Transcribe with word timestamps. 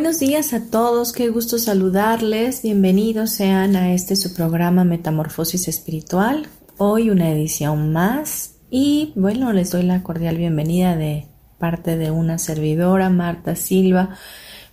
Buenos 0.00 0.18
días 0.18 0.54
a 0.54 0.64
todos, 0.70 1.12
qué 1.12 1.28
gusto 1.28 1.58
saludarles, 1.58 2.62
bienvenidos 2.62 3.32
sean 3.32 3.76
a 3.76 3.92
este 3.92 4.16
su 4.16 4.32
programa 4.32 4.82
Metamorfosis 4.82 5.68
Espiritual, 5.68 6.46
hoy 6.78 7.10
una 7.10 7.30
edición 7.30 7.92
más 7.92 8.54
y 8.70 9.12
bueno, 9.14 9.52
les 9.52 9.70
doy 9.70 9.82
la 9.82 10.02
cordial 10.02 10.38
bienvenida 10.38 10.96
de 10.96 11.26
parte 11.58 11.98
de 11.98 12.10
una 12.10 12.38
servidora, 12.38 13.10
Marta 13.10 13.56
Silva, 13.56 14.16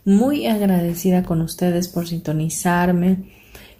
muy 0.06 0.48
agradecida 0.48 1.24
con 1.24 1.42
ustedes 1.42 1.90
por 1.90 2.08
sintonizarme, 2.08 3.30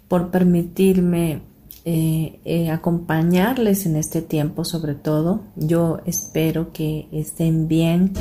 por 0.06 0.30
permitirme 0.30 1.40
eh, 1.86 2.40
eh, 2.44 2.70
acompañarles 2.70 3.86
en 3.86 3.96
este 3.96 4.20
tiempo 4.20 4.66
sobre 4.66 4.94
todo. 4.94 5.44
Yo 5.56 6.00
espero 6.04 6.74
que 6.74 7.08
estén 7.10 7.68
bien, 7.68 8.12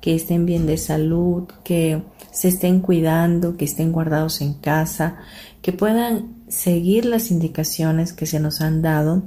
que 0.00 0.16
estén 0.16 0.46
bien 0.46 0.66
de 0.66 0.78
salud, 0.78 1.44
que 1.62 2.02
se 2.32 2.48
estén 2.48 2.80
cuidando, 2.80 3.56
que 3.56 3.66
estén 3.66 3.92
guardados 3.92 4.40
en 4.40 4.54
casa, 4.54 5.18
que 5.60 5.72
puedan 5.72 6.42
seguir 6.48 7.04
las 7.04 7.30
indicaciones 7.30 8.12
que 8.12 8.26
se 8.26 8.40
nos 8.40 8.60
han 8.60 8.82
dado 8.82 9.22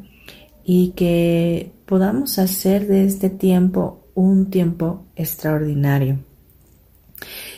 y 0.64 0.89
que 0.95 1.72
podamos 1.86 2.39
hacer 2.39 2.88
de 2.88 3.06
este 3.06 3.30
tiempo 3.30 4.02
un 4.16 4.50
tiempo 4.50 5.06
extraordinario. 5.16 6.20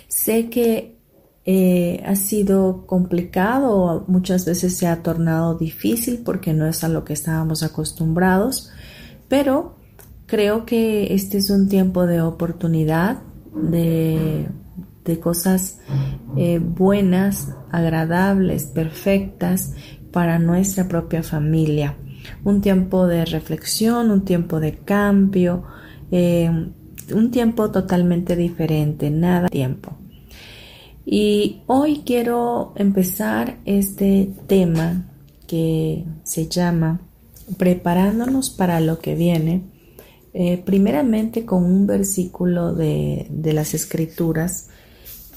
Sé 0.07 0.49
que 0.49 0.97
eh, 1.45 2.03
ha 2.05 2.15
sido 2.17 2.85
complicado, 2.85 4.03
muchas 4.07 4.45
veces 4.45 4.75
se 4.75 4.87
ha 4.87 5.01
tornado 5.01 5.57
difícil 5.57 6.19
porque 6.25 6.53
no 6.53 6.67
es 6.67 6.83
a 6.83 6.89
lo 6.89 7.05
que 7.05 7.13
estábamos 7.13 7.63
acostumbrados, 7.63 8.69
pero 9.29 9.77
creo 10.25 10.65
que 10.65 11.13
este 11.13 11.37
es 11.37 11.49
un 11.49 11.69
tiempo 11.69 12.05
de 12.05 12.21
oportunidad, 12.21 13.21
de 13.53 14.49
de 15.07 15.19
cosas 15.19 15.79
eh, 16.35 16.59
buenas, 16.59 17.49
agradables, 17.71 18.65
perfectas 18.65 19.73
para 20.11 20.37
nuestra 20.37 20.87
propia 20.87 21.23
familia. 21.23 21.97
Un 22.43 22.61
tiempo 22.61 23.07
de 23.07 23.25
reflexión, 23.25 24.11
un 24.11 24.25
tiempo 24.25 24.59
de 24.59 24.77
cambio, 24.77 25.63
eh, 26.11 26.51
un 27.13 27.31
tiempo 27.31 27.71
totalmente 27.71 28.35
diferente, 28.35 29.09
nada 29.09 29.47
tiempo. 29.47 29.97
Y 31.05 31.61
hoy 31.67 32.03
quiero 32.05 32.73
empezar 32.75 33.59
este 33.63 34.29
tema 34.45 35.05
que 35.47 36.03
se 36.23 36.47
llama 36.49 36.99
Preparándonos 37.57 38.49
para 38.49 38.81
lo 38.81 38.99
que 38.99 39.15
viene, 39.15 39.63
eh, 40.33 40.61
primeramente 40.65 41.45
con 41.45 41.63
un 41.63 41.87
versículo 41.87 42.73
de, 42.75 43.27
de 43.29 43.53
las 43.53 43.73
escrituras 43.73 44.67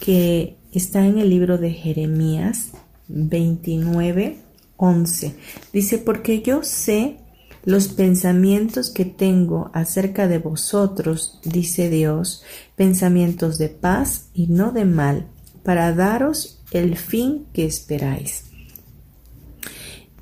que 0.01 0.57
está 0.73 1.07
en 1.07 1.19
el 1.19 1.31
libro 1.31 1.59
de 1.59 1.71
Jeremías 1.71 2.73
29, 3.09 4.39
11. 4.77 5.35
Dice, 5.73 5.99
porque 5.99 6.43
yo 6.43 6.63
sé 6.63 7.19
los 7.65 7.89
pensamientos 7.89 8.91
que 8.91 9.05
tengo 9.05 9.71
acerca 9.75 10.27
de 10.27 10.39
vosotros, 10.39 11.41
dice 11.45 11.91
Dios, 11.91 12.43
pensamientos 12.77 13.59
de 13.59 13.69
paz 13.69 14.31
y 14.33 14.47
no 14.47 14.73
de 14.73 14.87
mal, 14.87 15.29
para 15.63 15.95
daros 15.95 16.63
el 16.71 16.97
fin 16.97 17.47
que 17.53 17.67
esperáis. 17.67 18.45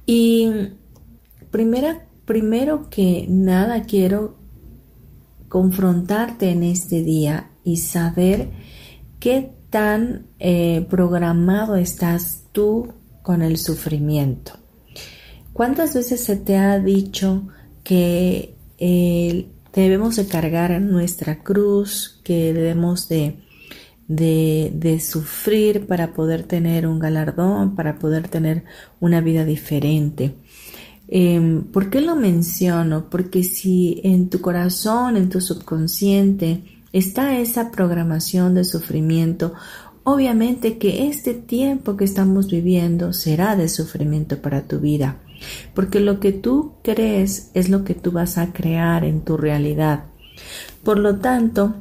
Y 0.04 0.50
primera, 1.50 2.08
primero 2.24 2.88
que 2.90 3.26
nada 3.28 3.82
quiero 3.82 4.36
confrontarte 5.48 6.50
en 6.50 6.64
este 6.64 7.02
día 7.02 7.50
y 7.62 7.76
saber 7.76 8.50
qué 9.20 9.57
tan 9.70 10.26
eh, 10.38 10.86
programado 10.88 11.76
estás 11.76 12.44
tú 12.52 12.92
con 13.22 13.42
el 13.42 13.58
sufrimiento? 13.58 14.52
¿Cuántas 15.52 15.94
veces 15.94 16.22
se 16.22 16.36
te 16.36 16.56
ha 16.56 16.78
dicho 16.78 17.48
que 17.82 18.54
eh, 18.78 19.48
debemos 19.72 20.16
de 20.16 20.26
cargar 20.26 20.80
nuestra 20.80 21.42
cruz, 21.42 22.20
que 22.22 22.52
debemos 22.52 23.08
de, 23.08 23.40
de, 24.06 25.00
sufrir 25.00 25.86
para 25.86 26.14
poder 26.14 26.44
tener 26.44 26.86
un 26.86 27.00
galardón, 27.00 27.74
para 27.74 27.98
poder 27.98 28.28
tener 28.28 28.64
una 29.00 29.20
vida 29.20 29.44
diferente? 29.44 30.36
Em, 31.08 31.64
¿Por 31.64 31.90
qué 31.90 32.02
lo 32.02 32.14
menciono? 32.14 33.10
Porque 33.10 33.42
si 33.42 34.00
en 34.04 34.28
tu 34.28 34.40
corazón, 34.40 35.16
en 35.16 35.28
tu 35.28 35.40
subconsciente, 35.40 36.62
está 36.92 37.38
esa 37.38 37.70
programación 37.70 38.54
de 38.54 38.64
sufrimiento, 38.64 39.54
obviamente 40.04 40.78
que 40.78 41.08
este 41.08 41.34
tiempo 41.34 41.96
que 41.96 42.04
estamos 42.04 42.48
viviendo 42.50 43.12
será 43.12 43.56
de 43.56 43.68
sufrimiento 43.68 44.40
para 44.40 44.62
tu 44.62 44.80
vida, 44.80 45.18
porque 45.74 46.00
lo 46.00 46.20
que 46.20 46.32
tú 46.32 46.74
crees 46.82 47.50
es 47.54 47.68
lo 47.68 47.84
que 47.84 47.94
tú 47.94 48.12
vas 48.12 48.38
a 48.38 48.52
crear 48.52 49.04
en 49.04 49.22
tu 49.22 49.36
realidad. 49.36 50.04
Por 50.82 50.98
lo 50.98 51.16
tanto, 51.18 51.74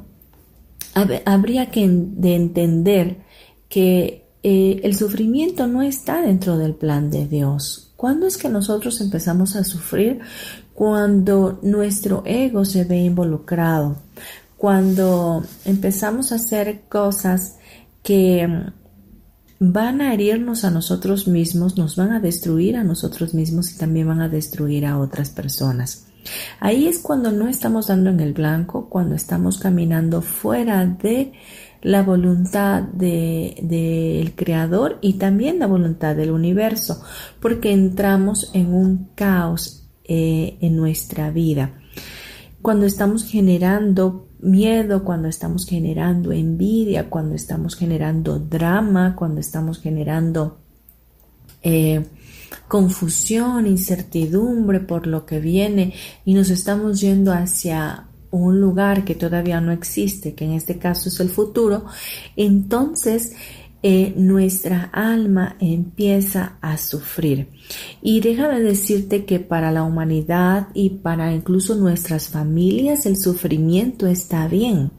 habría 1.24 1.70
que 1.70 1.88
de 1.88 2.34
entender 2.34 3.18
que 3.68 4.26
eh, 4.42 4.80
el 4.82 4.94
sufrimiento 4.94 5.66
no 5.66 5.82
está 5.82 6.22
dentro 6.22 6.58
del 6.58 6.74
plan 6.74 7.10
de 7.10 7.26
Dios. 7.26 7.92
¿Cuándo 7.96 8.26
es 8.26 8.36
que 8.36 8.48
nosotros 8.48 9.00
empezamos 9.00 9.56
a 9.56 9.64
sufrir? 9.64 10.20
Cuando 10.74 11.58
nuestro 11.62 12.22
ego 12.24 12.64
se 12.64 12.84
ve 12.84 12.98
involucrado, 12.98 13.96
cuando 14.58 15.44
empezamos 15.64 16.32
a 16.32 16.34
hacer 16.34 16.82
cosas 16.88 17.56
que 18.02 18.46
mm, 18.46 18.72
van 19.60 20.00
a 20.00 20.12
herirnos 20.12 20.64
a 20.64 20.70
nosotros 20.70 21.28
mismos, 21.28 21.78
nos 21.78 21.96
van 21.96 22.10
a 22.10 22.20
destruir 22.20 22.76
a 22.76 22.84
nosotros 22.84 23.34
mismos 23.34 23.72
y 23.72 23.78
también 23.78 24.08
van 24.08 24.20
a 24.20 24.28
destruir 24.28 24.84
a 24.84 24.98
otras 24.98 25.30
personas. 25.30 26.06
Ahí 26.60 26.88
es 26.88 26.98
cuando 26.98 27.30
no 27.30 27.48
estamos 27.48 27.86
dando 27.86 28.10
en 28.10 28.20
el 28.20 28.34
blanco, 28.34 28.88
cuando 28.90 29.14
estamos 29.14 29.58
caminando 29.58 30.22
fuera 30.22 30.84
de 30.84 31.32
la 31.80 32.02
voluntad 32.02 32.82
del 32.82 34.34
Creador 34.34 34.98
y 35.00 35.14
también 35.14 35.60
la 35.60 35.68
voluntad 35.68 36.16
del 36.16 36.32
universo, 36.32 37.00
porque 37.40 37.72
entramos 37.72 38.50
en 38.52 38.74
un 38.74 39.10
caos 39.14 39.88
eh, 40.04 40.58
en 40.60 40.76
nuestra 40.76 41.30
vida. 41.30 41.80
Cuando 42.60 42.86
estamos 42.86 43.24
generando 43.24 44.27
miedo, 44.40 45.04
cuando 45.04 45.28
estamos 45.28 45.66
generando 45.66 46.32
envidia, 46.32 47.10
cuando 47.10 47.34
estamos 47.34 47.74
generando 47.76 48.38
drama, 48.38 49.14
cuando 49.16 49.40
estamos 49.40 49.80
generando 49.80 50.58
eh, 51.62 52.04
confusión, 52.68 53.66
incertidumbre 53.66 54.80
por 54.80 55.06
lo 55.06 55.26
que 55.26 55.40
viene 55.40 55.94
y 56.24 56.34
nos 56.34 56.50
estamos 56.50 57.00
yendo 57.00 57.32
hacia 57.32 58.04
un 58.30 58.60
lugar 58.60 59.04
que 59.04 59.14
todavía 59.14 59.60
no 59.60 59.72
existe, 59.72 60.34
que 60.34 60.44
en 60.44 60.52
este 60.52 60.78
caso 60.78 61.08
es 61.08 61.18
el 61.20 61.30
futuro, 61.30 61.86
entonces 62.36 63.32
eh, 63.82 64.12
nuestra 64.16 64.90
alma 64.92 65.56
empieza 65.60 66.58
a 66.60 66.76
sufrir. 66.76 67.48
Y 68.02 68.20
déjame 68.20 68.60
decirte 68.60 69.24
que 69.24 69.38
para 69.38 69.70
la 69.70 69.84
humanidad 69.84 70.68
y 70.74 70.90
para 70.90 71.32
incluso 71.32 71.74
nuestras 71.74 72.28
familias 72.28 73.06
el 73.06 73.16
sufrimiento 73.16 74.06
está 74.06 74.48
bien. 74.48 74.90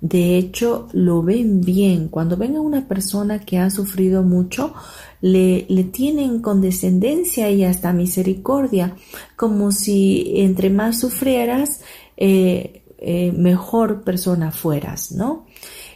de 0.00 0.36
hecho 0.36 0.88
lo 0.92 1.22
ven 1.22 1.60
bien. 1.60 2.08
Cuando 2.08 2.36
ven 2.36 2.56
a 2.56 2.60
una 2.60 2.88
persona 2.88 3.38
que 3.38 3.58
ha 3.58 3.70
sufrido 3.70 4.24
mucho, 4.24 4.74
le, 5.20 5.64
le 5.68 5.84
tienen 5.84 6.42
condescendencia 6.42 7.48
y 7.50 7.64
hasta 7.64 7.92
misericordia, 7.92 8.96
como 9.36 9.70
si 9.70 10.32
entre 10.40 10.70
más 10.70 10.98
sufrieras, 11.00 11.82
eh, 12.16 12.82
eh, 12.98 13.32
mejor 13.32 14.02
persona 14.02 14.50
fueras, 14.50 15.12
¿no? 15.12 15.46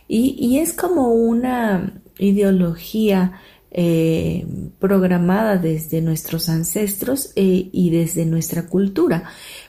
Y, 0.09 0.37
y, 0.39 0.59
es 0.59 0.73
como 0.73 1.09
una 1.13 2.03
ideología 2.19 3.41
eh, 3.71 4.47
programada 4.79 5.59
desde 5.59 6.01
nuestros 6.01 6.49
ancestros 6.49 7.33
y 7.35 7.91
desde 7.91 8.25
nuestra 8.25 8.67
cultura. 8.67 9.25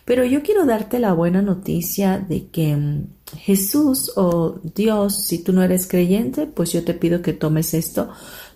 Pero 0.08 0.24
yo 0.24 0.42
quiero 0.42 0.66
darte 0.66 1.00
la 1.00 1.12
buena 1.12 1.42
noticia 1.42 2.18
de 2.18 2.48
que 2.48 2.78
mm, 2.78 3.08
Jesús 3.36 4.14
o 4.16 4.62
Dios, 4.64 5.26
si 5.26 5.44
tú 5.44 5.52
no 5.52 5.62
eres 5.62 5.86
creyente, 5.86 6.48
pues 6.48 6.72
yo 6.72 6.86
te 6.86 6.94
pido 6.94 7.22
que 7.22 7.34
tomes 7.34 7.74
esto, 7.74 8.10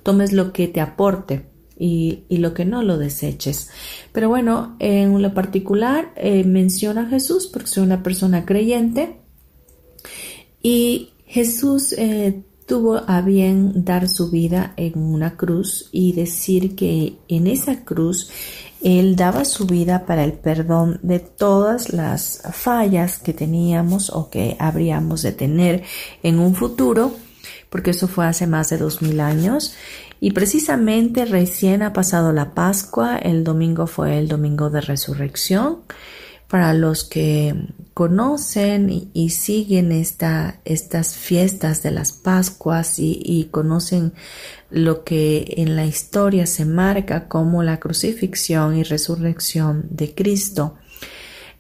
tomes 0.04 0.32
lo 0.32 0.54
que 0.54 0.70
te 0.70 0.80
aporte 0.80 1.50
y, 1.78 2.24
lo 2.30 2.54
que 2.54 2.64
no 2.64 2.84
lo 2.84 2.98
deseches. 2.98 3.70
Pero 4.14 4.30
bueno, 4.30 4.78
en 4.80 5.22
lo 5.22 5.34
particular 5.34 6.14
eh, 6.16 6.46
menciona 6.46 7.02
a 7.02 7.10
Jesús 7.10 7.48
porque 7.48 7.68
soy 7.68 7.84
una 7.84 8.02
persona 8.02 8.46
creyente 8.46 9.18
y 10.64 11.10
Jesús 11.26 11.94
eh, 11.98 12.44
tuvo 12.72 13.04
a 13.06 13.20
bien 13.20 13.84
dar 13.84 14.08
su 14.08 14.32
vida 14.32 14.72
en 14.78 14.98
una 14.98 15.36
cruz 15.36 15.90
y 15.92 16.14
decir 16.14 16.74
que 16.74 17.18
en 17.28 17.48
esa 17.48 17.84
cruz 17.84 18.30
él 18.82 19.18
daba 19.18 19.44
su 19.44 19.66
vida 19.66 20.06
para 20.06 20.24
el 20.24 20.32
perdón 20.32 20.98
de 21.04 21.20
todas 21.20 21.92
las 21.92 22.42
fallas 22.54 23.20
que 23.20 23.34
teníamos 23.34 24.10
o 24.10 24.30
que 24.30 24.56
habríamos 24.58 25.22
de 25.22 25.34
tener 25.34 25.84
en 26.24 26.40
un 26.40 26.56
futuro, 26.56 27.14
porque 27.70 27.92
eso 27.92 28.08
fue 28.08 28.26
hace 28.26 28.48
más 28.48 28.70
de 28.70 28.78
dos 28.78 29.02
mil 29.02 29.20
años. 29.20 29.74
Y 30.22 30.32
precisamente 30.32 31.26
recién 31.26 31.84
ha 31.84 31.92
pasado 31.92 32.32
la 32.32 32.54
Pascua, 32.54 33.18
el 33.18 33.44
domingo 33.44 33.86
fue 33.86 34.18
el 34.18 34.30
domingo 34.30 34.70
de 34.70 34.80
resurrección. 34.80 35.80
Para 36.52 36.74
los 36.74 37.06
que 37.06 37.56
conocen 37.94 39.10
y, 39.14 39.30
siguen 39.30 39.92
esta, 39.92 40.60
estas 40.66 41.16
fiestas 41.16 41.82
de 41.82 41.92
las 41.92 42.12
Pascuas 42.12 43.00
y 43.00 43.48
conocen 43.52 44.14
lo 44.70 45.04
que 45.04 45.54
en 45.58 45.76
la 45.76 45.86
historia 45.86 46.46
se 46.46 46.66
marca 46.66 47.28
como 47.28 47.64
la 47.64 47.80
crucifixión 47.80 48.78
y 48.78 48.84
resurrección 48.84 49.86
de 49.90 50.14
Cristo. 50.14 50.76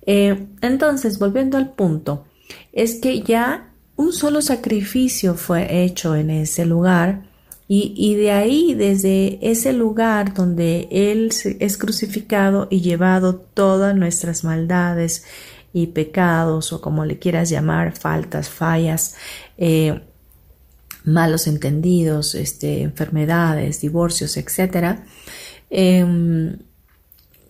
Eh, 0.05 0.47
entonces, 0.61 1.19
volviendo 1.19 1.57
al 1.57 1.73
punto, 1.73 2.25
es 2.71 2.95
que 2.95 3.21
ya 3.21 3.73
un 3.95 4.13
solo 4.13 4.41
sacrificio 4.41 5.35
fue 5.35 5.83
hecho 5.83 6.15
en 6.15 6.29
ese 6.29 6.65
lugar 6.65 7.30
y, 7.73 8.15
de 8.15 8.31
ahí, 8.31 8.73
desde 8.73 9.39
ese 9.49 9.71
lugar 9.71 10.33
donde 10.33 10.89
Él 10.91 11.31
es 11.59 11.77
crucificado 11.77 12.67
y 12.69 12.81
llevado 12.81 13.35
todas 13.35 13.95
nuestras 13.95 14.43
maldades 14.43 15.23
y 15.71 15.87
pecados 15.87 16.73
o 16.73 16.81
como 16.81 17.05
le 17.05 17.17
quieras 17.17 17.49
llamar, 17.49 17.95
faltas, 17.95 18.49
fallas, 18.49 19.15
eh, 19.57 20.01
malos 21.05 21.47
entendidos, 21.47 22.35
este, 22.35 22.81
enfermedades, 22.81 23.79
divorcios, 23.79 24.35
etc. 24.35 24.99
Em, 25.69 26.57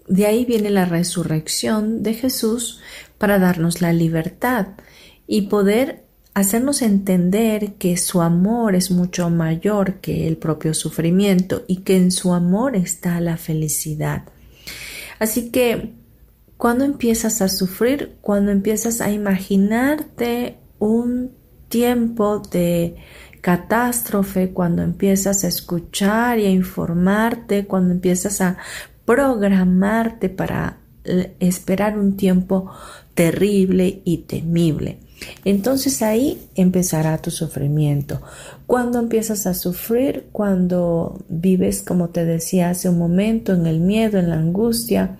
de 0.07 0.25
ahí 0.27 0.45
viene 0.45 0.69
la 0.69 0.85
resurrección 0.85 2.03
de 2.03 2.13
Jesús 2.13 2.79
para 3.18 3.39
darnos 3.39 3.81
la 3.81 3.91
libertad 3.91 4.68
y 5.25 5.47
poder 5.47 6.11
hacernos 6.33 6.81
entender 6.81 7.74
que 7.74 7.98
su 7.98 8.22
amor 8.22 8.75
es 8.75 8.92
mucho 8.92 9.30
mayor 9.30 9.95
que 9.95 10.28
el 10.28 10.38
propio 10.38 10.74
sufrimiento 10.74 11.63
y 11.68 11.78
que 11.78 11.98
en 11.98 12.12
su 12.12 12.33
amor 12.33 12.75
está 12.75 13.19
la 13.19 13.38
felicidad. 13.38 14.24
Así 15.19 15.51
que 15.51 15.94
cuando 16.57 16.86
empiezas 16.86 17.42
a 17.42 17.50
sufrir, 17.50 18.18
cuando 18.22 18.51
empiezas 18.51 19.01
a 19.01 19.12
imaginarte 19.12 20.57
un 20.80 21.31
tiempo 21.68 22.39
de 22.39 22.95
catástrofe, 23.42 24.51
cuando 24.51 24.83
empiezas 24.83 25.44
a 25.44 25.48
escuchar 25.48 26.39
y 26.39 26.45
a 26.45 26.51
informarte, 26.51 27.66
cuando 27.66 27.94
empiezas 27.94 28.42
a 28.42 28.57
programarte 29.06 30.30
para 30.30 30.78
esperar 31.39 31.98
un 31.98 32.16
tiempo 32.16 32.72
terrible 33.16 34.01
y 34.06 34.18
temible. 34.19 35.00
Entonces 35.45 36.01
ahí 36.01 36.41
empezará 36.56 37.18
tu 37.19 37.31
sufrimiento. 37.31 38.21
Cuando 38.68 39.00
empiezas 39.00 39.45
a 39.47 39.53
sufrir, 39.53 40.27
cuando 40.31 41.19
vives, 41.29 41.81
como 41.81 42.09
te 42.09 42.25
decía 42.25 42.69
hace 42.69 42.89
un 42.89 42.97
momento, 42.97 43.53
en 43.53 43.68
el 43.68 43.79
miedo, 43.79 44.18
en 44.19 44.29
la 44.29 44.38
angustia, 44.38 45.18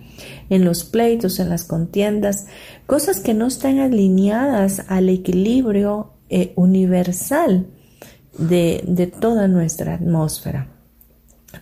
en 0.50 0.64
los 0.64 0.84
pleitos, 0.84 1.38
en 1.38 1.48
las 1.48 1.64
contiendas, 1.64 2.46
cosas 2.86 3.20
que 3.20 3.34
no 3.34 3.46
están 3.46 3.78
alineadas 3.78 4.84
al 4.88 5.08
equilibrio 5.08 6.12
eh, 6.28 6.52
universal 6.56 7.66
de, 8.38 9.12
toda 9.20 9.48
nuestra 9.48 9.94
atmósfera. 9.94 10.68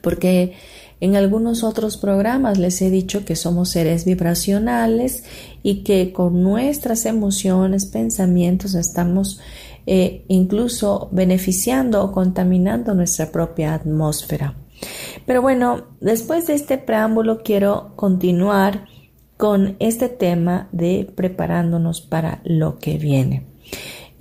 Porque 0.02 0.54
en 1.00 1.16
algunos 1.16 1.64
otros 1.64 1.96
programas 1.96 2.58
les 2.58 2.80
he 2.82 2.90
dicho 2.90 3.24
que 3.24 3.36
somos 3.36 3.70
seres 3.70 4.04
vibracionales 4.04 5.24
y 5.62 5.82
que 5.82 6.12
con 6.12 6.42
nuestras 6.42 7.06
emociones, 7.06 7.86
pensamientos 7.86 8.74
estamos 8.74 9.40
eh, 9.86 10.24
incluso 10.28 11.08
beneficiando 11.10 12.04
o 12.04 12.12
contaminando 12.12 12.94
nuestra 12.94 13.32
propia 13.32 13.74
atmósfera. 13.74 14.54
Pero 15.26 15.42
bueno, 15.42 15.84
después 16.00 16.46
de 16.46 16.54
este 16.54 16.78
preámbulo 16.78 17.42
quiero 17.42 17.92
continuar 17.96 18.84
con 19.36 19.76
este 19.78 20.08
tema 20.08 20.68
de 20.70 21.10
preparándonos 21.14 22.02
para 22.02 22.42
lo 22.44 22.78
que 22.78 22.98
viene. 22.98 23.46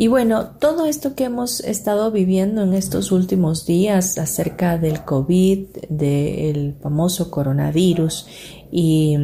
Y 0.01 0.07
bueno, 0.07 0.51
todo 0.61 0.85
esto 0.85 1.13
que 1.13 1.25
hemos 1.25 1.59
estado 1.59 2.09
viviendo 2.09 2.63
en 2.63 2.73
estos 2.73 3.11
últimos 3.11 3.65
días 3.65 4.17
acerca 4.17 4.77
del 4.77 5.03
COVID, 5.03 5.67
del 5.89 6.77
famoso 6.81 7.29
coronavirus 7.29 8.25
y, 8.71 9.17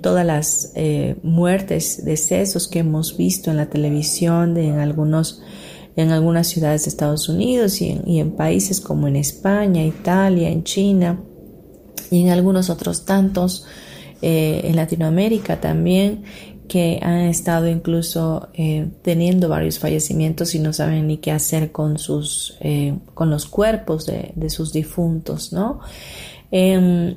todas 0.00 0.24
las 0.24 0.72
eh, 0.74 1.16
muertes, 1.22 2.06
decesos 2.06 2.66
que 2.66 2.78
hemos 2.78 3.18
visto 3.18 3.50
en 3.50 3.58
la 3.58 3.68
televisión 3.68 4.54
de, 4.54 4.68
en 4.68 4.78
algunos 4.78 5.42
en 5.96 6.12
algunas 6.12 6.46
ciudades 6.46 6.84
de 6.84 6.88
Estados 6.88 7.28
Unidos 7.28 7.82
y 7.82 8.18
en, 8.18 8.30
países 8.30 8.80
como 8.80 9.08
en 9.08 9.16
España, 9.16 9.84
Italia, 9.84 10.48
en 10.48 10.64
China 10.64 11.22
y 12.10 12.22
en 12.22 12.30
algunos 12.30 12.70
otros 12.70 13.04
tantos, 13.04 13.66
eh, 14.22 14.62
en 14.64 14.76
Latinoamérica 14.76 15.60
también, 15.60 16.24
que 16.68 17.00
han 17.02 17.20
estado 17.20 17.68
incluso 17.68 18.48
eh, 18.54 18.88
teniendo 19.02 19.48
varios 19.48 19.78
fallecimientos 19.78 20.54
y 20.54 20.58
no 20.58 20.72
saben 20.72 21.06
ni 21.06 21.18
qué 21.18 21.30
hacer 21.30 21.72
con 21.72 21.98
sus 21.98 22.56
eh, 22.60 22.98
con 23.14 23.30
los 23.30 23.46
cuerpos 23.46 24.06
de, 24.06 24.50
sus 24.50 24.72
difuntos 24.72 25.52
no 25.52 25.80
em, 26.50 27.16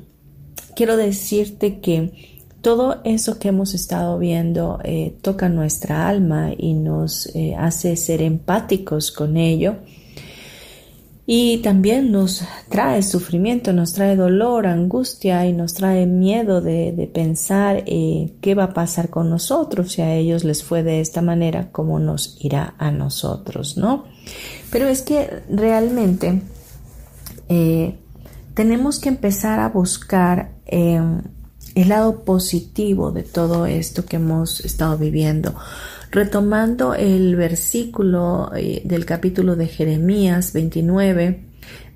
quiero 0.74 0.96
decirte 0.96 1.80
que 1.80 2.36
todo 2.60 3.00
eso 3.04 3.38
que 3.38 3.48
hemos 3.48 3.74
estado 3.74 4.18
viendo 4.18 4.80
eh, 4.82 5.16
toca 5.22 5.48
nuestra 5.48 6.08
alma 6.08 6.50
y 6.56 6.74
nos 6.74 7.30
hace 7.56 7.96
ser 7.96 8.22
empáticos 8.22 9.12
con 9.12 9.36
ello 9.36 9.76
y 11.28 11.58
también 11.58 12.12
nos 12.12 12.44
trae 12.68 13.02
sufrimiento, 13.02 13.72
nos 13.72 13.92
trae 13.92 14.14
dolor, 14.14 14.68
angustia 14.68 15.44
y 15.44 15.52
nos 15.52 15.74
trae 15.74 16.06
miedo 16.06 16.60
de, 16.60 17.10
pensar 17.12 17.82
eh, 17.86 18.36
qué 18.40 18.54
va 18.54 18.64
a 18.64 18.72
pasar 18.72 19.10
con 19.10 19.28
nosotros 19.28 19.92
si 19.92 20.02
a 20.02 20.14
ellos 20.14 20.44
les 20.44 20.62
fue 20.62 20.84
de 20.84 21.00
esta 21.00 21.22
manera, 21.22 21.72
cómo 21.72 21.98
nos 21.98 22.38
irá 22.40 22.74
a 22.78 22.92
nosotros, 22.92 23.76
¿no? 23.76 24.04
Pero 24.70 24.86
es 24.86 25.02
que 25.02 25.42
realmente 25.50 26.42
eh, 27.48 27.98
tenemos 28.54 29.00
que 29.00 29.08
empezar 29.08 29.58
a 29.58 29.68
buscar 29.68 30.52
eh, 30.66 31.00
el 31.74 31.88
lado 31.88 32.22
positivo 32.22 33.10
de 33.10 33.24
todo 33.24 33.66
esto 33.66 34.06
que 34.06 34.16
hemos 34.16 34.60
estado 34.60 34.96
viviendo 34.96 35.56
Retomando 36.10 36.94
el 36.94 37.36
versículo 37.36 38.52
eh, 38.56 38.82
del 38.84 39.04
capítulo 39.04 39.56
de 39.56 39.66
Jeremías 39.66 40.52
29, 40.52 41.44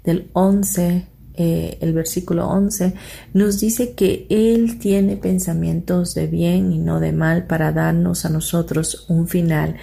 del 0.05 0.31
11, 0.33 1.07
eh, 1.35 1.79
el 1.81 1.93
versículo 1.93 2.49
11, 2.49 2.95
nos 3.35 3.61
dice 3.61 3.95
que 3.95 4.27
Él 4.29 4.79
tiene 4.79 5.17
pensamientos 5.17 6.15
de 6.15 6.27
bien 6.27 6.73
y 6.73 6.79
no 6.79 6.99
de 6.99 7.13
mal 7.13 7.47
para 7.47 7.73
darnos 7.73 8.25
a 8.25 8.31
nosotros 8.31 9.07
un 9.09 9.29
final 9.29 9.77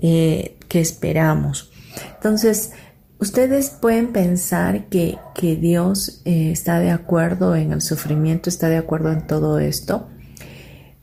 eh, 0.00 0.56
que 0.68 0.80
esperamos. 0.80 1.70
Entonces, 2.14 2.72
Ustedes 3.18 3.70
pueden 3.70 4.12
pensar 4.12 4.90
que, 4.90 5.16
que 5.34 5.56
Dios 5.56 6.20
está 6.26 6.80
de 6.80 6.90
acuerdo 6.90 7.56
en 7.56 7.72
el 7.72 7.80
sufrimiento, 7.80 8.50
está 8.50 8.68
de 8.68 8.76
acuerdo 8.76 9.10
en 9.10 9.26
todo 9.26 9.58
esto. 9.58 10.08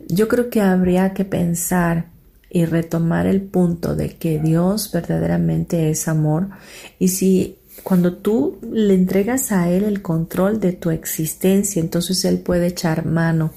Yo 0.08 0.28
creo 0.28 0.52
que 0.52 0.62
habría 0.62 1.16
que 1.16 1.26
pensar 1.26 2.13
y 2.54 2.66
retomar 2.66 3.26
el 3.26 3.42
punto 3.42 3.96
de 3.96 4.16
que 4.16 4.40
Dios 4.40 4.92
verdaderamente 4.94 5.90
es 5.90 6.08
amor 6.08 6.50
y 7.00 7.10
si 7.10 7.58
cuando 7.82 8.18
tú 8.18 8.60
le 8.72 8.94
entregas 8.94 9.52
a 9.52 9.70
Él 9.70 9.84
el 9.84 10.02
control 10.02 10.60
de 10.60 10.74
tu 10.74 10.92
existencia, 10.92 11.82
entonces 11.82 12.24
Él 12.24 12.40
puede 12.40 12.68
echar 12.68 13.06
mano 13.06 13.52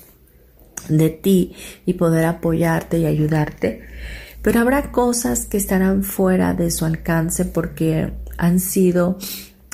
de 0.88 1.10
ti 1.10 1.54
y 1.84 1.94
poder 1.94 2.24
apoyarte 2.24 2.98
y 2.98 3.04
ayudarte. 3.04 3.82
Pero 4.40 4.60
habrá 4.60 4.90
cosas 4.90 5.46
que 5.46 5.58
estarán 5.58 6.02
fuera 6.02 6.54
de 6.54 6.70
su 6.70 6.86
alcance 6.86 7.44
porque 7.44 8.14
han 8.38 8.58
sido 8.60 9.18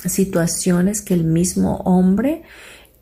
situaciones 0.05 1.01
que 1.01 1.13
el 1.13 1.23
mismo 1.23 1.77
hombre 1.85 2.43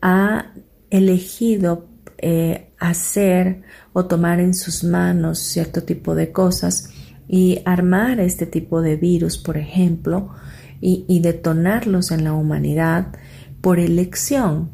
ha 0.00 0.52
elegido 0.90 1.88
eh, 2.22 2.72
hacer 2.78 3.62
o 3.92 4.06
tomar 4.06 4.38
en 4.38 4.54
sus 4.54 4.84
manos 4.84 5.40
cierto 5.40 5.82
tipo 5.82 6.14
de 6.14 6.30
cosas 6.30 6.88
y 7.26 7.60
armar 7.64 8.20
este 8.20 8.46
tipo 8.46 8.80
de 8.80 8.96
virus, 8.96 9.38
por 9.38 9.56
ejemplo, 9.56 10.30
y, 10.80 11.20
detonarlos 11.20 12.10
en 12.10 12.24
la 12.24 12.32
humanidad 12.32 13.08
por 13.60 13.78
elección 13.78 14.70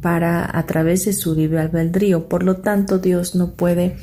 para 0.00 0.56
a 0.56 0.66
través 0.66 1.04
de 1.04 1.12
su 1.12 1.34
libre 1.34 1.60
albedrío. 1.60 2.28
Por 2.28 2.44
lo 2.44 2.58
tanto, 2.58 2.98
Dios 2.98 3.34
no 3.34 3.54
puede 3.54 3.96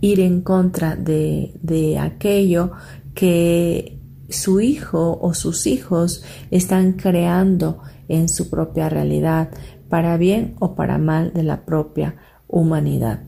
ir 0.00 0.20
en 0.20 0.42
contra 0.42 0.96
de, 0.96 1.54
de 1.62 1.98
aquello 1.98 2.72
que 3.14 4.00
su 4.28 4.60
hijo 4.60 5.18
o 5.20 5.34
sus 5.34 5.66
hijos 5.66 6.24
están 6.50 6.94
creando 6.94 7.82
en 8.08 8.28
su 8.28 8.50
propia 8.50 8.88
realidad, 8.88 9.50
para 9.92 10.16
bien 10.16 10.54
o 10.58 10.74
para 10.74 10.96
mal 10.96 11.34
de 11.34 11.42
la 11.42 11.66
propia 11.66 12.16
humanidad. 12.48 13.20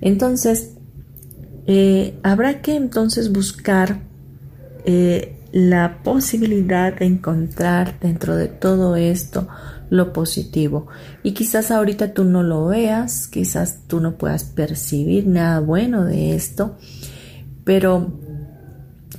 Entonces, 0.00 0.72
eh, 1.66 2.18
habrá 2.22 2.62
que 2.62 2.76
entonces 2.76 3.30
buscar 3.30 4.00
eh, 4.86 5.38
la 5.52 6.02
posibilidad 6.02 6.94
de 6.94 7.04
encontrar 7.04 8.00
dentro 8.00 8.36
de 8.36 8.48
todo 8.48 8.96
esto 8.96 9.48
lo 9.90 10.14
positivo. 10.14 10.86
Y 11.22 11.32
quizás 11.32 11.70
ahorita 11.70 12.14
tú 12.14 12.24
no 12.24 12.42
lo 12.42 12.68
veas, 12.68 13.28
quizás 13.28 13.80
tú 13.86 14.00
no 14.00 14.16
puedas 14.16 14.44
percibir 14.44 15.26
nada 15.26 15.60
bueno 15.60 16.06
de 16.06 16.34
esto, 16.34 16.78
pero 17.64 18.18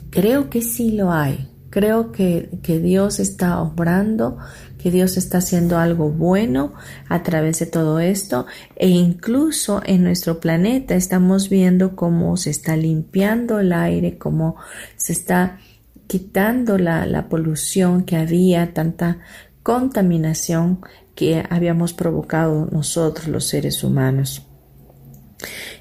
creo 0.10 0.50
que 0.50 0.64
sí 0.64 0.94
lo 0.94 1.12
hay. 1.12 1.52
Creo 1.70 2.12
que, 2.12 2.50
que 2.64 2.80
Dios 2.80 3.20
está 3.20 3.62
obrando, 3.62 4.40
que 4.82 4.90
Dios 4.90 5.18
está 5.18 5.40
haciendo 5.40 5.78
algo 5.78 6.10
bueno 6.10 6.74
a 7.08 7.22
través 7.22 7.60
de 7.60 7.66
todo 7.68 8.00
esto 8.00 8.48
e 8.76 8.88
incluso 8.88 9.82
en 9.86 10.04
nuestro 10.04 10.40
planeta 10.40 10.96
estamos 10.96 11.50
viendo 11.50 11.96
cómo 11.96 12.38
se 12.38 12.50
está 12.50 12.76
limpiando 12.76 13.60
el 13.60 13.74
aire, 13.74 14.18
cómo 14.18 14.56
se 14.96 15.14
está 15.14 15.60
quitando 16.08 16.78
la, 16.80 17.06
la 17.06 17.30
polución 17.30 18.04
que 18.04 18.16
había, 18.16 18.74
tanta 18.74 19.20
contaminación 19.62 20.80
que 21.14 21.44
habíamos 21.50 21.94
provocado 21.94 22.68
nosotros 22.72 23.28
los 23.28 23.46
seres 23.46 23.84
humanos. 23.84 24.48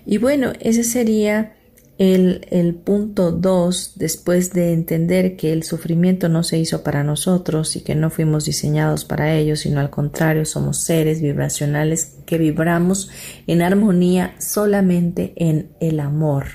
Y 0.05 0.19
bueno, 0.19 0.53
ese 0.61 0.85
sería 0.85 1.55
el, 1.99 2.77
punto 2.85 3.33
2, 3.33 3.95
después 3.97 4.53
de 4.53 4.73
entender 4.73 5.37
que 5.37 5.53
el 5.53 5.65
sufrimiento 5.65 6.29
no 6.29 6.45
se 6.45 6.57
hizo 6.57 6.85
para 6.85 7.03
nosotros 7.03 7.75
y 7.75 7.81
que 7.81 7.97
no 7.97 8.09
fuimos 8.09 8.45
diseñados 8.45 9.05
para 9.05 9.35
ello, 9.35 9.57
sino 9.57 9.81
al 9.81 9.91
contrario, 9.91 10.45
somos 10.45 10.81
seres 10.81 11.21
vibracionales 11.21 12.15
que 12.25 12.39
vibramos 12.39 13.11
en 13.49 13.63
armonía 13.63 14.37
solamente 14.39 15.33
en 15.37 15.71
el 15.81 15.99
amor 15.99 16.47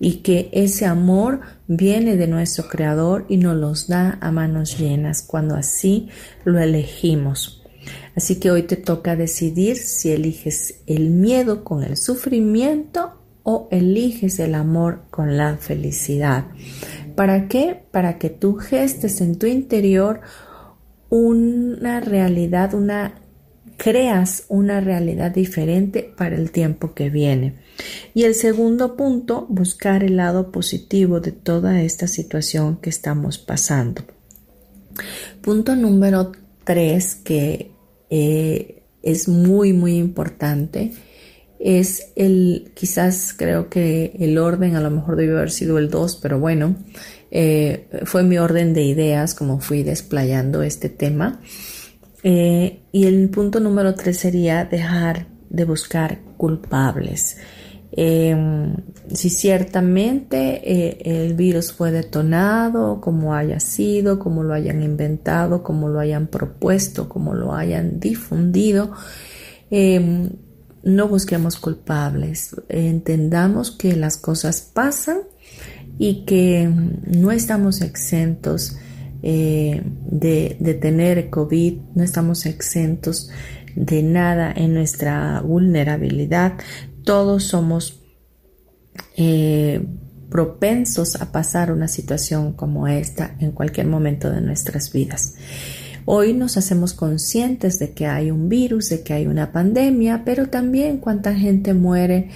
y 0.00 0.16
que 0.16 0.50
ese 0.52 0.84
amor 0.84 1.40
viene 1.68 2.16
de 2.16 2.26
nuestro 2.26 2.68
Creador 2.68 3.24
y 3.28 3.36
nos 3.36 3.56
los 3.56 3.86
da 3.86 4.18
a 4.20 4.32
manos 4.32 4.78
llenas 4.78 5.22
cuando 5.22 5.54
así 5.54 6.08
lo 6.44 6.58
elegimos. 6.58 7.62
Así 8.16 8.40
que 8.40 8.50
hoy 8.50 8.64
te 8.64 8.76
toca 8.76 9.14
decidir 9.14 9.76
si 9.76 10.10
eliges 10.10 10.80
el 10.86 11.10
miedo 11.10 11.62
con 11.62 11.84
el 11.84 11.96
sufrimiento 11.96 13.25
o 13.48 13.68
eliges 13.70 14.40
el 14.40 14.56
amor 14.56 15.04
con 15.10 15.36
la 15.36 15.56
felicidad. 15.56 16.46
¿Para 17.14 17.46
qué? 17.46 17.80
Para 17.92 18.18
que 18.18 18.28
tú 18.28 18.56
gestes 18.56 19.20
en 19.20 19.38
tu 19.38 19.46
interior 19.46 20.20
una 21.10 22.00
realidad, 22.00 22.74
una 22.74 23.14
creas 23.76 24.46
una 24.48 24.80
realidad 24.80 25.30
diferente 25.30 26.12
para 26.16 26.34
el 26.34 26.50
tiempo 26.50 26.92
que 26.92 27.08
viene. 27.08 27.60
Y 28.14 28.24
el 28.24 28.34
segundo 28.34 28.96
punto, 28.96 29.46
buscar 29.48 30.02
el 30.02 30.16
lado 30.16 30.50
positivo 30.50 31.20
de 31.20 31.30
toda 31.30 31.82
esta 31.82 32.08
situación 32.08 32.78
que 32.78 32.90
estamos 32.90 33.38
pasando. 33.38 34.02
Punto 35.40 35.76
número 35.76 36.32
tres, 36.64 37.14
que 37.14 37.70
eh, 38.10 38.82
es 39.02 39.28
muy, 39.28 39.72
muy 39.72 39.98
importante, 39.98 40.90
es 41.58 42.12
el, 42.16 42.72
quizás 42.74 43.34
creo 43.36 43.68
que 43.68 44.16
el 44.18 44.38
orden, 44.38 44.76
a 44.76 44.80
lo 44.80 44.90
mejor 44.90 45.16
debió 45.16 45.36
haber 45.36 45.50
sido 45.50 45.78
el 45.78 45.90
dos, 45.90 46.16
pero 46.16 46.38
bueno, 46.38 46.76
eh, 47.30 47.88
fue 48.04 48.22
mi 48.22 48.38
orden 48.38 48.74
de 48.74 48.82
ideas 48.82 49.34
como 49.34 49.60
fui 49.60 49.82
desplayando 49.82 50.62
este 50.62 50.88
tema. 50.88 51.40
Eh, 52.22 52.80
y 52.92 53.06
el 53.06 53.28
punto 53.30 53.60
número 53.60 53.94
tres 53.94 54.18
sería 54.18 54.64
dejar 54.64 55.26
de 55.48 55.64
buscar 55.64 56.18
culpables. 56.36 57.36
Em, 57.92 58.74
si 59.12 59.30
ciertamente 59.30 60.60
eh, 60.64 61.24
el 61.24 61.34
virus 61.34 61.72
fue 61.72 61.92
detonado, 61.92 63.00
como 63.00 63.34
haya 63.34 63.60
sido, 63.60 64.18
como 64.18 64.42
lo 64.42 64.52
hayan 64.54 64.82
inventado, 64.82 65.62
como 65.62 65.88
lo 65.88 66.00
hayan 66.00 66.26
propuesto, 66.26 67.08
como 67.08 67.34
lo 67.34 67.54
hayan 67.54 67.98
difundido, 68.00 68.92
em, 69.70 70.30
no 70.86 71.08
busquemos 71.08 71.56
culpables. 71.56 72.54
Entendamos 72.68 73.72
que 73.72 73.96
las 73.96 74.16
cosas 74.16 74.60
pasan 74.60 75.18
y 75.98 76.24
que 76.24 76.70
no 77.06 77.32
estamos 77.32 77.80
exentos 77.80 78.76
eh, 79.22 79.82
de, 79.84 80.78
tener 80.80 81.28
COVID, 81.28 81.78
no 81.96 82.04
estamos 82.04 82.46
exentos 82.46 83.30
de 83.74 84.04
nada 84.04 84.52
en 84.54 84.74
nuestra 84.74 85.40
vulnerabilidad. 85.40 86.52
Todos 87.02 87.42
somos 87.42 88.00
eh, 89.16 89.84
propensos 90.30 91.20
a 91.20 91.32
pasar 91.32 91.72
una 91.72 91.88
situación 91.88 92.52
como 92.52 92.86
esta 92.86 93.34
en 93.40 93.50
cualquier 93.50 93.88
momento 93.88 94.30
de 94.30 94.40
nuestras 94.40 94.92
vidas. 94.92 95.34
Hoy 96.08 96.34
nos 96.34 96.56
hacemos 96.56 96.94
conscientes 96.94 97.80
de 97.80 97.90
que 97.90 98.06
hay 98.06 98.30
un 98.30 98.48
virus, 98.48 98.90
de 98.90 99.02
que 99.02 99.12
hay 99.12 99.26
una 99.26 99.50
pandemia, 99.50 100.22
pero 100.24 100.48
también 100.48 100.98
cuánta 100.98 101.34
gente 101.34 101.74
muere 101.74 102.30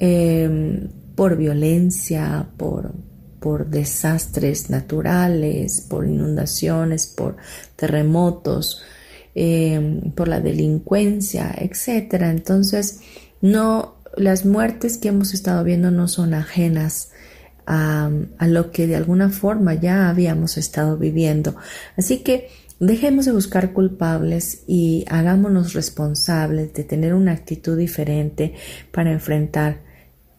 eh, 0.00 0.88
por 1.14 1.36
violencia, 1.36 2.48
por, 2.56 2.92
por 3.38 3.66
desastres 3.70 4.68
naturales, 4.68 5.80
por 5.88 6.06
inundaciones, 6.06 7.06
por 7.06 7.36
terremotos, 7.76 8.82
em, 9.32 10.10
por 10.10 10.26
la 10.26 10.40
delincuencia, 10.40 11.54
etc. 11.56 12.14
Entonces, 12.22 12.98
no, 13.40 13.94
las 14.16 14.44
muertes 14.44 14.98
que 14.98 15.08
hemos 15.08 15.34
estado 15.34 15.62
viendo 15.62 15.92
no 15.92 16.08
son 16.08 16.34
ajenas 16.34 17.10
a, 17.64 18.10
a 18.38 18.48
lo 18.48 18.72
que 18.72 18.88
de 18.88 18.96
alguna 18.96 19.28
forma 19.28 19.74
ya 19.74 20.08
habíamos 20.08 20.56
estado 20.56 20.96
viviendo. 20.96 21.54
Así 21.96 22.24
que 22.24 22.48
dejemos 22.80 23.24
de 23.24 23.32
buscar 23.32 23.72
culpables 23.72 24.64
y 24.66 25.04
hagámonos 25.08 25.72
responsables 25.72 26.72
de 26.74 26.84
tener 26.84 27.14
una 27.14 27.32
actitud 27.32 27.76
diferente 27.76 28.54
para 28.92 29.12
enfrentar 29.12 29.88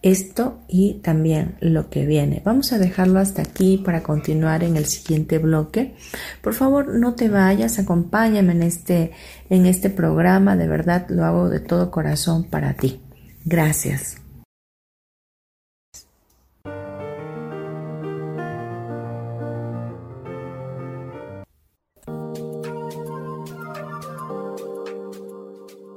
esto 0.01 0.61
y 0.67 1.01
también 1.01 1.57
lo 1.59 1.89
que 1.89 2.05
viene. 2.05 2.41
Vamos 2.45 2.71
a 2.71 2.79
dejarlo 2.79 3.19
hasta 3.19 3.41
aquí 3.41 3.77
para 3.83 4.01
continuar 4.01 4.63
en 4.63 4.77
el 4.77 4.85
siguiente 4.85 5.39
bloque. 5.39 5.95
Por 6.41 6.53
favor, 6.53 6.95
no 6.95 7.15
te 7.15 7.27
vayas, 7.29 7.79
acompáñame 7.79 8.53
en 8.53 8.63
este, 8.63 9.11
en 9.49 9.65
este 9.65 9.89
programa, 9.89 10.55
de 10.55 10.67
verdad 10.67 11.07
lo 11.09 11.25
hago 11.25 11.49
de 11.49 11.59
todo 11.59 11.91
corazón 11.91 12.45
para 12.45 12.73
ti. 12.75 13.01
Gracias. 13.43 14.18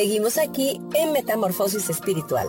Seguimos 0.00 0.38
aquí 0.38 0.80
en 0.94 1.12
Metamorfosis 1.12 1.90
Espiritual. 1.90 2.48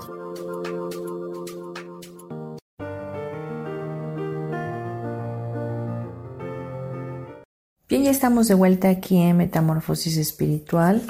Bien, 7.89 8.03
ya 8.03 8.09
estamos 8.09 8.47
de 8.47 8.53
vuelta 8.53 8.87
aquí 8.87 9.17
en 9.17 9.35
Metamorfosis 9.35 10.15
Espiritual 10.15 11.01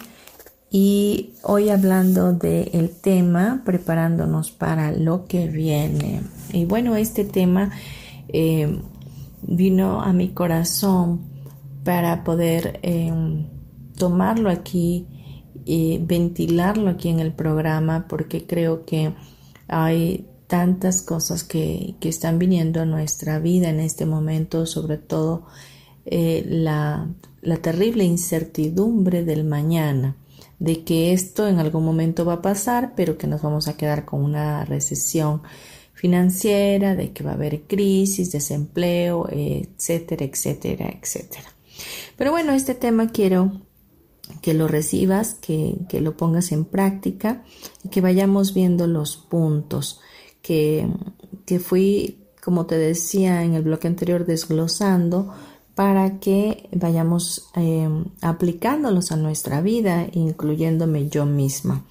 y 0.72 1.34
hoy 1.44 1.70
hablando 1.70 2.34
del 2.34 2.90
tema, 2.90 3.62
preparándonos 3.64 4.50
para 4.50 4.92
lo 4.92 5.26
que 5.26 5.48
viene. 5.48 6.24
Y 6.52 6.66
bueno, 6.66 6.96
este 6.96 7.24
tema 7.24 7.70
eh, 8.30 8.82
vino 9.44 10.02
a 10.02 10.12
mi 10.12 10.30
corazón 10.30 11.22
para 11.84 12.24
poder 12.24 12.80
em, 12.82 13.46
tomarlo 13.96 14.50
aquí 14.50 15.06
ventilarlo 15.66 16.90
aquí 16.90 17.10
en 17.10 17.20
el 17.20 17.34
programa 17.34 18.08
porque 18.08 18.46
creo 18.46 18.86
que 18.86 19.14
hay 19.68 20.28
tantas 20.48 21.02
cosas 21.02 21.44
que, 21.44 21.96
que 22.02 22.10
están 22.10 22.38
viniendo 22.38 22.82
a 22.82 22.86
nuestra 22.86 23.40
vida 23.40 23.70
en 23.70 23.80
este 23.80 24.06
momento, 24.06 24.66
sobre 24.66 24.98
todo 24.98 25.46
eh, 26.06 26.44
la, 26.46 27.08
la 27.42 27.58
terrible 27.58 28.04
incertidumbre 28.04 29.24
del 29.24 29.46
mañana, 29.46 30.18
de 30.60 30.84
que 30.84 31.14
esto 31.14 31.48
en 31.48 31.60
algún 31.60 31.86
momento 31.86 32.26
va 32.26 32.34
a 32.34 32.42
pasar, 32.42 32.94
pero 32.96 33.18
que 33.18 33.28
nos 33.28 33.42
vamos 33.42 33.68
a 33.68 33.78
quedar 33.78 34.04
con 34.04 34.24
una 34.24 34.66
recesión 34.66 35.42
financiera, 35.94 36.96
de 36.96 37.14
que 37.14 37.24
va 37.24 37.32
a 37.32 37.36
haber 37.36 37.62
crisis, 37.64 38.32
desempleo, 38.32 39.28
etcétera, 39.32 40.26
etcétera, 40.26 40.90
etcétera. 40.90 41.48
Pero 42.18 42.32
bueno, 42.32 42.52
este 42.54 42.76
tema 42.76 43.10
quiero 43.10 43.52
que 44.42 44.54
lo 44.54 44.68
recibas, 44.68 45.36
que, 45.36 45.76
que, 45.90 46.02
lo 46.02 46.18
pongas 46.18 46.52
en 46.52 46.66
práctica 46.66 47.44
y 47.84 47.90
que 47.90 48.02
vayamos 48.02 48.54
viendo 48.54 48.88
los 48.88 49.18
puntos 49.18 50.00
que, 50.42 50.88
que 51.46 51.60
fui, 51.60 52.20
como 52.44 52.66
te 52.66 52.78
decía 52.78 53.44
en 53.44 53.54
el 53.54 53.64
bloque 53.64 53.88
anterior, 53.88 54.26
desglosando 54.26 55.34
para 55.76 56.20
que 56.20 56.70
vayamos 56.74 57.50
em, 57.56 58.06
aplicándolos 58.22 59.12
a 59.12 59.16
nuestra 59.16 59.62
vida, 59.62 60.08
incluyéndome 60.12 61.10
yo 61.10 61.26
misma. 61.26 61.86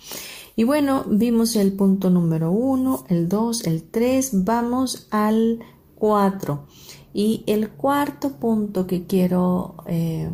Y 0.56 0.64
bueno, 0.64 1.04
vimos 1.08 1.56
el 1.56 1.72
punto 1.72 2.10
número 2.10 2.50
uno, 2.50 3.04
el 3.08 3.28
dos, 3.28 3.66
el 3.66 3.82
tres, 3.82 4.44
vamos 4.44 5.08
al 5.10 5.60
cuatro. 5.94 6.66
Y 7.14 7.42
el 7.46 7.70
cuarto 7.70 8.32
punto 8.32 8.86
que 8.86 9.06
quiero 9.06 9.76
eh, 9.86 10.30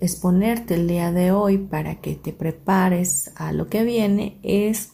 exponerte 0.00 0.74
el 0.74 0.88
día 0.88 1.12
de 1.12 1.32
hoy 1.32 1.58
para 1.58 2.00
que 2.00 2.14
te 2.14 2.32
prepares 2.32 3.32
a 3.36 3.52
lo 3.52 3.68
que 3.68 3.84
viene 3.84 4.38
es 4.42 4.90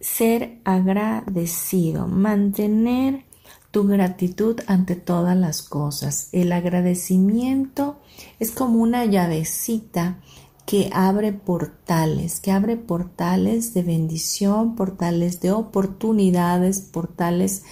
ser 0.00 0.58
agradecido, 0.64 2.06
mantener 2.06 3.24
tu 3.70 3.86
gratitud 3.86 4.60
ante 4.66 4.96
todas 4.96 5.36
las 5.36 5.62
cosas. 5.62 6.28
El 6.32 6.52
agradecimiento 6.52 8.00
es 8.38 8.50
como 8.50 8.80
una 8.80 9.04
llavecita 9.04 10.18
que 10.66 10.90
abre 10.92 11.32
portales, 11.32 12.40
que 12.40 12.52
abre 12.52 12.76
portales 12.76 13.74
de 13.74 13.82
bendición, 13.82 14.76
portales 14.76 15.40
de 15.40 15.52
oportunidades, 15.52 16.80
portales 16.80 17.64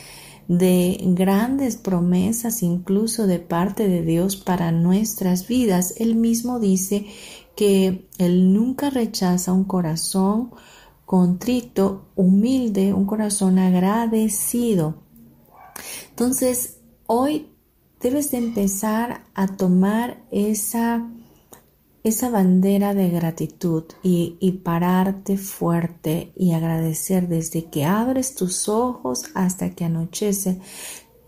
de 0.49 0.99
grandes 1.09 1.77
promesas 1.77 2.63
incluso 2.63 3.27
de 3.27 3.39
parte 3.39 3.87
de 3.87 4.03
Dios 4.03 4.37
para 4.37 4.73
nuestras 4.73 5.47
vidas. 5.47 5.95
Él 5.99 6.17
mismo 6.17 6.59
dice 6.59 7.07
que 7.55 8.09
Él 8.19 8.53
nunca 8.53 8.91
rechaza 8.91 9.53
un 9.53 9.65
corazón 9.65 10.51
contrito, 11.05 12.09
humilde, 12.17 12.93
un 12.93 13.07
corazón 13.07 13.59
agradecido. 13.59 15.03
Entonces, 16.11 16.81
hoy 17.07 17.49
debes 18.01 18.31
de 18.31 18.39
empezar 18.39 19.25
a 19.35 19.47
tomar 19.57 20.23
esa, 20.31 21.11
esa 22.05 22.31
bandera 22.31 22.95
de 22.95 23.11
gratitud 23.11 23.85
y, 24.03 24.37
y, 24.41 24.53
pararte 24.53 25.37
fuerte 25.37 26.33
y 26.37 26.53
agradecer 26.53 27.29
desde 27.29 27.67
que 27.67 27.85
abres 27.85 28.35
tus 28.35 28.69
ojos 28.69 29.25
hasta 29.35 29.71
que 29.71 29.85
anochece 29.85 30.61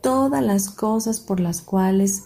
todas 0.00 0.42
las 0.42 0.70
cosas 0.70 1.20
por 1.20 1.40
las 1.40 1.60
cuales 1.60 2.24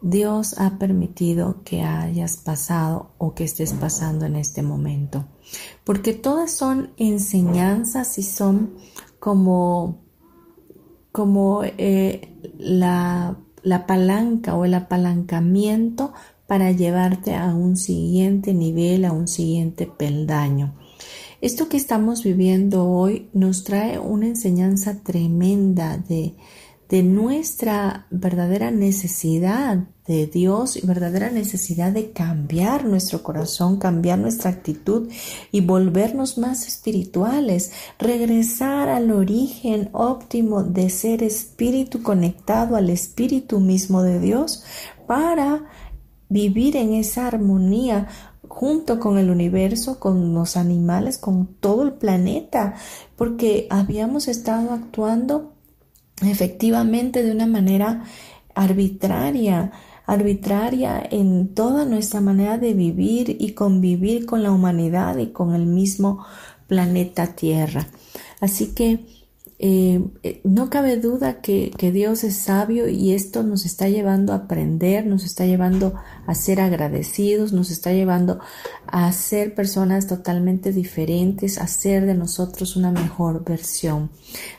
Dios 0.00 0.58
ha 0.58 0.78
permitido 0.78 1.62
que 1.64 1.82
hayas 1.82 2.36
pasado 2.36 3.12
o 3.18 3.34
que 3.34 3.44
estés 3.44 3.72
pasando 3.72 4.26
en 4.26 4.36
este 4.36 4.62
momento. 4.62 5.24
Porque 5.82 6.12
todas 6.12 6.50
son 6.50 6.90
enseñanzas 6.98 8.18
y 8.18 8.22
son 8.22 8.74
como 9.18 10.04
como 11.10 11.62
eh, 11.62 12.36
la, 12.58 13.36
la 13.62 13.86
palanca 13.86 14.56
o 14.56 14.64
el 14.64 14.74
apalancamiento 14.74 16.12
para 16.54 16.70
llevarte 16.70 17.34
a 17.34 17.52
un 17.52 17.76
siguiente 17.76 18.54
nivel, 18.54 19.04
a 19.06 19.10
un 19.10 19.26
siguiente 19.26 19.86
peldaño. 19.88 20.72
Esto 21.40 21.68
que 21.68 21.76
estamos 21.76 22.22
viviendo 22.22 22.88
hoy 22.88 23.28
nos 23.32 23.64
trae 23.64 23.98
una 23.98 24.28
enseñanza 24.28 25.02
tremenda 25.02 25.98
de, 25.98 26.36
de 26.88 27.02
nuestra 27.02 28.06
verdadera 28.12 28.70
necesidad 28.70 29.78
de 30.06 30.28
Dios 30.28 30.76
y 30.76 30.86
verdadera 30.86 31.28
necesidad 31.28 31.90
de 31.90 32.12
cambiar 32.12 32.84
nuestro 32.84 33.24
corazón, 33.24 33.80
cambiar 33.80 34.20
nuestra 34.20 34.50
actitud 34.50 35.10
y 35.50 35.60
volvernos 35.60 36.38
más 36.38 36.68
espirituales, 36.68 37.72
regresar 37.98 38.88
al 38.90 39.10
origen 39.10 39.88
óptimo 39.92 40.62
de 40.62 40.88
ser 40.88 41.24
espíritu 41.24 42.04
conectado 42.04 42.76
al 42.76 42.90
espíritu 42.90 43.58
mismo 43.58 44.04
de 44.04 44.20
Dios 44.20 44.62
para 45.08 45.64
vivir 46.28 46.76
en 46.76 46.94
esa 46.94 47.26
armonía 47.26 48.08
junto 48.48 49.00
con 49.00 49.18
el 49.18 49.30
universo, 49.30 49.98
con 49.98 50.34
los 50.34 50.56
animales, 50.56 51.18
con 51.18 51.46
todo 51.46 51.82
el 51.82 51.92
planeta, 51.92 52.74
porque 53.16 53.66
habíamos 53.70 54.28
estado 54.28 54.72
actuando 54.72 55.54
efectivamente 56.22 57.22
de 57.22 57.32
una 57.32 57.46
manera 57.46 58.04
arbitraria, 58.54 59.72
arbitraria 60.06 61.02
en 61.10 61.54
toda 61.54 61.84
nuestra 61.84 62.20
manera 62.20 62.58
de 62.58 62.74
vivir 62.74 63.36
y 63.40 63.52
convivir 63.52 64.26
con 64.26 64.42
la 64.42 64.52
humanidad 64.52 65.18
y 65.18 65.28
con 65.28 65.54
el 65.54 65.66
mismo 65.66 66.24
planeta 66.68 67.34
Tierra. 67.34 67.88
Así 68.40 68.74
que 68.74 69.06
eh, 69.58 70.02
eh, 70.22 70.40
no 70.42 70.68
cabe 70.68 70.96
duda 70.96 71.40
que, 71.40 71.70
Dios 71.92 72.24
es 72.24 72.38
sabio 72.38 72.88
y 72.88 73.12
esto 73.12 73.42
nos 73.42 73.64
está 73.64 73.88
llevando 73.88 74.32
a 74.32 74.36
aprender, 74.36 75.06
nos 75.06 75.24
está 75.24 75.44
llevando 75.46 75.94
a 76.26 76.34
ser 76.34 76.60
agradecidos, 76.60 77.52
nos 77.52 77.70
está 77.70 77.92
llevando 77.92 78.40
a 78.86 79.12
ser 79.12 79.54
personas 79.54 80.06
totalmente 80.06 80.72
diferentes, 80.72 81.58
a 81.58 81.66
ser 81.66 82.06
de 82.06 82.14
nosotros 82.14 82.74
una 82.74 82.90
mejor 82.90 83.44
versión. 83.44 84.10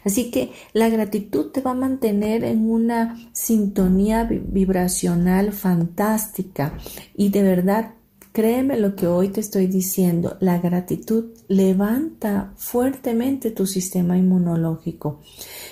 Así 0.05 0.31
que 0.31 0.51
la 0.73 0.87
gratitud 0.87 1.51
te 1.51 1.61
va 1.61 1.71
a 1.71 1.75
mantener 1.75 2.43
en 2.43 2.69
una 2.69 3.17
sintonía 3.33 4.23
vibracional 4.23 5.51
fantástica 5.51 6.77
y 7.15 7.29
de 7.29 7.43
verdad 7.43 7.94
Créeme 8.35 8.75
lo 8.75 8.97
que 8.97 9.07
hoy 9.07 9.29
te 9.29 9.39
estoy 9.39 9.67
diciendo, 9.67 10.35
la 10.41 10.59
gratitud 10.59 11.27
levanta 11.47 12.51
fuertemente 12.57 13.49
tu 13.49 13.65
sistema 13.65 14.17
inmunológico, 14.17 15.21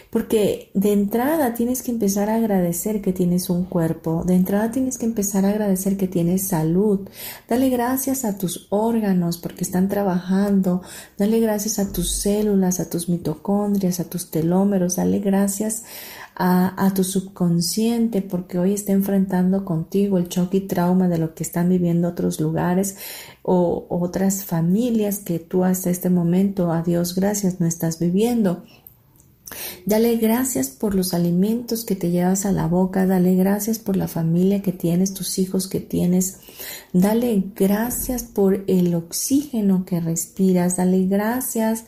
porque 0.09 0.71
de 0.73 0.93
entrada 0.93 1.53
tienes 1.55 1.83
que 1.83 1.91
empezar 1.91 2.29
a 2.29 2.35
agradecer 2.35 3.01
que 3.01 3.11
tienes 3.11 3.49
un 3.49 3.65
cuerpo, 3.65 4.23
de 4.25 4.35
entrada 4.35 4.71
tienes 4.71 4.97
que 4.97 5.05
empezar 5.05 5.43
a 5.43 5.49
agradecer 5.49 5.97
que 5.97 6.07
tienes 6.07 6.47
salud, 6.47 7.01
dale 7.49 7.67
gracias 7.69 8.23
a 8.23 8.37
tus 8.37 8.67
órganos 8.69 9.39
porque 9.39 9.65
están 9.65 9.89
trabajando, 9.89 10.83
dale 11.17 11.41
gracias 11.41 11.79
a 11.79 11.91
tus 11.91 12.11
células, 12.11 12.79
a 12.79 12.89
tus 12.89 13.09
mitocondrias, 13.09 13.99
a 13.99 14.05
tus 14.05 14.31
telómeros, 14.31 14.95
dale 14.95 15.19
gracias 15.19 15.83
a, 16.35 16.91
tu 16.95 17.03
subconsciente 17.03 18.21
porque 18.21 18.57
hoy 18.57 18.73
está 18.73 18.91
enfrentando 18.91 19.65
contigo 19.65 20.17
el 20.17 20.29
choque 20.29 20.57
y 20.57 20.67
trauma 20.67 21.07
de 21.07 21.17
lo 21.17 21.35
que 21.35 21.43
están 21.43 21.69
viviendo 21.69 22.07
otros 22.07 22.39
lugares 22.39 22.95
o 23.43 23.85
otras 23.89 24.45
familias 24.45 25.19
que 25.19 25.39
tú 25.39 25.63
hasta 25.63 25.89
este 25.89 26.09
momento, 26.09 26.71
a 26.71 26.81
Dios 26.81 27.15
gracias, 27.15 27.59
no 27.59 27.67
estás 27.67 27.99
viviendo. 27.99 28.63
Dale 29.85 30.15
gracias 30.17 30.69
por 30.69 30.95
los 30.95 31.13
alimentos 31.13 31.85
que 31.85 31.95
te 31.95 32.09
llevas 32.09 32.45
a 32.45 32.51
la 32.51 32.67
boca, 32.67 33.05
dale 33.05 33.35
gracias 33.35 33.77
por 33.77 33.95
la 33.95 34.07
familia 34.07 34.63
que 34.63 34.71
tienes, 34.71 35.13
tus 35.13 35.37
hijos 35.37 35.67
que 35.67 35.79
tienes, 35.79 36.39
dale 36.93 37.43
gracias 37.55 38.23
por 38.23 38.63
el 38.65 38.95
oxígeno 38.95 39.85
que 39.85 39.99
respiras, 39.99 40.77
dale 40.77 41.05
gracias 41.05 41.83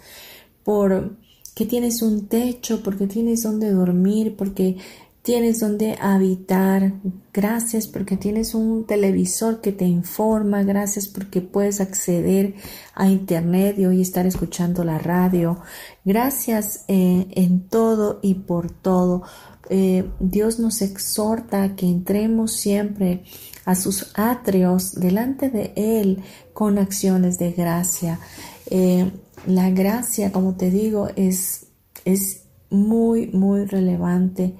por 0.64 1.18
que 1.56 1.66
tienes 1.66 2.02
un 2.02 2.28
techo, 2.28 2.84
porque 2.84 3.08
tienes 3.08 3.44
donde 3.44 3.72
dormir, 3.72 4.36
porque 4.38 4.78
tienes 5.26 5.60
donde 5.60 5.98
habitar. 6.00 6.94
Gracias 7.34 7.88
porque 7.88 8.16
tienes 8.16 8.54
un 8.54 8.86
televisor 8.86 9.60
que 9.60 9.72
te 9.72 9.86
informa. 9.86 10.62
Gracias 10.62 11.08
porque 11.08 11.42
puedes 11.42 11.82
acceder 11.82 12.54
a 12.94 13.10
internet 13.10 13.80
y 13.80 13.88
hoy 13.88 14.02
estar 14.02 14.28
escuchando 14.28 14.84
la 14.84 15.00
radio. 15.00 15.60
Gracias 16.06 16.86
eh, 16.88 17.26
en 17.32 17.68
todo 17.68 18.20
y 18.22 18.36
por 18.36 18.70
todo. 18.70 19.24
Eh, 19.70 20.08
Dios 20.20 20.60
nos 20.60 20.84
exhorta 20.84 21.64
a 21.64 21.76
que 21.76 21.88
entremos 21.88 22.52
siempre 22.52 23.24
a 23.66 23.74
sus 23.74 24.12
atrios 24.14 24.94
delante 24.94 25.50
de 25.50 25.74
Él 25.76 26.22
con 26.54 26.78
acciones 26.78 27.40
de 27.40 27.52
gracia. 27.52 28.20
Eh, 28.68 29.12
la 29.46 29.70
gracia, 29.70 30.32
como 30.32 30.56
te 30.56 30.70
digo, 30.70 31.10
es, 31.16 31.68
es 32.06 32.44
muy, 32.70 33.28
muy 33.28 33.66
relevante, 33.66 34.56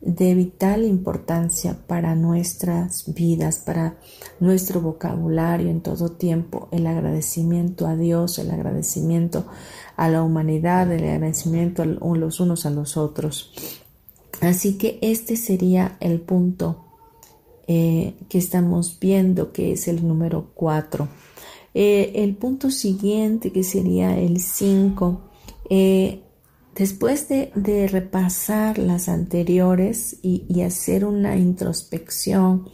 de 0.00 0.34
vital 0.34 0.84
importancia 0.84 1.76
para 1.86 2.14
nuestras 2.14 3.12
vidas, 3.12 3.58
para 3.58 3.98
nuestro 4.38 4.80
vocabulario 4.80 5.68
en 5.68 5.82
todo 5.82 6.12
tiempo, 6.12 6.68
el 6.72 6.86
agradecimiento 6.86 7.86
a 7.86 7.96
Dios, 7.96 8.38
el 8.38 8.50
agradecimiento 8.50 9.44
a 9.96 10.08
la 10.08 10.22
humanidad, 10.22 10.90
el 10.90 11.04
agradecimiento 11.04 11.82
a 11.82 11.86
los 11.86 12.40
unos 12.40 12.64
a 12.64 12.70
los 12.70 12.96
otros. 12.96 13.52
Así 14.40 14.78
que 14.78 14.98
este 15.02 15.36
sería 15.36 15.98
el 16.00 16.22
punto 16.22 16.86
eh, 17.66 18.14
que 18.30 18.38
estamos 18.38 18.98
viendo, 18.98 19.52
que 19.52 19.72
es 19.72 19.86
el 19.86 20.06
número 20.06 20.50
4. 20.54 21.08
Eh, 21.74 22.12
el 22.16 22.36
punto 22.36 22.70
siguiente, 22.70 23.52
que 23.52 23.62
sería 23.62 24.18
el 24.18 24.40
5, 24.40 25.20
eh, 25.70 26.22
después 26.74 27.28
de, 27.28 27.88
repasar 27.88 28.78
las 28.78 29.08
anteriores 29.08 30.16
y, 30.22 30.62
hacer 30.62 31.04
una 31.04 31.36
introspección 31.36 32.68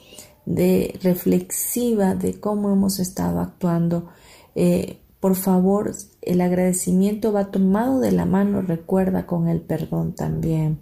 de 0.47 0.99
reflexiva 1.03 2.15
de 2.15 2.41
cómo 2.41 2.73
hemos 2.73 2.99
estado 2.99 3.41
actuando, 3.41 4.09
eh, 4.55 5.01
por 5.21 5.35
favor, 5.35 5.93
el 6.23 6.41
agradecimiento 6.41 7.33
va 7.33 7.51
tomado 7.51 8.01
de 8.01 8.13
la 8.13 8.27
mano, 8.27 8.63
recuerda 8.63 9.27
con 9.27 9.49
el 9.49 9.61
perdón 9.61 10.15
también. 10.15 10.81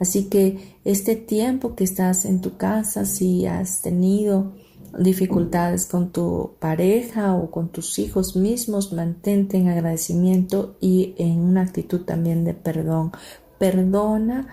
Así 0.00 0.24
que 0.24 0.76
este 0.84 1.16
tiempo 1.16 1.76
que 1.76 1.84
estás 1.84 2.24
en 2.24 2.40
tu 2.40 2.56
casa, 2.56 3.04
si 3.04 3.46
has 3.46 3.82
tenido 3.82 4.54
dificultades 4.98 5.86
con 5.86 6.10
tu 6.10 6.54
pareja 6.58 7.34
o 7.34 7.50
con 7.50 7.68
tus 7.68 7.98
hijos 7.98 8.36
mismos, 8.36 8.92
mantente 8.92 9.56
en 9.56 9.68
agradecimiento 9.68 10.76
y 10.80 11.14
en 11.18 11.40
una 11.40 11.62
actitud 11.62 12.02
también 12.02 12.44
de 12.44 12.54
perdón. 12.54 13.12
Perdona 13.58 14.48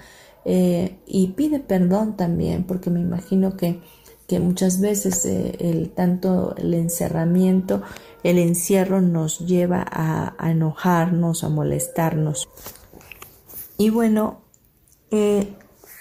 eh, 0.45 0.99
y 1.05 1.27
pide 1.29 1.59
perdón 1.59 2.17
también, 2.17 2.63
porque 2.63 2.89
me 2.89 2.99
imagino 2.99 3.55
que, 3.57 3.79
que 4.27 4.39
muchas 4.39 4.79
veces 4.79 5.25
eh, 5.25 5.55
el 5.59 5.91
tanto 5.91 6.55
el 6.57 6.73
encerramiento, 6.73 7.81
el 8.23 8.37
encierro 8.37 9.01
nos 9.01 9.39
lleva 9.39 9.85
a, 9.87 10.49
enojarnos, 10.49 11.43
a 11.43 11.49
molestarnos. 11.49 12.49
Y 13.77 13.89
bueno, 13.89 14.41
eh, 15.11 15.53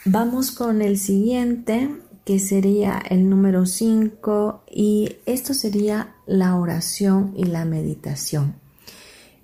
vamos 0.05 0.51
con 0.51 0.83
el 0.83 0.99
siguiente 0.99 1.91
que 2.25 2.39
sería 2.39 3.01
el 3.09 3.29
número 3.29 3.67
5 3.67 4.65
y 4.71 5.17
esto 5.27 5.55
sería 5.55 6.15
la 6.27 6.57
oración 6.57 7.33
y 7.37 7.45
la 7.45 7.65
meditación. 7.65 8.55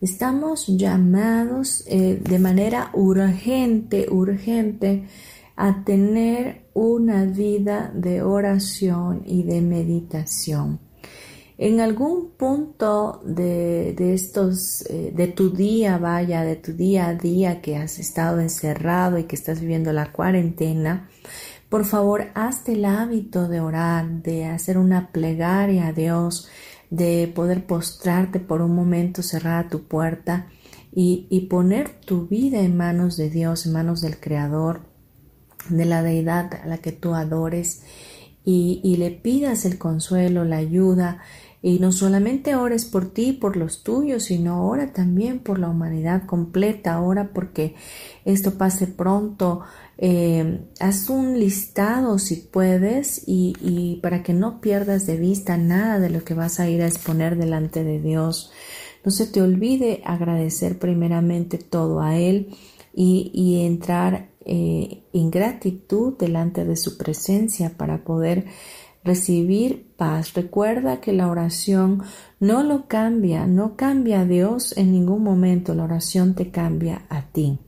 Estamos 0.01 0.67
llamados 0.67 1.85
eh, 1.87 2.21
de 2.23 2.39
manera 2.39 2.91
urgente, 2.93 4.09
urgente 4.11 5.05
a 5.57 5.85
tener 5.85 6.67
una 6.75 7.25
vida 7.25 7.91
de 7.95 8.23
oración 8.23 9.23
y 9.25 9.43
de 9.43 9.63
meditación. 9.63 10.81
En 11.59 11.81
algún 11.81 12.33
punto 12.37 13.23
de, 13.25 13.95
estos, 14.13 14.85
eh, 14.91 15.11
de 15.17 15.29
tu 15.29 15.49
día, 15.51 15.97
vaya, 15.97 16.45
de 16.45 16.57
tu 16.57 16.75
día 16.75 17.09
a 17.09 17.15
día 17.15 17.63
que 17.63 17.77
has 17.77 17.99
estado 17.99 18.41
encerrado 18.41 19.19
y 19.19 19.25
que 19.25 19.37
estás 19.37 19.63
viviendo 19.63 19.91
la 19.95 20.13
cuarentena, 20.13 21.09
por 21.69 21.85
favor, 21.85 22.29
hazte 22.35 22.73
el 22.73 22.85
hábito 22.85 23.49
de 23.49 23.61
orar, 23.61 24.23
de 24.23 24.47
hacer 24.47 24.79
una 24.79 25.11
plegaria 25.11 25.89
a 25.89 25.93
Dios, 25.93 26.49
de 26.91 27.31
poder 27.35 27.67
postrarte 27.67 28.39
por 28.39 28.63
un 28.63 28.75
momento, 28.75 29.23
cerrar 29.23 29.69
tu 29.69 29.83
puerta 29.85 30.47
y, 30.93 31.47
poner 31.51 32.01
tu 32.01 32.27
vida 32.27 32.61
en 32.61 32.77
manos 32.77 33.17
de 33.17 33.29
Dios, 33.29 33.67
en 33.67 33.73
manos 33.73 34.01
del 34.01 34.19
Creador, 34.19 34.81
de 35.69 35.85
la 35.85 36.03
deidad 36.03 36.55
a 36.55 36.67
la 36.67 36.79
que 36.79 36.93
tú 36.93 37.15
adores. 37.15 37.83
Y, 38.45 38.81
y 38.85 38.97
le 38.97 39.11
pidas 39.11 39.65
el 39.65 39.77
consuelo, 39.77 40.45
la 40.45 40.57
ayuda, 40.57 41.21
Y 41.63 41.79
no 41.79 41.91
solamente 41.91 42.55
ores 42.55 42.85
por 42.85 43.07
ti 43.07 43.29
y 43.29 43.33
por 43.33 43.57
los 43.57 43.83
tuyos, 43.83 44.25
sino 44.25 44.69
ora 44.69 44.93
también 44.93 45.41
por 45.41 45.59
la 45.59 45.69
humanidad 45.69 46.27
completa, 46.27 47.01
ora 47.01 47.31
porque 47.33 47.75
esto 48.25 48.59
pase 48.59 48.87
pronto. 48.87 49.63
Eh, 49.99 50.61
haz 50.79 51.09
un 51.09 51.39
listado 51.39 52.19
si 52.19 52.37
puedes 52.37 53.23
y, 53.27 53.55
y 53.61 53.97
para 54.03 54.23
que 54.23 54.35
no 54.35 54.61
pierdas 54.61 55.07
de 55.07 55.17
vista 55.17 55.57
nada 55.57 55.99
de 55.99 56.11
lo 56.11 56.23
que 56.25 56.35
vas 56.35 56.61
a 56.61 56.69
ir 56.69 56.83
a 56.83 56.87
exponer 56.87 57.37
delante 57.37 57.83
de 57.83 58.01
Dios. 58.01 58.53
No 59.05 59.13
se 59.13 59.27
te 59.27 59.41
olvide 59.41 60.03
agradecer 60.05 60.79
primeramente 60.79 61.59
todo 61.59 62.01
a 62.01 62.17
Él 62.17 62.49
y, 62.97 63.65
entrar 63.65 64.31
eh, 64.45 65.03
en 65.13 65.31
gratitud 65.31 66.15
delante 66.19 66.65
de 66.65 66.77
su 66.77 66.97
presencia 66.97 67.77
para 67.77 68.05
poder 68.05 68.47
recibir 69.07 69.87
paz. 69.97 70.35
Recuerda 70.35 71.01
que 71.01 71.13
la 71.13 71.29
oración 71.29 72.03
no 72.41 72.63
lo 72.63 72.87
cambia, 72.87 73.47
no 73.47 73.77
cambia 73.77 74.21
a 74.21 74.25
Dios 74.25 74.77
en 74.77 74.93
ningún 74.93 75.23
momento, 75.23 75.75
la 75.75 75.85
oración 75.85 76.35
te 76.35 76.51
cambia 76.51 77.07
a 77.09 77.23
ti. 77.23 77.59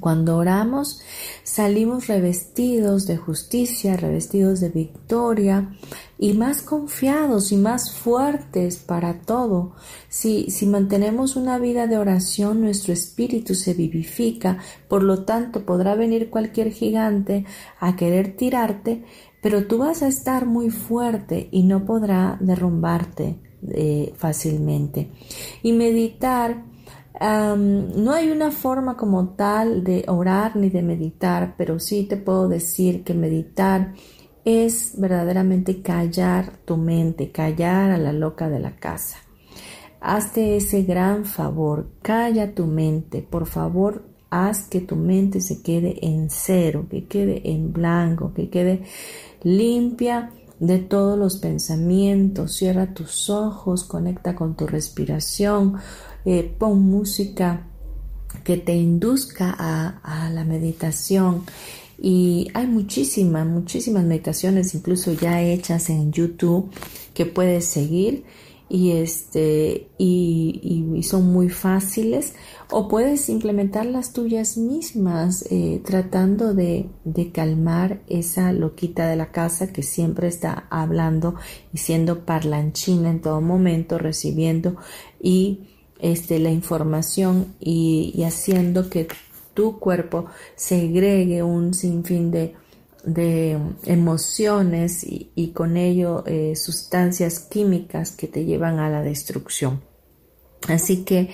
Cuando 0.00 0.36
oramos 0.36 1.00
salimos 1.42 2.06
revestidos 2.06 3.06
de 3.06 3.16
justicia, 3.16 3.96
revestidos 3.96 4.60
de 4.60 4.68
victoria 4.68 5.70
y 6.18 6.34
más 6.34 6.60
confiados 6.60 7.52
y 7.52 7.56
más 7.56 7.92
fuertes 7.92 8.76
para 8.76 9.20
todo. 9.20 9.74
Si, 10.08 10.50
si 10.50 10.66
mantenemos 10.66 11.36
una 11.36 11.58
vida 11.58 11.86
de 11.86 11.98
oración, 11.98 12.60
nuestro 12.60 12.92
espíritu 12.92 13.54
se 13.54 13.74
vivifica, 13.74 14.58
por 14.88 15.02
lo 15.02 15.24
tanto 15.24 15.64
podrá 15.64 15.94
venir 15.94 16.30
cualquier 16.30 16.72
gigante 16.72 17.44
a 17.78 17.96
querer 17.96 18.36
tirarte, 18.36 19.04
pero 19.46 19.68
tú 19.68 19.78
vas 19.78 20.02
a 20.02 20.08
estar 20.08 20.44
muy 20.44 20.70
fuerte 20.70 21.48
y 21.52 21.62
no 21.62 21.84
podrá 21.84 22.36
derrumbarte 22.40 23.38
eh, 23.68 24.12
fácilmente. 24.16 25.12
Y 25.62 25.72
meditar 25.72 26.64
no 27.20 28.12
hay 28.12 28.32
una 28.32 28.50
forma 28.50 28.96
como 28.96 29.36
tal 29.36 29.84
de 29.84 30.04
orar 30.08 30.56
ni 30.56 30.68
de 30.68 30.82
meditar, 30.82 31.54
pero 31.56 31.78
sí 31.78 32.08
te 32.08 32.16
puedo 32.16 32.48
decir 32.48 33.04
que 33.04 33.14
meditar 33.14 33.94
es 34.44 35.00
verdaderamente 35.00 35.80
callar 35.80 36.50
tu 36.64 36.76
mente, 36.76 37.30
callar 37.30 37.92
a 37.92 37.98
la 37.98 38.12
loca 38.12 38.48
de 38.48 38.58
la 38.58 38.74
casa. 38.74 39.18
Hazte 40.00 40.56
ese 40.56 40.82
gran 40.82 41.24
favor, 41.24 41.86
calla 42.02 42.52
tu 42.52 42.66
mente, 42.66 43.22
por 43.22 43.46
favor, 43.46 44.16
haz 44.30 44.68
que 44.68 44.80
tu 44.80 44.96
mente 44.96 45.40
se 45.40 45.62
quede 45.62 46.04
en 46.04 46.30
cero, 46.30 46.86
que 46.90 47.06
quede 47.06 47.42
en 47.44 47.72
blanco, 47.72 48.32
que 48.34 48.50
quede 48.50 48.82
limpia 49.42 50.30
de 50.58 50.78
todos 50.78 51.18
los 51.18 51.36
pensamientos, 51.36 52.54
cierra 52.54 52.94
tus 52.94 53.28
ojos, 53.28 53.84
conecta 53.84 54.34
con 54.34 54.56
tu 54.56 54.66
respiración, 54.66 55.76
eh, 56.24 56.54
pon 56.58 56.80
música 56.82 57.66
que 58.42 58.56
te 58.56 58.74
induzca 58.74 59.54
a, 59.58 60.30
la 60.30 60.44
meditación. 60.44 61.44
Y 61.98 62.48
hay 62.54 62.66
muchísimas, 62.66 63.46
muchísimas 63.46 64.04
meditaciones, 64.04 64.74
incluso 64.74 65.12
ya 65.12 65.42
hechas 65.42 65.90
en 65.90 66.12
YouTube, 66.12 66.70
que 67.14 67.26
puedes 67.26 67.64
seguir 67.64 68.24
y, 68.68 68.92
este, 68.92 69.88
y, 69.98 71.02
son 71.02 71.32
muy 71.32 71.48
fáciles. 71.48 72.34
O 72.70 72.88
puedes 72.88 73.28
implementar 73.28 73.86
las 73.86 74.12
tuyas 74.12 74.56
mismas, 74.56 75.44
eh, 75.50 75.80
tratando 75.84 76.52
de, 76.52 76.88
de, 77.04 77.30
calmar 77.30 78.02
esa 78.08 78.52
loquita 78.52 79.08
de 79.08 79.16
la 79.16 79.30
casa 79.30 79.72
que 79.72 79.82
siempre 79.82 80.26
está 80.26 80.66
hablando 80.70 81.36
y 81.72 81.78
siendo 81.78 82.24
parlanchina 82.24 83.10
en 83.10 83.20
todo 83.20 83.40
momento, 83.40 83.98
recibiendo 83.98 84.76
y 85.20 85.60
este, 85.98 86.38
la 86.38 86.50
información 86.50 87.54
y, 87.60 88.22
haciendo 88.24 88.90
que 88.90 89.08
tu 89.54 89.78
cuerpo 89.78 90.26
segregue 90.54 91.42
un 91.42 91.72
sinfín 91.72 92.30
de, 92.30 92.54
de 93.06 93.56
emociones 93.84 95.06
y, 95.08 95.52
con 95.54 95.76
ello 95.76 96.24
eh, 96.26 96.56
sustancias 96.56 97.38
químicas 97.38 98.10
que 98.10 98.26
te 98.26 98.44
llevan 98.44 98.80
a 98.80 98.90
la 98.90 99.00
destrucción. 99.00 99.80
Así 100.68 101.04
que 101.04 101.30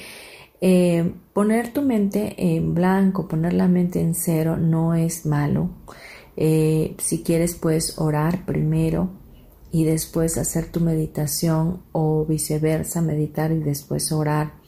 eh, 0.61 1.15
poner 1.33 1.73
tu 1.73 1.81
mente 1.81 2.35
en 2.37 2.75
blanco, 2.75 3.27
poner 3.27 3.55
la 3.55 3.69
mente 3.69 4.01
en 4.01 4.15
cero 4.15 4.59
no 4.59 4.95
es 4.95 5.25
malo. 5.25 5.71
Eh, 6.37 6.95
si 6.99 7.23
quieres 7.23 7.55
puedes 7.55 7.99
orar 7.99 8.45
primero 8.45 9.11
y 9.71 9.85
después 9.85 10.37
hacer 10.37 10.71
tu 10.71 10.81
meditación 10.81 11.83
o 11.93 12.27
viceversa, 12.27 13.01
meditar 13.01 13.51
y 13.51 13.61
después 13.61 14.13
orar. 14.13 14.62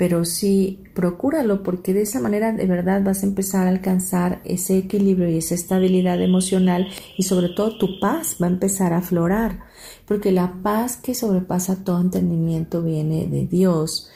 Pero 0.00 0.24
sí, 0.24 0.82
procúralo 0.94 1.62
porque 1.62 1.92
de 1.92 2.00
esa 2.00 2.20
manera 2.20 2.54
de 2.54 2.64
verdad 2.64 3.04
vas 3.04 3.22
a 3.22 3.26
empezar 3.26 3.66
a 3.66 3.70
alcanzar 3.70 4.40
ese 4.46 4.78
equilibrio 4.78 5.28
y 5.28 5.36
esa 5.36 5.54
estabilidad 5.54 6.22
emocional 6.22 6.88
y 7.18 7.24
sobre 7.24 7.50
todo 7.50 7.76
tu 7.76 8.00
paz 8.00 8.38
va 8.42 8.46
a 8.46 8.50
empezar 8.50 8.94
a 8.94 9.00
aflorar. 9.00 9.64
Porque 10.06 10.32
la 10.32 10.54
paz 10.62 10.96
que 10.96 11.14
sobrepasa 11.14 11.84
todo 11.84 12.00
entendimiento 12.00 12.82
viene 12.82 13.26
de 13.26 13.46
Dios. 13.46 14.10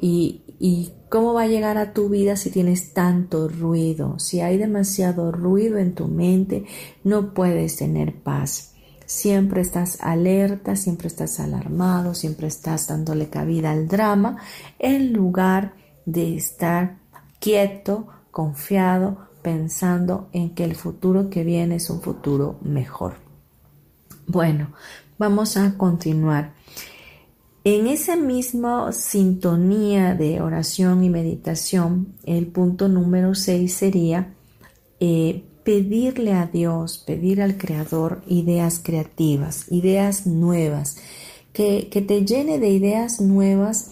Y, 0.00 0.44
y 0.58 0.92
cómo 1.10 1.34
va 1.34 1.42
a 1.42 1.48
llegar 1.48 1.76
a 1.76 1.92
tu 1.92 2.08
vida 2.08 2.36
si 2.36 2.50
tienes 2.50 2.94
tanto 2.94 3.48
ruido. 3.48 4.18
Si 4.18 4.40
hay 4.40 4.56
demasiado 4.56 5.30
ruido 5.30 5.76
en 5.76 5.94
tu 5.94 6.08
mente, 6.08 6.64
no 7.04 7.34
puedes 7.34 7.76
tener 7.76 8.14
paz. 8.14 8.72
Siempre 9.08 9.62
estás 9.62 10.02
alerta, 10.02 10.76
siempre 10.76 11.08
estás 11.08 11.40
alarmado, 11.40 12.14
siempre 12.14 12.46
estás 12.46 12.88
dándole 12.88 13.30
cabida 13.30 13.70
al 13.70 13.88
drama 13.88 14.36
en 14.78 15.14
lugar 15.14 15.72
de 16.04 16.36
estar 16.36 16.98
quieto, 17.40 18.06
confiado, 18.30 19.30
pensando 19.40 20.28
en 20.34 20.54
que 20.54 20.64
el 20.64 20.74
futuro 20.74 21.30
que 21.30 21.42
viene 21.42 21.76
es 21.76 21.88
un 21.88 22.02
futuro 22.02 22.58
mejor. 22.60 23.14
Bueno, 24.26 24.74
vamos 25.16 25.56
a 25.56 25.78
continuar. 25.78 26.52
En 27.64 27.86
esa 27.86 28.14
misma 28.14 28.92
sintonía 28.92 30.16
de 30.16 30.42
oración 30.42 31.02
y 31.02 31.08
meditación, 31.08 32.12
el 32.24 32.48
punto 32.48 32.88
número 32.88 33.34
6 33.34 33.72
sería 33.72 34.34
eh, 35.00 35.47
pedirle 35.68 36.32
a 36.32 36.46
Dios, 36.46 36.96
pedir 36.96 37.42
al 37.42 37.58
Creador 37.58 38.22
ideas 38.26 38.80
creativas, 38.82 39.70
ideas 39.70 40.26
nuevas, 40.26 40.96
que, 41.52 41.90
te 42.08 42.24
llene 42.24 42.58
de 42.58 42.70
ideas 42.70 43.20
nuevas 43.20 43.90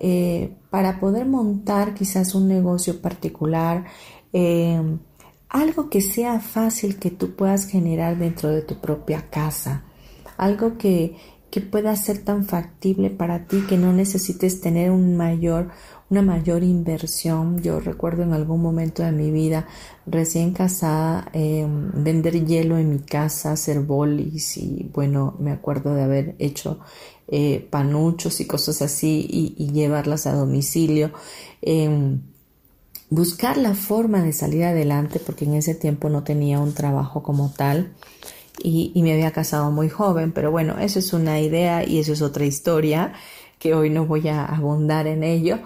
eh, 0.00 0.54
para 0.68 1.00
poder 1.00 1.24
montar 1.24 1.94
quizás 1.94 2.34
un 2.34 2.46
negocio 2.46 3.00
particular, 3.00 3.86
eh, 4.34 4.78
algo 5.48 5.88
que 5.88 6.02
sea 6.02 6.40
fácil 6.40 6.98
que 6.98 7.10
tú 7.10 7.34
puedas 7.34 7.68
generar 7.68 8.18
dentro 8.18 8.50
de 8.50 8.60
tu 8.60 8.82
propia 8.82 9.30
casa, 9.30 9.84
algo 10.36 10.76
que, 10.76 11.16
que 11.50 11.62
pueda 11.62 11.96
ser 11.96 12.22
tan 12.22 12.44
factible 12.44 13.08
para 13.08 13.46
ti 13.46 13.64
que 13.66 13.78
no 13.78 13.94
necesites 13.94 14.60
tener 14.60 14.90
un 14.90 15.16
mayor 15.16 15.70
una 16.10 16.22
mayor 16.22 16.62
inversión. 16.62 17.62
Yo 17.62 17.80
recuerdo 17.80 18.22
en 18.22 18.32
algún 18.32 18.62
momento 18.62 19.02
de 19.02 19.12
mi 19.12 19.30
vida, 19.30 19.66
recién 20.06 20.52
casada, 20.52 21.28
em, 21.32 21.90
vender 22.04 22.44
hielo 22.44 22.78
en 22.78 22.90
mi 22.90 22.98
casa, 23.00 23.52
hacer 23.52 23.80
bolis 23.80 24.56
y 24.58 24.90
bueno, 24.92 25.36
me 25.40 25.50
acuerdo 25.50 25.94
de 25.94 26.02
haber 26.02 26.36
hecho 26.38 26.78
eh, 27.28 27.66
panuchos 27.70 28.40
y 28.40 28.46
cosas 28.46 28.82
así 28.82 29.26
y, 29.30 29.72
llevarlas 29.72 30.26
a 30.26 30.34
domicilio. 30.34 31.10
Em, 31.62 32.20
buscar 33.10 33.56
la 33.56 33.74
forma 33.74 34.22
de 34.22 34.32
salir 34.32 34.64
adelante 34.64 35.20
porque 35.20 35.44
en 35.44 35.54
ese 35.54 35.74
tiempo 35.74 36.08
no 36.10 36.22
tenía 36.24 36.58
un 36.60 36.74
trabajo 36.74 37.22
como 37.22 37.50
tal. 37.50 37.94
Y, 38.62 38.92
y, 38.94 39.02
me 39.02 39.12
había 39.12 39.32
casado 39.32 39.70
muy 39.70 39.88
joven, 39.88 40.32
pero 40.32 40.50
bueno, 40.50 40.78
eso 40.78 40.98
es 41.00 41.12
una 41.12 41.40
idea 41.40 41.84
y 41.84 41.98
eso 41.98 42.12
es 42.12 42.22
otra 42.22 42.44
historia 42.44 43.12
que 43.58 43.74
hoy 43.74 43.90
no 43.90 44.06
voy 44.06 44.28
a 44.28 44.44
abundar 44.44 45.06
en 45.06 45.24
ello. 45.24 45.60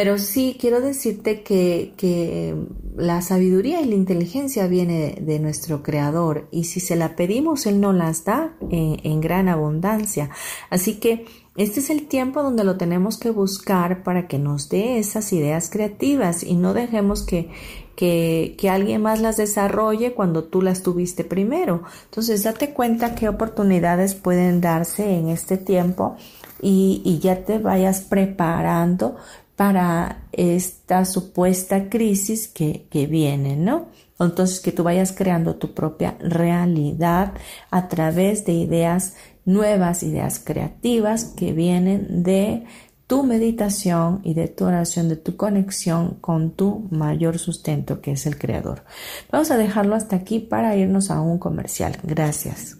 Pero 0.00 0.16
sí 0.16 0.56
quiero 0.58 0.80
decirte 0.80 1.42
que, 1.42 2.56
la 2.96 3.20
sabiduría 3.20 3.82
y 3.82 3.84
la 3.84 3.96
inteligencia 3.96 4.66
viene 4.66 5.18
de 5.20 5.38
nuestro 5.40 5.82
Creador 5.82 6.48
y 6.50 6.64
si 6.64 6.80
se 6.80 6.96
la 6.96 7.16
pedimos, 7.16 7.66
Él 7.66 7.82
nos 7.82 7.94
las 7.94 8.24
da 8.24 8.54
en, 8.70 9.20
gran 9.20 9.50
abundancia. 9.50 10.30
Así 10.70 10.94
que 11.00 11.26
este 11.54 11.80
es 11.80 11.90
el 11.90 12.08
tiempo 12.08 12.42
donde 12.42 12.64
lo 12.64 12.78
tenemos 12.78 13.18
que 13.18 13.28
buscar 13.28 14.02
para 14.02 14.26
que 14.26 14.38
nos 14.38 14.70
dé 14.70 14.98
esas 14.98 15.34
ideas 15.34 15.68
creativas 15.68 16.44
y 16.44 16.54
no 16.54 16.72
dejemos 16.72 17.22
que, 17.22 17.50
que, 17.94 18.54
que, 18.56 18.70
alguien 18.70 19.02
más 19.02 19.20
las 19.20 19.36
desarrolle 19.36 20.14
cuando 20.14 20.44
tú 20.44 20.62
las 20.62 20.82
tuviste 20.82 21.24
primero. 21.24 21.82
Entonces 22.06 22.42
date 22.42 22.72
cuenta 22.72 23.14
qué 23.14 23.28
oportunidades 23.28 24.14
pueden 24.14 24.62
darse 24.62 25.18
en 25.18 25.28
este 25.28 25.58
tiempo 25.58 26.16
y, 26.62 27.02
y 27.04 27.18
ya 27.18 27.44
te 27.44 27.58
vayas 27.58 28.00
preparando 28.00 29.16
para 29.60 30.22
esta 30.32 31.04
supuesta 31.04 31.90
crisis 31.90 32.48
que, 32.48 32.88
viene, 33.06 33.56
¿no? 33.56 33.88
Entonces 34.18 34.58
que 34.60 34.72
tú 34.72 34.84
vayas 34.84 35.12
creando 35.12 35.56
tu 35.56 35.74
propia 35.74 36.16
realidad 36.18 37.34
a 37.70 37.86
través 37.88 38.46
de 38.46 38.54
ideas 38.54 39.16
nuevas, 39.44 40.02
ideas 40.02 40.38
creativas 40.42 41.26
que 41.36 41.52
vienen 41.52 42.22
de 42.22 42.64
tu 43.06 43.22
meditación 43.22 44.22
y 44.24 44.32
de 44.32 44.48
tu 44.48 44.64
oración, 44.64 45.10
de 45.10 45.16
tu 45.16 45.36
conexión 45.36 46.14
con 46.22 46.52
tu 46.52 46.88
mayor 46.90 47.38
sustento 47.38 48.00
que 48.00 48.12
es 48.12 48.24
el 48.24 48.38
Creador. 48.38 48.84
Vamos 49.30 49.50
a 49.50 49.58
dejarlo 49.58 49.94
hasta 49.94 50.16
aquí 50.16 50.38
para 50.38 50.74
irnos 50.74 51.10
a 51.10 51.20
un 51.20 51.36
comercial. 51.36 51.98
Gracias. 52.02 52.79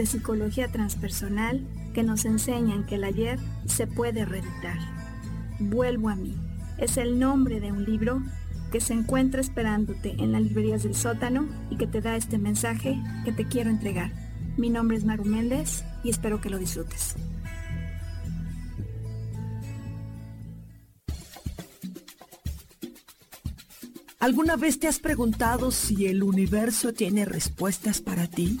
de 0.00 0.06
psicología 0.06 0.68
transpersonal 0.68 1.60
que 1.92 2.02
nos 2.02 2.24
enseñan 2.24 2.86
que 2.86 2.94
el 2.94 3.04
ayer 3.04 3.38
se 3.66 3.86
puede 3.86 4.24
reeditar. 4.24 4.78
Vuelvo 5.58 6.08
a 6.08 6.16
mí. 6.16 6.34
Es 6.78 6.96
el 6.96 7.18
nombre 7.18 7.60
de 7.60 7.70
un 7.70 7.84
libro 7.84 8.22
que 8.72 8.80
se 8.80 8.94
encuentra 8.94 9.42
esperándote 9.42 10.12
en 10.18 10.32
las 10.32 10.40
librerías 10.40 10.84
del 10.84 10.94
sótano 10.94 11.46
y 11.68 11.76
que 11.76 11.86
te 11.86 12.00
da 12.00 12.16
este 12.16 12.38
mensaje 12.38 12.98
que 13.26 13.32
te 13.32 13.46
quiero 13.46 13.68
entregar. 13.68 14.10
Mi 14.56 14.70
nombre 14.70 14.96
es 14.96 15.04
Maru 15.04 15.26
Méndez 15.26 15.84
y 16.02 16.08
espero 16.08 16.40
que 16.40 16.48
lo 16.48 16.56
disfrutes. 16.56 17.16
¿Alguna 24.18 24.56
vez 24.56 24.78
te 24.78 24.88
has 24.88 24.98
preguntado 24.98 25.70
si 25.70 26.06
el 26.06 26.22
universo 26.22 26.94
tiene 26.94 27.26
respuestas 27.26 28.00
para 28.00 28.28
ti? 28.28 28.60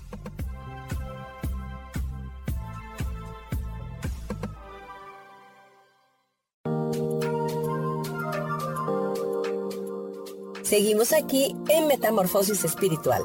Seguimos 10.71 11.11
aquí 11.11 11.53
en 11.67 11.87
Metamorfosis 11.87 12.63
Espiritual. 12.63 13.21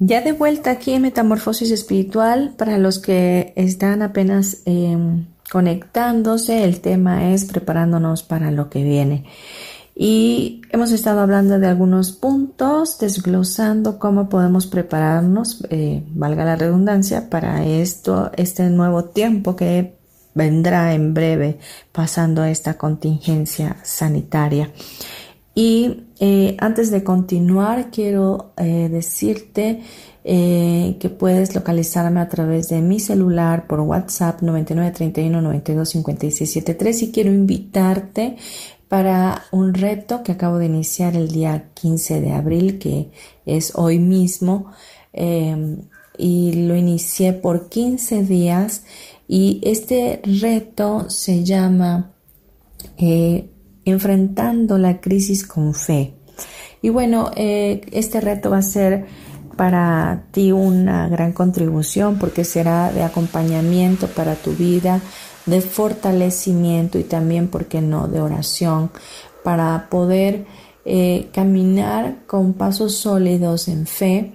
Ya 0.00 0.20
de 0.20 0.32
vuelta 0.32 0.72
aquí 0.72 0.94
en 0.94 1.02
Metamorfosis 1.02 1.70
Espiritual, 1.70 2.56
para 2.58 2.76
los 2.76 2.98
que 2.98 3.52
están 3.54 4.02
apenas 4.02 4.62
em, 4.64 5.26
conectándose, 5.48 6.64
el 6.64 6.80
tema 6.80 7.32
es 7.32 7.44
preparándonos 7.44 8.24
para 8.24 8.50
lo 8.50 8.68
que 8.68 8.82
viene. 8.82 9.26
Y 9.98 10.60
hemos 10.72 10.92
estado 10.92 11.20
hablando 11.20 11.58
de 11.58 11.66
algunos 11.66 12.12
puntos, 12.12 12.98
desglosando 12.98 13.98
cómo 13.98 14.28
podemos 14.28 14.66
prepararnos, 14.66 15.64
eh, 15.70 16.02
valga 16.08 16.44
la 16.44 16.54
redundancia, 16.54 17.30
para 17.30 17.64
esto, 17.64 18.30
este 18.36 18.68
nuevo 18.68 19.06
tiempo 19.06 19.56
que 19.56 19.96
vendrá 20.34 20.92
en 20.92 21.14
breve 21.14 21.58
pasando 21.92 22.44
esta 22.44 22.76
contingencia 22.76 23.78
sanitaria. 23.84 24.70
Y 25.54 26.04
eh, 26.20 26.58
antes 26.60 26.90
de 26.90 27.02
continuar, 27.02 27.90
quiero 27.90 28.52
eh, 28.58 28.90
decirte 28.90 29.82
que 30.28 31.16
puedes 31.16 31.54
localizarme 31.54 32.18
a 32.18 32.28
través 32.28 32.68
de 32.68 32.80
mi 32.80 32.98
celular 32.98 33.68
por 33.68 33.78
WhatsApp 33.78 34.42
9931 34.42 35.40
92 35.40 37.02
y 37.02 37.12
quiero 37.12 37.30
invitarte 37.30 38.36
para 38.88 39.44
un 39.50 39.74
reto 39.74 40.22
que 40.22 40.32
acabo 40.32 40.58
de 40.58 40.66
iniciar 40.66 41.16
el 41.16 41.30
día 41.30 41.70
15 41.74 42.20
de 42.20 42.32
abril, 42.32 42.78
que 42.78 43.10
es 43.44 43.72
hoy 43.74 43.98
mismo, 43.98 44.66
em, 45.12 45.82
y 46.18 46.66
lo 46.66 46.76
inicié 46.76 47.32
por 47.32 47.68
15 47.68 48.22
días 48.22 48.84
y 49.28 49.60
este 49.62 50.20
reto 50.24 51.10
se 51.10 51.44
llama 51.44 52.12
eh, 52.96 53.50
Enfrentando 53.84 54.78
la 54.78 55.00
crisis 55.00 55.46
con 55.46 55.72
fe. 55.72 56.14
Y 56.82 56.88
bueno, 56.88 57.30
eh, 57.36 57.82
este 57.92 58.20
reto 58.20 58.50
va 58.50 58.58
a 58.58 58.62
ser 58.62 59.06
para 59.56 60.24
ti 60.32 60.50
una 60.50 61.08
gran 61.08 61.32
contribución 61.32 62.18
porque 62.18 62.44
será 62.44 62.92
de 62.92 63.04
acompañamiento 63.04 64.08
para 64.08 64.34
tu 64.34 64.52
vida, 64.52 65.00
de 65.46 65.60
fortalecimiento 65.60 66.98
y 66.98 67.04
también, 67.04 67.48
¿por 67.48 67.66
qué 67.66 67.80
no?, 67.80 68.08
de 68.08 68.20
oración 68.20 68.90
para 69.42 69.88
poder 69.88 70.44
eh, 70.84 71.28
caminar 71.32 72.18
con 72.26 72.52
pasos 72.52 72.96
sólidos 72.96 73.68
en 73.68 73.86
fe, 73.86 74.34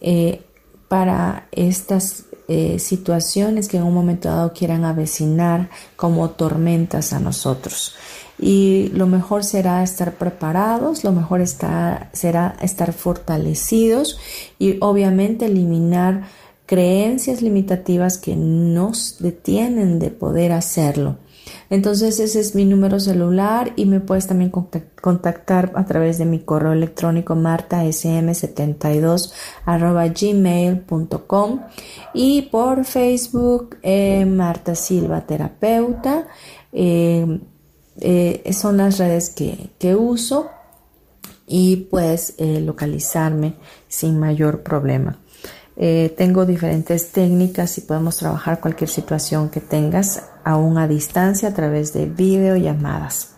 eh, 0.00 0.42
para 0.88 1.46
estas 1.52 2.24
eh, 2.48 2.78
situaciones 2.78 3.68
que 3.68 3.78
en 3.78 3.84
un 3.84 3.94
momento 3.94 4.28
dado 4.28 4.52
quieran 4.52 4.84
avecinar 4.84 5.70
como 5.96 6.30
tormentas 6.30 7.12
a 7.12 7.20
nosotros. 7.20 7.94
Y 8.38 8.90
lo 8.94 9.06
mejor 9.06 9.44
será 9.44 9.82
estar 9.82 10.14
preparados, 10.14 11.04
lo 11.04 11.12
mejor 11.12 11.40
está, 11.40 12.10
será 12.12 12.56
estar 12.60 12.92
fortalecidos 12.92 14.18
y 14.58 14.76
obviamente 14.80 15.46
eliminar 15.46 16.28
creencias 16.72 17.42
limitativas 17.42 18.16
que 18.16 18.34
nos 18.34 19.18
detienen 19.18 19.98
de 19.98 20.10
poder 20.10 20.52
hacerlo. 20.52 21.18
Entonces 21.68 22.18
ese 22.18 22.40
es 22.40 22.54
mi 22.54 22.64
número 22.64 22.98
celular 22.98 23.74
y 23.76 23.84
me 23.84 24.00
puedes 24.00 24.26
también 24.26 24.50
contactar 24.50 25.72
a 25.74 25.84
través 25.84 26.16
de 26.16 26.24
mi 26.24 26.38
correo 26.38 26.72
electrónico 26.72 27.34
martasm72 27.34 29.32
gmail.com 30.18 31.60
y 32.14 32.42
por 32.50 32.86
Facebook 32.86 33.76
eh, 33.82 34.24
Marta 34.24 34.74
Silva 34.74 35.26
Terapeuta. 35.26 36.26
Eh, 36.72 37.38
eh, 38.00 38.50
son 38.54 38.78
las 38.78 38.96
redes 38.96 39.28
que, 39.28 39.68
que 39.78 39.94
uso 39.94 40.48
y 41.46 41.76
puedes 41.76 42.34
localizarme 42.38 43.56
sin 43.88 44.18
mayor 44.18 44.62
problema. 44.62 45.18
Eh, 45.76 46.14
tengo 46.18 46.44
diferentes 46.44 47.12
técnicas 47.12 47.78
y 47.78 47.82
podemos 47.82 48.18
trabajar 48.18 48.60
cualquier 48.60 48.90
situación 48.90 49.48
que 49.48 49.60
tengas 49.60 50.28
aún 50.44 50.76
a 50.78 50.86
distancia 50.86 51.48
a 51.48 51.54
través 51.54 51.92
de 51.92 52.06
videollamadas. 52.06 53.34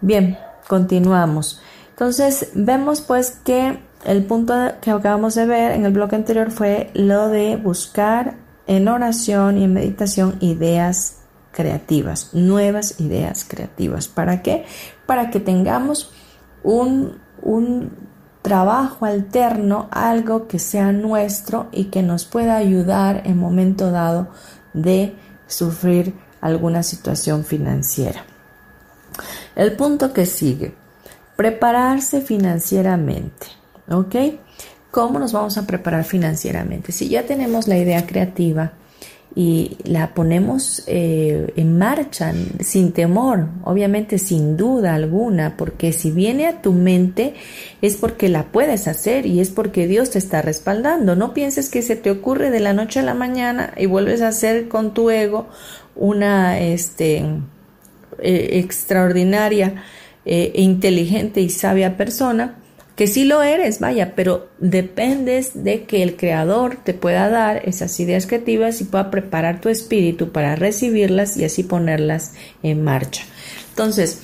Bien, 0.00 0.36
continuamos. 0.68 1.60
Entonces 1.90 2.50
vemos 2.54 3.00
pues 3.00 3.30
que 3.44 3.78
el 4.04 4.24
punto 4.24 4.54
que 4.80 4.90
acabamos 4.90 5.34
de 5.34 5.46
ver 5.46 5.72
en 5.72 5.84
el 5.84 5.92
bloque 5.92 6.16
anterior 6.16 6.50
fue 6.50 6.90
lo 6.94 7.28
de 7.28 7.56
buscar 7.56 8.36
en 8.66 8.88
oración 8.88 9.58
y 9.58 9.64
en 9.64 9.74
meditación 9.74 10.36
ideas 10.40 11.20
creativas, 11.52 12.34
nuevas 12.34 13.00
ideas 13.00 13.46
creativas. 13.48 14.08
¿Para 14.08 14.42
qué? 14.42 14.64
Para 15.06 15.30
que 15.30 15.40
tengamos 15.40 16.12
un, 16.62 17.20
un 17.40 17.92
trabajo 18.44 19.06
alterno, 19.06 19.88
algo 19.90 20.48
que 20.48 20.58
sea 20.58 20.92
nuestro 20.92 21.68
y 21.72 21.84
que 21.84 22.02
nos 22.02 22.26
pueda 22.26 22.58
ayudar 22.58 23.22
en 23.24 23.38
momento 23.38 23.90
dado 23.90 24.28
de 24.74 25.16
sufrir 25.46 26.12
alguna 26.42 26.82
situación 26.82 27.46
financiera. 27.46 28.26
El 29.56 29.74
punto 29.76 30.12
que 30.12 30.26
sigue, 30.26 30.74
prepararse 31.36 32.20
financieramente. 32.20 33.46
¿Ok? 33.90 34.14
¿Cómo 34.90 35.18
nos 35.18 35.32
vamos 35.32 35.56
a 35.56 35.66
preparar 35.66 36.04
financieramente? 36.04 36.92
Si 36.92 37.08
ya 37.08 37.24
tenemos 37.24 37.66
la 37.66 37.78
idea 37.78 38.06
creativa, 38.06 38.72
y 39.36 39.76
la 39.84 40.14
ponemos 40.14 40.84
eh, 40.86 41.52
en 41.56 41.76
marcha 41.76 42.32
sin 42.60 42.92
temor, 42.92 43.48
obviamente 43.64 44.18
sin 44.18 44.56
duda 44.56 44.94
alguna, 44.94 45.56
porque 45.56 45.92
si 45.92 46.12
viene 46.12 46.46
a 46.46 46.62
tu 46.62 46.72
mente 46.72 47.34
es 47.82 47.96
porque 47.96 48.28
la 48.28 48.44
puedes 48.44 48.86
hacer 48.86 49.26
y 49.26 49.40
es 49.40 49.50
porque 49.50 49.88
Dios 49.88 50.10
te 50.10 50.18
está 50.18 50.40
respaldando. 50.40 51.16
No 51.16 51.34
pienses 51.34 51.68
que 51.68 51.82
se 51.82 51.96
te 51.96 52.10
ocurre 52.10 52.50
de 52.50 52.60
la 52.60 52.72
noche 52.74 53.00
a 53.00 53.02
la 53.02 53.14
mañana 53.14 53.72
y 53.76 53.86
vuelves 53.86 54.22
a 54.22 54.28
hacer 54.28 54.68
con 54.68 54.94
tu 54.94 55.10
ego 55.10 55.48
una 55.96 56.60
este, 56.60 57.24
eh, 58.20 58.48
extraordinaria, 58.52 59.84
e 60.26 60.52
inteligente 60.54 61.42
y 61.42 61.50
sabia 61.50 61.98
persona 61.98 62.56
que 62.96 63.06
sí 63.08 63.24
lo 63.24 63.42
eres, 63.42 63.80
vaya, 63.80 64.14
pero 64.14 64.48
dependes 64.58 65.64
de 65.64 65.84
que 65.84 66.02
el 66.02 66.16
creador 66.16 66.76
te 66.76 66.94
pueda 66.94 67.28
dar 67.28 67.68
esas 67.68 67.98
ideas 67.98 68.26
creativas 68.26 68.80
y 68.80 68.84
pueda 68.84 69.10
preparar 69.10 69.60
tu 69.60 69.68
espíritu 69.68 70.30
para 70.30 70.54
recibirlas 70.54 71.36
y 71.36 71.44
así 71.44 71.64
ponerlas 71.64 72.34
en 72.62 72.84
marcha. 72.84 73.24
Entonces, 73.70 74.20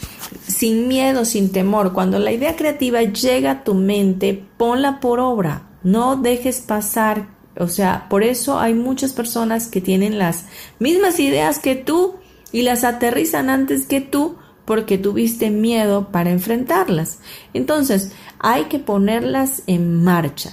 sin 0.47 0.87
miedo, 0.87 1.25
sin 1.25 1.51
temor, 1.51 1.93
cuando 1.93 2.21
la 2.21 2.31
idea 2.31 2.55
creativa 2.55 3.03
llega 3.03 3.51
a 3.51 3.65
tu 3.65 3.75
mente, 3.75 4.45
ponla 4.57 5.01
por 5.01 5.19
obra, 5.19 5.69
no 5.83 6.17
dejes 6.17 6.61
pasar, 6.61 7.29
o 7.59 7.67
sea, 7.67 8.07
por 8.09 8.23
eso 8.23 8.61
hay 8.61 8.75
muchas 8.75 9.13
personas 9.13 9.67
que 9.67 9.81
tienen 9.81 10.19
las 10.19 10.45
mismas 10.79 11.19
ideas 11.19 11.59
que 11.59 11.75
tú 11.75 12.15
y 12.53 12.63
las 12.63 12.85
aterrizan 12.85 13.51
antes 13.51 13.87
que 13.87 14.01
tú 14.01 14.37
porque 14.71 14.99
tuviste 14.99 15.51
miedo 15.51 16.13
para 16.13 16.31
enfrentarlas. 16.31 17.19
Entonces, 17.55 18.13
hay 18.39 18.67
que 18.67 18.79
ponerlas 18.79 19.65
en 19.67 20.05
marcha. 20.05 20.53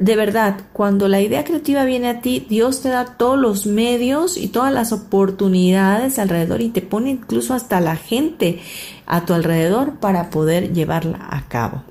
De 0.00 0.16
verdad, 0.16 0.62
cuando 0.72 1.06
la 1.06 1.20
idea 1.20 1.44
creativa 1.44 1.84
viene 1.84 2.08
a 2.08 2.20
ti, 2.20 2.44
Dios 2.48 2.80
te 2.82 2.88
da 2.88 3.04
todos 3.04 3.38
los 3.38 3.66
medios 3.66 4.36
y 4.36 4.48
todas 4.48 4.72
las 4.72 4.90
oportunidades 4.90 6.18
alrededor 6.18 6.60
y 6.60 6.70
te 6.70 6.82
pone 6.82 7.10
incluso 7.10 7.54
hasta 7.54 7.80
la 7.80 7.94
gente 7.94 8.58
a 9.06 9.24
tu 9.26 9.32
alrededor 9.32 10.00
para 10.00 10.28
poder 10.28 10.72
llevarla 10.72 11.24
a 11.30 11.46
cabo. 11.46 11.84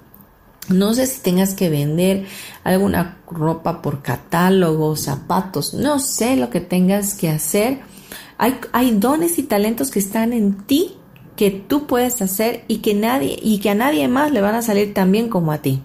No 0.67 0.93
sé 0.93 1.07
si 1.07 1.21
tengas 1.21 1.53
que 1.53 1.69
vender 1.69 2.25
alguna 2.65 3.19
ropa 3.29 3.81
por 3.81 4.01
catálogo, 4.01 4.97
zapatos, 4.97 5.73
no 5.73 5.99
sé 5.99 6.35
lo 6.35 6.49
que 6.49 6.59
tengas 6.59 7.13
que 7.13 7.29
hacer. 7.29 7.79
Hay, 8.37 8.59
hay 8.73 8.91
dones 8.91 9.39
y 9.39 9.43
talentos 9.43 9.89
que 9.89 9.99
están 9.99 10.33
en 10.33 10.57
ti 10.63 10.97
que 11.41 11.49
tú 11.49 11.87
puedes 11.87 12.21
hacer 12.21 12.65
y 12.67 12.81
que 12.81 12.93
nadie 12.93 13.35
y 13.41 13.57
que 13.61 13.71
a 13.71 13.73
nadie 13.73 14.07
más 14.07 14.31
le 14.31 14.41
van 14.41 14.53
a 14.53 14.61
salir 14.61 14.93
tan 14.93 15.11
bien 15.11 15.27
como 15.27 15.51
a 15.51 15.57
ti. 15.57 15.81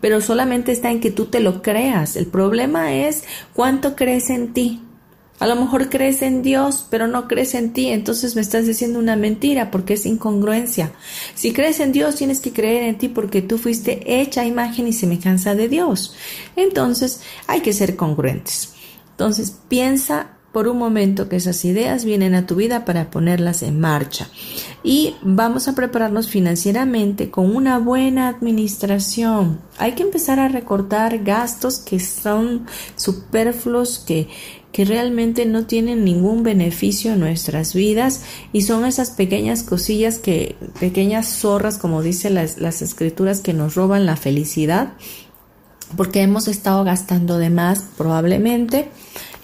Pero 0.00 0.20
solamente 0.20 0.70
está 0.70 0.92
en 0.92 1.00
que 1.00 1.10
tú 1.10 1.24
te 1.24 1.40
lo 1.40 1.62
creas. 1.62 2.14
El 2.14 2.26
problema 2.26 2.94
es 2.94 3.24
cuánto 3.52 3.96
crees 3.96 4.30
en 4.30 4.52
ti. 4.52 4.80
A 5.40 5.48
lo 5.48 5.56
mejor 5.56 5.88
crees 5.88 6.22
en 6.22 6.42
Dios, 6.42 6.86
pero 6.90 7.08
no 7.08 7.26
crees 7.26 7.54
en 7.54 7.72
ti, 7.72 7.88
entonces 7.88 8.36
me 8.36 8.40
estás 8.40 8.68
diciendo 8.68 9.00
una 9.00 9.16
mentira 9.16 9.72
porque 9.72 9.94
es 9.94 10.06
incongruencia. 10.06 10.92
Si 11.34 11.52
crees 11.52 11.80
en 11.80 11.90
Dios, 11.90 12.14
tienes 12.14 12.38
que 12.38 12.52
creer 12.52 12.84
en 12.84 12.96
ti 12.96 13.08
porque 13.08 13.42
tú 13.42 13.58
fuiste 13.58 14.20
hecha 14.20 14.44
imagen 14.44 14.86
y 14.86 14.92
semejanza 14.92 15.56
de 15.56 15.68
Dios. 15.68 16.14
Entonces, 16.54 17.22
hay 17.48 17.62
que 17.62 17.72
ser 17.72 17.96
congruentes. 17.96 18.74
Entonces, 19.10 19.56
piensa 19.68 20.36
por 20.52 20.66
un 20.66 20.78
momento 20.78 21.28
que 21.28 21.36
esas 21.36 21.64
ideas 21.64 22.04
vienen 22.04 22.34
a 22.34 22.46
tu 22.46 22.56
vida 22.56 22.84
para 22.84 23.10
ponerlas 23.10 23.62
en 23.62 23.78
marcha. 23.78 24.28
Y 24.82 25.14
vamos 25.22 25.68
a 25.68 25.74
prepararnos 25.74 26.28
financieramente 26.28 27.30
con 27.30 27.54
una 27.54 27.78
buena 27.78 28.28
administración. 28.28 29.60
Hay 29.78 29.92
que 29.92 30.02
empezar 30.02 30.40
a 30.40 30.48
recortar 30.48 31.22
gastos 31.22 31.78
que 31.78 32.00
son 32.00 32.66
superfluos, 32.96 34.00
que, 34.00 34.28
que 34.72 34.84
realmente 34.84 35.46
no 35.46 35.66
tienen 35.66 36.04
ningún 36.04 36.42
beneficio 36.42 37.12
en 37.12 37.20
nuestras 37.20 37.72
vidas 37.72 38.24
y 38.52 38.62
son 38.62 38.84
esas 38.84 39.10
pequeñas 39.10 39.62
cosillas 39.62 40.18
que, 40.18 40.56
pequeñas 40.80 41.28
zorras, 41.28 41.78
como 41.78 42.02
dicen 42.02 42.34
las, 42.34 42.58
las 42.58 42.82
escrituras, 42.82 43.40
que 43.40 43.52
nos 43.52 43.76
roban 43.76 44.04
la 44.04 44.16
felicidad 44.16 44.94
porque 45.96 46.22
hemos 46.22 46.46
estado 46.46 46.84
gastando 46.84 47.38
de 47.38 47.50
más 47.50 47.84
probablemente 47.96 48.88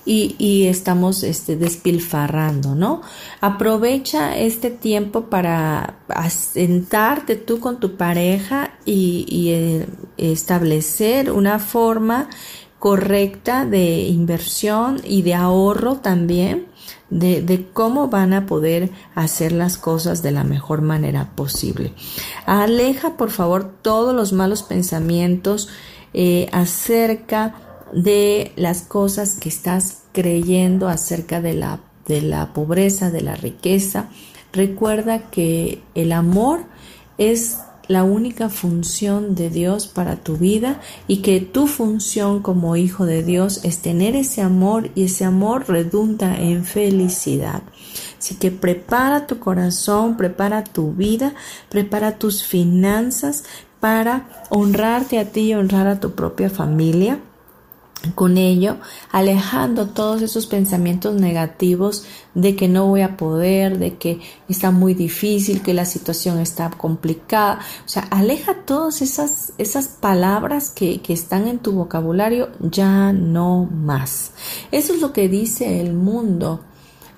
y, 0.07 0.67
estamos 0.67 1.25
este, 1.25 1.57
despilfarrando, 1.57 2.77
¿no? 2.77 3.03
Aprovecha 3.41 4.39
este 4.39 4.71
tiempo 4.71 5.23
para 5.23 5.97
sentarte 6.31 7.35
tú 7.35 7.59
con 7.59 7.81
tu 7.81 7.97
pareja 7.97 8.71
y, 8.85 9.51
eh, 9.51 9.87
establecer 10.17 11.33
una 11.33 11.59
forma 11.59 12.31
correcta 12.79 13.65
de 13.65 14.03
inversión 14.03 15.01
y 15.05 15.23
de 15.23 15.35
ahorro 15.35 15.97
también 15.97 16.67
de, 17.11 17.43
de, 17.43 17.67
cómo 17.73 18.09
van 18.09 18.33
a 18.33 18.47
poder 18.47 18.91
hacer 19.15 19.51
las 19.53 19.77
cosas 19.77 20.23
de 20.23 20.31
la 20.31 20.45
mejor 20.45 20.83
manera 20.83 21.33
posible. 21.35 21.93
Aleja 22.47 23.17
por 23.17 23.31
favor 23.31 23.73
todos 23.83 24.15
los 24.15 24.33
malos 24.33 24.63
pensamientos 24.63 25.69
eh, 26.19 26.49
acerca 26.53 27.55
de 27.93 28.53
las 28.57 28.83
cosas 28.83 29.37
que 29.37 29.49
estás 29.49 30.03
creyendo 30.13 30.89
acerca 30.89 31.41
de 31.41 31.55
la, 31.55 31.81
de 32.07 32.23
la 32.23 32.53
pobreza, 32.53 33.11
de 33.11 33.21
la 33.21 33.35
riqueza. 33.35 34.09
Recuerda 34.53 35.31
que 35.31 35.83
el 35.95 36.13
amor 36.13 36.65
es 37.19 37.59
la 37.89 38.03
única 38.03 38.49
función 38.49 39.35
de 39.35 39.49
Dios 39.49 39.87
para 39.87 40.17
tu 40.17 40.37
vida 40.37 40.81
y 41.07 41.19
que 41.19 41.41
tu 41.41 41.67
función 41.67 42.43
como 42.43 42.77
hijo 42.77 43.07
de 43.07 43.23
Dios 43.23 43.61
es 43.65 43.79
tener 43.79 44.17
ese 44.17 44.43
amor 44.43 44.91
y 44.95 45.05
ese 45.05 45.25
amor 45.25 45.69
redunda 45.69 46.37
en 46.37 46.65
felicidad. 46.65 47.63
Así 48.19 48.35
que 48.35 48.51
prepara 48.51 49.27
tu 49.27 49.39
corazón, 49.39 50.17
prepara 50.17 50.65
tu 50.65 50.93
vida, 50.95 51.35
prepara 51.69 52.19
tus 52.19 52.43
finanzas 52.43 53.45
para 53.79 54.29
honrarte 54.51 55.19
a 55.19 55.31
ti 55.31 55.43
y 55.43 55.55
honrar 55.55 55.87
a 55.87 56.01
tu 56.01 56.15
propia 56.15 56.51
familia 56.51 57.21
con 58.15 58.39
ello, 58.39 58.77
alejando 59.11 59.89
todos 59.89 60.23
esos 60.23 60.47
pensamientos 60.47 61.15
negativos 61.15 62.05
de 62.35 62.55
que 62.55 62.69
no 62.69 62.87
voy 62.87 63.01
a 63.01 63.17
poder, 63.17 63.79
de 63.79 63.97
que 63.97 64.21
está 64.49 64.71
muy 64.71 64.95
difícil, 64.95 65.63
que 65.63 65.75
la 65.75 65.85
situación 65.85 66.39
está 66.39 66.71
complicada. 66.71 67.61
O 67.85 67.89
sea, 67.89 68.03
aleja 68.11 68.55
todas 68.65 69.03
esas, 69.03 69.53
esas 69.59 69.89
palabras 69.89 70.71
que, 70.71 71.01
que 71.01 71.13
están 71.13 71.49
en 71.49 71.59
tu 71.59 71.73
vocabulario 71.73 72.51
ya 72.61 73.13
no 73.13 73.65
más. 73.65 74.33
Eso 74.71 74.95
es 74.95 75.01
lo 75.01 75.13
que 75.13 75.29
dice 75.29 75.81
el 75.81 75.93
mundo. 75.93 76.61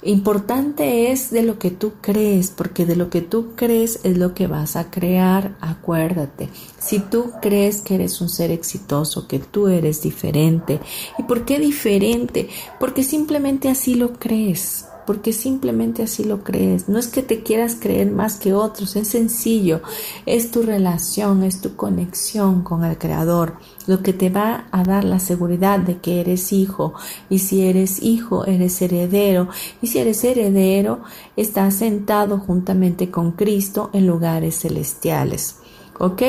Importante 0.02 1.10
es 1.10 1.30
de 1.30 1.42
lo 1.42 1.58
que 1.58 1.70
tú 1.70 1.94
crees, 2.00 2.50
porque 2.50 2.86
de 2.86 2.94
lo 2.94 3.10
que 3.10 3.20
tú 3.20 3.52
crees 3.56 4.00
es 4.04 4.16
lo 4.16 4.32
que 4.32 4.46
vas 4.46 4.76
a 4.76 4.90
crear. 4.90 5.56
Acuérdate, 5.60 6.48
si 6.78 7.00
tú 7.00 7.32
crees 7.42 7.82
que 7.82 7.96
eres 7.96 8.20
un 8.20 8.28
ser 8.28 8.52
exitoso, 8.52 9.26
que 9.26 9.40
tú 9.40 9.68
eres 9.68 10.00
diferente. 10.02 10.80
¿Y 11.18 11.24
por 11.24 11.44
qué 11.44 11.58
diferente? 11.58 12.48
Porque 12.78 13.02
simplemente 13.02 13.68
así 13.68 13.94
lo 13.94 14.12
crees 14.14 14.86
porque 15.08 15.32
simplemente 15.32 16.02
así 16.02 16.22
lo 16.22 16.44
crees. 16.44 16.86
No 16.86 16.98
es 16.98 17.06
que 17.08 17.22
te 17.22 17.42
quieras 17.42 17.78
creer 17.80 18.10
más 18.10 18.36
que 18.36 18.52
otros, 18.52 18.94
es 18.94 19.08
sencillo. 19.08 19.80
Es 20.26 20.50
tu 20.50 20.60
relación, 20.60 21.44
es 21.44 21.62
tu 21.62 21.76
conexión 21.76 22.60
con 22.60 22.84
el 22.84 22.98
Creador, 22.98 23.54
lo 23.86 24.02
que 24.02 24.12
te 24.12 24.28
va 24.28 24.66
a 24.70 24.82
dar 24.82 25.04
la 25.04 25.18
seguridad 25.18 25.78
de 25.78 25.96
que 25.96 26.20
eres 26.20 26.52
hijo. 26.52 26.92
Y 27.30 27.38
si 27.38 27.62
eres 27.62 28.02
hijo, 28.02 28.44
eres 28.44 28.82
heredero. 28.82 29.48
Y 29.80 29.86
si 29.86 29.98
eres 29.98 30.22
heredero, 30.24 31.00
estás 31.36 31.76
sentado 31.76 32.38
juntamente 32.38 33.10
con 33.10 33.32
Cristo 33.32 33.88
en 33.94 34.06
lugares 34.06 34.60
celestiales. 34.60 35.56
¿Ok? 35.98 36.20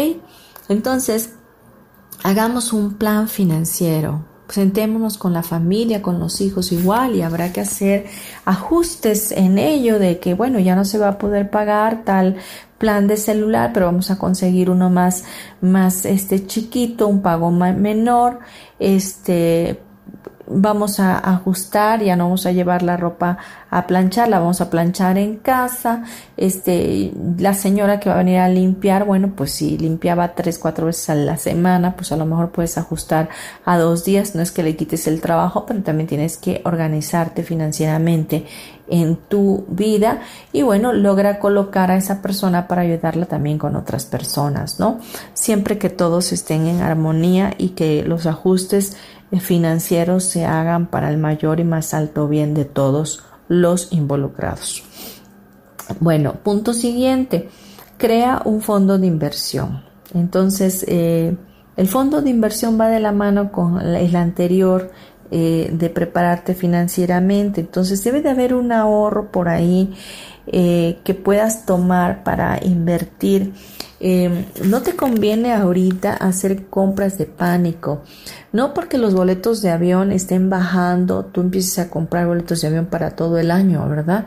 Entonces, 0.70 1.32
hagamos 2.24 2.72
un 2.72 2.94
plan 2.94 3.28
financiero 3.28 4.29
sentémonos 4.50 5.18
con 5.18 5.34
la 5.34 5.44
familia, 5.44 6.02
con 6.02 6.20
los 6.20 6.42
hijos 6.42 6.72
igual 6.72 7.16
y 7.16 7.22
habrá 7.22 7.54
que 7.54 7.62
hacer 7.62 8.06
ajustes 8.46 9.32
en 9.32 9.58
ello 9.58 10.00
de 10.00 10.20
que 10.20 10.34
bueno, 10.34 10.60
ya 10.60 10.76
no 10.76 10.86
se 10.86 10.98
va 10.98 11.10
a 11.10 11.18
poder 11.18 11.50
pagar 11.50 12.04
tal 12.04 12.38
plan 12.78 13.08
de 13.08 13.18
celular, 13.18 13.72
pero 13.74 13.86
vamos 13.88 14.10
a 14.10 14.18
conseguir 14.18 14.70
uno 14.70 14.90
más 14.90 15.24
más 15.62 16.06
este 16.06 16.48
chiquito, 16.48 17.08
un 17.08 17.22
pago 17.22 17.52
menor, 17.52 18.40
este 18.80 19.80
vamos 20.50 21.00
a 21.00 21.18
ajustar, 21.18 22.02
ya 22.04 22.16
no 22.16 22.26
vamos 22.26 22.46
a 22.46 22.52
llevar 22.52 22.82
la 22.84 22.98
ropa 22.98 23.38
a 23.70 23.86
planchar, 23.86 24.28
la 24.28 24.40
vamos 24.40 24.62
a 24.62 24.70
planchar 24.70 25.18
en 25.18 25.38
casa. 25.38 26.04
Este, 26.38 27.14
la 27.38 27.54
señora 27.54 28.00
que 28.00 28.10
va 28.10 28.16
a 28.16 28.20
venir 28.20 28.40
a 28.40 28.50
limpiar, 28.50 29.06
bueno, 29.06 29.34
pues 29.36 29.52
si 29.52 29.78
limpiaba 29.78 30.34
tres, 30.34 30.58
cuatro 30.58 30.88
veces 30.88 31.10
a 31.10 31.16
la 31.16 31.38
semana, 31.38 31.96
pues 31.96 32.12
a 32.12 32.18
lo 32.18 32.26
mejor 32.26 32.52
puedes 32.52 32.78
ajustar 32.78 33.30
a 33.66 33.78
dos 33.78 34.04
días. 34.04 34.36
No 34.36 34.42
es 34.42 34.52
que 34.52 34.64
le 34.64 34.76
quites 34.76 35.08
el 35.08 35.22
trabajo, 35.22 35.66
pero 35.66 35.82
también 35.84 36.08
tienes 36.08 36.38
que 36.38 36.62
organizarte 36.66 37.44
financieramente 37.44 38.46
en 38.90 39.18
tu 39.18 39.66
vida 39.70 40.22
y 40.52 40.64
bueno, 40.64 40.94
logra 40.94 41.40
colocar 41.40 41.92
a 41.92 41.98
esa 41.98 42.22
persona 42.22 42.68
para 42.68 42.82
ayudarla 42.82 43.26
también 43.26 43.58
con 43.58 43.76
otras 43.76 44.06
personas, 44.06 44.80
¿no? 44.80 45.00
Siempre 45.34 45.78
que 45.78 45.90
todos 45.90 46.32
estén 46.32 46.66
en 46.66 46.82
armonía 46.82 47.54
y 47.58 47.70
que 47.70 48.04
los 48.04 48.26
ajustes 48.26 48.98
financieros 49.38 50.24
se 50.24 50.46
hagan 50.46 50.88
para 50.88 51.10
el 51.10 51.18
mayor 51.18 51.60
y 51.60 51.64
más 51.64 51.94
alto 51.94 52.28
bien 52.28 52.54
de 52.54 52.66
todos 52.66 53.24
los 53.48 53.92
involucrados. 53.92 54.84
Bueno, 56.00 56.36
punto 56.44 56.74
siguiente, 56.74 57.50
crea 57.98 58.42
un 58.46 58.62
fondo 58.62 58.98
de 58.98 59.08
inversión. 59.08 59.84
Entonces, 60.14 60.86
eh, 60.88 61.36
el 61.76 61.88
fondo 61.88 62.22
de 62.22 62.30
inversión 62.30 62.80
va 62.80 62.90
de 62.90 63.00
la 63.00 63.12
mano 63.12 63.52
con 63.52 63.80
el 63.80 64.16
anterior 64.16 64.92
eh, 65.32 65.70
de 65.72 65.90
prepararte 65.90 66.56
financieramente. 66.56 67.62
Entonces, 67.62 68.04
debe 68.04 68.22
de 68.22 68.30
haber 68.30 68.54
un 68.54 68.72
ahorro 68.72 69.32
por 69.32 69.50
ahí 69.50 69.94
eh, 70.48 71.00
que 71.04 71.14
puedas 71.14 71.66
tomar 71.66 72.24
para 72.24 72.60
invertir 72.64 73.54
Em, 74.02 74.46
no 74.64 74.82
te 74.82 74.96
conviene 74.96 75.54
ahorita 75.54 76.14
hacer 76.14 76.68
compras 76.68 77.18
de 77.18 77.26
pánico. 77.26 78.04
No 78.54 78.74
porque 78.74 78.98
los 78.98 79.14
boletos 79.14 79.62
de 79.62 79.72
avión 79.72 80.12
estén 80.12 80.50
bajando, 80.50 81.26
tú 81.26 81.42
empieces 81.42 81.80
a 81.80 81.90
comprar 81.90 82.26
boletos 82.28 82.62
de 82.62 82.68
avión 82.70 82.86
para 82.86 83.12
todo 83.12 83.38
el 83.38 83.52
año, 83.52 83.88
¿verdad? 83.90 84.26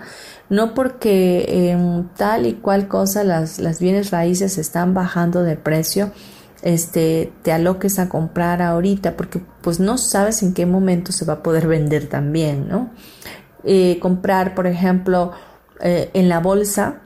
No 0.51 0.75
porque 0.75 1.71
em, 1.71 2.07
tal 2.17 2.47
y 2.47 2.55
cual 2.55 2.87
cosa 2.87 3.25
las, 3.25 3.59
las 3.59 3.81
bienes 3.81 4.11
raíces 4.11 4.59
están 4.59 4.93
bajando 4.93 5.43
de 5.43 5.57
precio, 5.57 6.13
este, 6.63 7.33
te 7.43 7.53
aloques 7.53 7.99
a 7.99 8.09
comprar 8.09 8.63
ahorita, 8.63 9.17
porque 9.17 9.41
pues 9.63 9.81
no 9.81 9.99
sabes 9.99 10.43
en 10.43 10.55
qué 10.55 10.67
momento 10.67 11.13
se 11.13 11.25
va 11.25 11.35
a 11.35 11.43
poder 11.43 11.67
vender 11.67 12.09
también, 12.09 12.69
¿no? 12.69 12.91
Eh, 13.65 13.99
comprar, 14.01 14.55
por 14.55 14.67
ejemplo, 14.67 15.33
eh, 15.81 16.11
en 16.15 16.29
la 16.29 16.41
bolsa, 16.41 17.03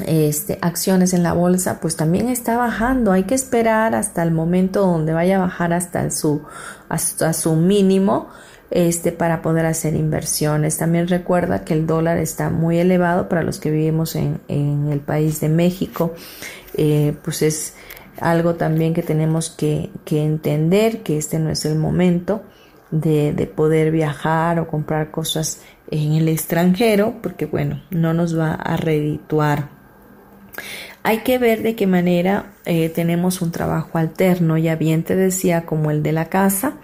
este, 0.00 0.58
acciones 0.60 1.14
en 1.14 1.22
la 1.22 1.32
bolsa, 1.32 1.78
pues 1.80 1.96
también 1.96 2.28
está 2.28 2.56
bajando. 2.56 3.12
Hay 3.12 3.24
que 3.24 3.34
esperar 3.34 3.94
hasta 3.94 4.22
el 4.22 4.32
momento 4.32 4.80
donde 4.80 5.12
vaya 5.12 5.36
a 5.36 5.40
bajar 5.40 5.72
hasta 5.72 6.10
su, 6.10 6.42
hasta 6.88 7.32
su 7.32 7.54
mínimo 7.54 8.28
este, 8.70 9.12
para 9.12 9.40
poder 9.40 9.66
hacer 9.66 9.94
inversiones. 9.94 10.78
También 10.78 11.06
recuerda 11.06 11.64
que 11.64 11.74
el 11.74 11.86
dólar 11.86 12.18
está 12.18 12.50
muy 12.50 12.78
elevado 12.78 13.28
para 13.28 13.42
los 13.42 13.60
que 13.60 13.70
vivimos 13.70 14.16
en, 14.16 14.40
en 14.48 14.88
el 14.90 15.00
país 15.00 15.40
de 15.40 15.48
México. 15.48 16.14
Eh, 16.76 17.14
pues 17.22 17.42
es 17.42 17.74
algo 18.20 18.54
también 18.54 18.94
que 18.94 19.02
tenemos 19.02 19.50
que, 19.50 19.90
que, 20.04 20.24
entender 20.24 21.02
que 21.02 21.18
este 21.18 21.38
no 21.38 21.50
es 21.50 21.64
el 21.64 21.76
momento 21.76 22.42
de, 22.90 23.32
de 23.32 23.46
poder 23.46 23.92
viajar 23.92 24.58
o 24.58 24.66
comprar 24.66 25.12
cosas 25.12 25.60
en 25.90 26.14
el 26.14 26.28
extranjero 26.28 27.14
porque 27.22 27.46
bueno, 27.46 27.82
no 27.90 28.12
nos 28.12 28.36
va 28.36 28.54
a 28.54 28.76
redituar 28.76 29.68
hay 31.06 31.18
que 31.18 31.38
ver 31.38 31.62
de 31.62 31.76
qué 31.76 31.86
manera 31.86 32.54
eh, 32.64 32.88
tenemos 32.88 33.42
un 33.42 33.52
trabajo 33.52 33.98
alterno, 33.98 34.56
ya 34.56 34.74
bien 34.74 35.02
te 35.02 35.14
decía, 35.14 35.66
como 35.66 35.90
el 35.90 36.02
de 36.02 36.12
la 36.12 36.30
casa, 36.30 36.78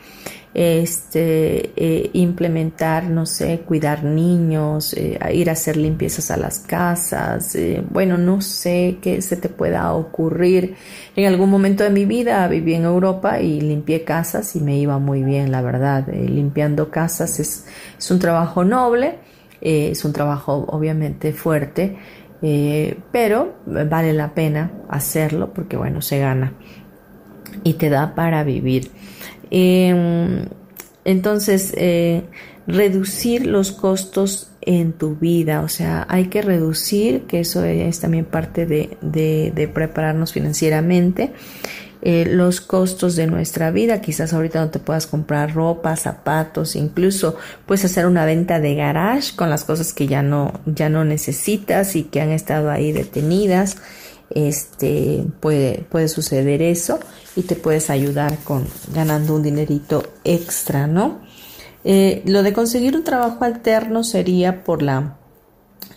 este, 0.53 1.71
eh, 1.75 2.11
implementar, 2.13 3.05
no 3.05 3.25
sé, 3.25 3.61
cuidar 3.65 4.05
niños, 4.05 4.93
eh, 4.93 5.19
ir 5.33 5.49
a 5.49 5.53
hacer 5.55 5.79
limpiezas 5.79 6.31
a 6.31 6.37
las 6.37 6.59
casas, 6.59 7.57
bueno, 7.89 8.19
no 8.19 8.43
sé 8.43 8.99
qué 9.01 9.23
se 9.23 9.39
te 9.39 9.49
pueda 9.49 9.95
ocurrir. 9.95 10.75
En 11.17 11.25
algún 11.25 11.49
momento 11.49 11.83
de 11.83 11.91
mi 11.91 12.05
vida 12.05 12.47
viví 12.47 12.75
en 12.75 12.85
Europa 12.85 13.41
y 13.41 13.63
limpié 13.63 14.05
casas 14.05 14.55
y 14.55 14.61
me 14.61 14.77
iba 14.77 14.99
muy 14.99 15.23
bien, 15.23 15.51
la 15.51 15.63
verdad. 15.63 16.07
limpiando 16.09 16.91
casas 16.91 17.41
es, 17.41 17.65
es 17.99 18.11
un 18.11 18.19
trabajo 18.19 18.65
noble, 18.65 19.15
es 19.63 20.05
un 20.05 20.13
trabajo 20.13 20.67
obviamente 20.69 21.33
fuerte 21.33 21.97
eh, 22.43 22.99
pero 23.13 23.57
vale 23.67 24.13
la 24.13 24.35
pena 24.35 24.73
hacerlo 24.89 25.53
porque 25.53 25.77
bueno, 25.77 26.01
se 26.03 26.19
gana 26.19 26.55
y 27.65 27.75
te 27.75 27.91
da 27.91 28.15
para 28.15 28.45
vivir. 28.45 28.91
Em, 29.51 30.47
entonces, 31.05 31.75
eh, 31.77 32.23
reducir 32.67 33.47
los 33.47 33.73
costos 33.73 34.53
en 34.61 34.93
tu 34.93 35.17
vida, 35.17 35.63
o 35.63 35.69
sea, 35.69 36.07
hay 36.09 36.27
que 36.27 36.43
reducir, 36.43 37.23
que 37.23 37.41
eso 37.41 37.65
es 37.65 38.01
también 38.01 38.27
parte 38.27 38.67
de, 38.67 38.97
de 39.01 39.69
prepararnos 39.69 40.33
financieramente. 40.33 41.33
Eh, 42.03 42.25
los 42.27 42.63
costos 42.63 43.15
de 43.15 43.27
nuestra 43.27 43.71
vida. 43.71 44.01
Quizás 44.01 44.33
ahorita 44.33 44.59
no 44.61 44.71
te 44.71 44.79
puedas 44.79 45.07
comprar 45.07 45.55
ropa, 45.55 45.97
zapatos, 45.97 46.75
incluso 46.75 47.37
puedes 47.67 47.85
hacer 47.85 48.07
una 48.07 48.25
venta 48.25 48.59
de 48.59 48.75
garage 48.75 49.37
con 49.37 49.51
las 49.51 49.65
cosas 49.65 49.93
que 49.93 50.07
ya 50.07 50.23
no, 50.23 50.61
ya 50.65 50.89
no 50.89 51.05
necesitas 51.05 51.97
y 51.97 52.05
que 52.05 52.23
han 52.23 52.31
estado 52.31 52.71
ahí 52.71 52.93
detenidas. 52.93 53.77
Este 54.31 55.27
puede, 55.41 55.85
puede 55.91 56.09
suceder 56.09 56.63
eso 56.63 57.01
y 57.37 57.43
te 57.43 57.55
puedes 57.55 57.91
ayudar 57.91 58.39
con 58.45 58.67
ganando 58.95 59.35
un 59.35 59.43
dinerito 59.43 60.03
extra, 60.25 60.87
¿no? 60.87 61.21
Eh, 61.85 62.23
lo 62.25 62.43
de 62.43 62.55
conseguir 62.55 62.97
un 62.97 63.05
trabajo 63.05 63.45
alterno 63.45 64.05
sería 64.05 64.65
por 64.65 64.81
la, 64.81 65.19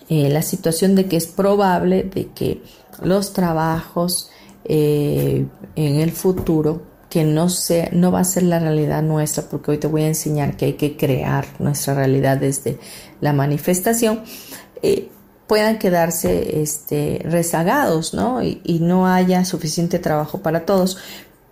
eh, 0.10 0.30
la 0.30 0.41
situación 0.41 0.95
de 0.95 1.06
que 1.06 1.16
es 1.16 1.28
probable 1.28 2.04
de 2.04 2.28
que 2.28 2.62
los 3.01 3.32
trabajos 3.32 4.30
eh, 4.66 5.45
en 5.76 5.95
el 5.95 6.11
futuro 6.11 6.93
que 7.09 7.24
no, 7.24 7.47
sea, 7.49 7.89
no 7.91 8.11
va 8.11 8.22
a 8.22 8.24
ser 8.24 8.43
la 8.43 8.59
realidad 8.59 9.03
nuestra, 9.03 9.43
porque 9.43 9.72
hoy 9.72 9.78
te 9.78 9.88
voy 9.88 10.03
a 10.03 10.07
enseñar 10.07 10.57
que 10.57 10.66
hay 10.66 10.74
que 10.74 10.97
crear 10.97 11.45
nuestra 11.59 11.93
realidad 11.93 12.38
desde 12.38 12.80
la 13.22 13.34
manifestación, 13.34 14.22
eh, 14.82 15.09
puedan 15.45 15.78
quedarse 15.78 16.61
este, 16.61 17.22
rezagados, 17.24 18.16
¿no? 18.16 18.41
Y, 18.41 18.61
y 18.64 18.80
no 18.80 19.05
haya 19.05 19.45
suficiente 19.45 19.99
trabajo 19.99 20.41
para 20.41 20.66
todos. 20.66 20.97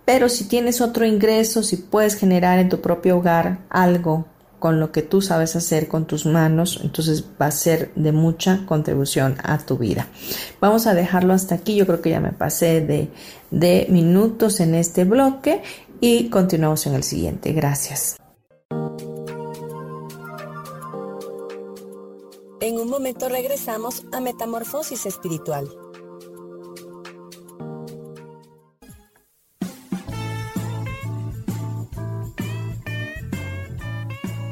Pero 0.04 0.28
si 0.28 0.44
tienes 0.48 0.80
otro 0.80 1.06
ingreso, 1.06 1.62
si 1.62 1.76
puedes 1.76 2.16
generar 2.16 2.58
en 2.58 2.68
tu 2.68 2.80
propio 2.80 3.18
hogar 3.18 3.60
algo 3.70 4.26
con 4.62 4.78
lo 4.78 4.92
que 4.92 5.02
tú 5.02 5.20
sabes 5.22 5.56
hacer 5.56 5.88
con 5.88 6.06
tus 6.06 6.24
manos, 6.24 6.78
entonces 6.84 7.24
va 7.40 7.46
a 7.46 7.50
ser 7.50 7.92
de 7.96 8.12
mucha 8.12 8.64
contribución 8.64 9.34
a 9.42 9.58
tu 9.58 9.76
vida. 9.76 10.06
Vamos 10.60 10.86
a 10.86 10.94
dejarlo 10.94 11.32
hasta 11.34 11.56
aquí, 11.56 11.74
yo 11.74 11.84
creo 11.84 12.00
que 12.00 12.10
ya 12.10 12.20
me 12.20 12.30
pasé 12.30 12.80
de, 12.80 13.08
de 13.50 13.88
minutos 13.90 14.60
en 14.60 14.76
este 14.76 15.02
bloque 15.02 15.64
y 16.00 16.30
continuamos 16.30 16.86
en 16.86 16.94
el 16.94 17.02
siguiente. 17.02 17.52
Gracias. 17.52 18.18
En 22.60 22.78
un 22.78 22.88
momento 22.88 23.28
regresamos 23.28 24.04
a 24.12 24.20
Metamorfosis 24.20 25.06
Espiritual. 25.06 25.68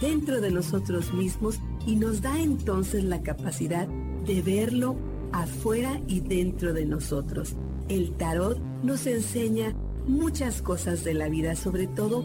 dentro 0.00 0.40
de 0.40 0.50
nosotros 0.50 1.12
mismos 1.12 1.58
y 1.86 1.96
nos 1.96 2.22
da 2.22 2.40
entonces 2.40 3.04
la 3.04 3.22
capacidad 3.22 3.88
de 3.88 4.42
verlo 4.42 4.96
afuera 5.32 6.00
y 6.06 6.20
dentro 6.20 6.72
de 6.72 6.86
nosotros. 6.86 7.54
El 7.88 8.12
tarot 8.16 8.58
nos 8.82 9.06
enseña 9.06 9.74
muchas 10.06 10.62
cosas 10.62 11.04
de 11.04 11.14
la 11.14 11.28
vida, 11.28 11.54
sobre 11.56 11.86
todo 11.86 12.24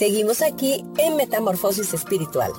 Seguimos 0.00 0.40
aquí 0.40 0.82
en 0.96 1.16
Metamorfosis 1.16 1.92
Espiritual. 1.92 2.50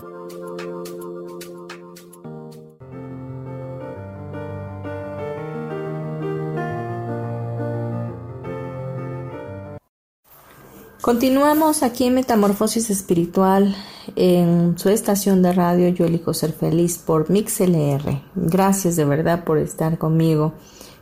Continuamos 11.01 11.81
aquí 11.81 12.03
en 12.03 12.13
Metamorfosis 12.13 12.91
Espiritual 12.91 13.75
en 14.15 14.77
su 14.77 14.89
estación 14.89 15.41
de 15.41 15.51
radio 15.51 15.89
Yo 15.89 16.05
elijo 16.05 16.35
ser 16.35 16.53
feliz 16.53 16.99
por 16.99 17.31
MixLR. 17.31 18.21
Gracias 18.35 18.95
de 18.95 19.05
verdad 19.05 19.45
por 19.45 19.57
estar 19.57 19.97
conmigo, 19.97 20.53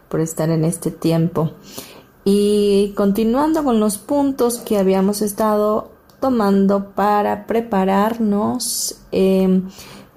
por 0.08 0.22
estar 0.22 0.50
en 0.50 0.64
este 0.64 0.90
tiempo. 0.90 1.52
Y 2.24 2.94
continuando 2.96 3.66
con 3.66 3.82
los 3.82 3.98
puntos 3.98 4.60
que 4.60 4.78
habíamos 4.78 5.22
estado 5.22 5.99
tomando 6.20 6.92
para 6.96 7.46
prepararnos. 7.48 9.02
Em, 9.12 9.70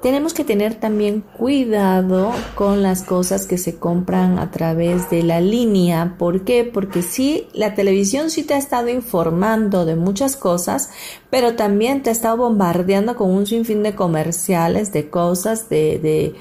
tenemos 0.03 0.35
que 0.35 0.43
tener 0.43 0.75
también 0.75 1.21
cuidado 1.21 2.33
con 2.57 2.83
las 2.83 3.03
cosas 3.03 3.47
que 3.47 3.57
se 3.57 3.77
compran 3.77 4.41
a 4.41 4.51
través 4.51 5.09
de 5.11 5.23
la 5.23 5.41
línea. 5.41 6.17
¿Por 6.19 6.45
qué? 6.45 6.65
Porque 6.65 7.03
sí, 7.03 7.47
la 7.55 7.75
televisión 7.75 8.29
sí 8.29 8.43
te 8.43 8.55
ha 8.55 8.59
estado 8.59 8.89
informando 8.89 9.85
de 9.85 9.95
muchas 9.95 10.35
cosas, 10.35 10.91
pero 11.31 11.55
también 11.55 12.03
te 12.03 12.11
ha 12.11 12.13
estado 12.13 12.39
bombardeando 12.39 13.15
con 13.15 13.31
un 13.31 13.47
sinfín 13.47 13.85
de 13.85 13.95
comerciales, 13.95 14.93
de 14.93 15.09
cosas, 15.09 15.69
de, 15.69 16.01
de 16.01 16.35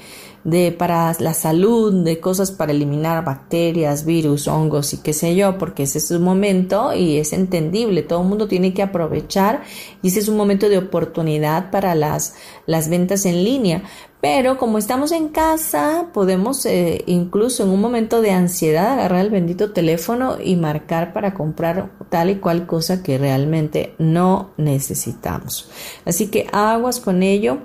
de 0.44 0.72
para 0.72 1.14
la 1.20 1.34
salud, 1.34 2.04
de 2.04 2.18
cosas 2.20 2.50
para 2.50 2.72
eliminar 2.72 3.24
bacterias, 3.24 4.04
virus, 4.04 4.48
hongos 4.48 4.92
y 4.92 4.98
qué 4.98 5.12
sé 5.12 5.36
yo, 5.36 5.58
porque 5.58 5.84
ese 5.84 5.98
es 5.98 6.10
un 6.10 6.22
momento 6.22 6.92
y 6.92 7.18
es 7.18 7.32
entendible, 7.32 8.02
todo 8.02 8.22
el 8.22 8.28
mundo 8.28 8.48
tiene 8.48 8.74
que 8.74 8.82
aprovechar 8.82 9.62
y 10.02 10.08
ese 10.08 10.20
es 10.20 10.28
un 10.28 10.36
momento 10.36 10.68
de 10.68 10.78
oportunidad 10.78 11.70
para 11.70 11.94
las, 11.94 12.34
las 12.66 12.88
ventas 12.88 13.24
en 13.26 13.44
línea. 13.44 13.82
Pero 14.20 14.56
como 14.56 14.78
estamos 14.78 15.10
en 15.10 15.30
casa, 15.30 16.10
podemos 16.14 16.64
eh, 16.64 17.02
incluso 17.06 17.64
en 17.64 17.70
un 17.70 17.80
momento 17.80 18.22
de 18.22 18.30
ansiedad 18.30 18.92
agarrar 18.92 19.24
el 19.24 19.30
bendito 19.30 19.72
teléfono 19.72 20.36
y 20.40 20.54
marcar 20.54 21.12
para 21.12 21.34
comprar 21.34 21.90
tal 22.08 22.30
y 22.30 22.36
cual 22.36 22.68
cosa 22.68 23.02
que 23.02 23.18
realmente 23.18 23.96
no 23.98 24.52
necesitamos. 24.56 25.68
Así 26.04 26.28
que 26.28 26.46
aguas 26.52 27.00
con 27.00 27.24
ello. 27.24 27.58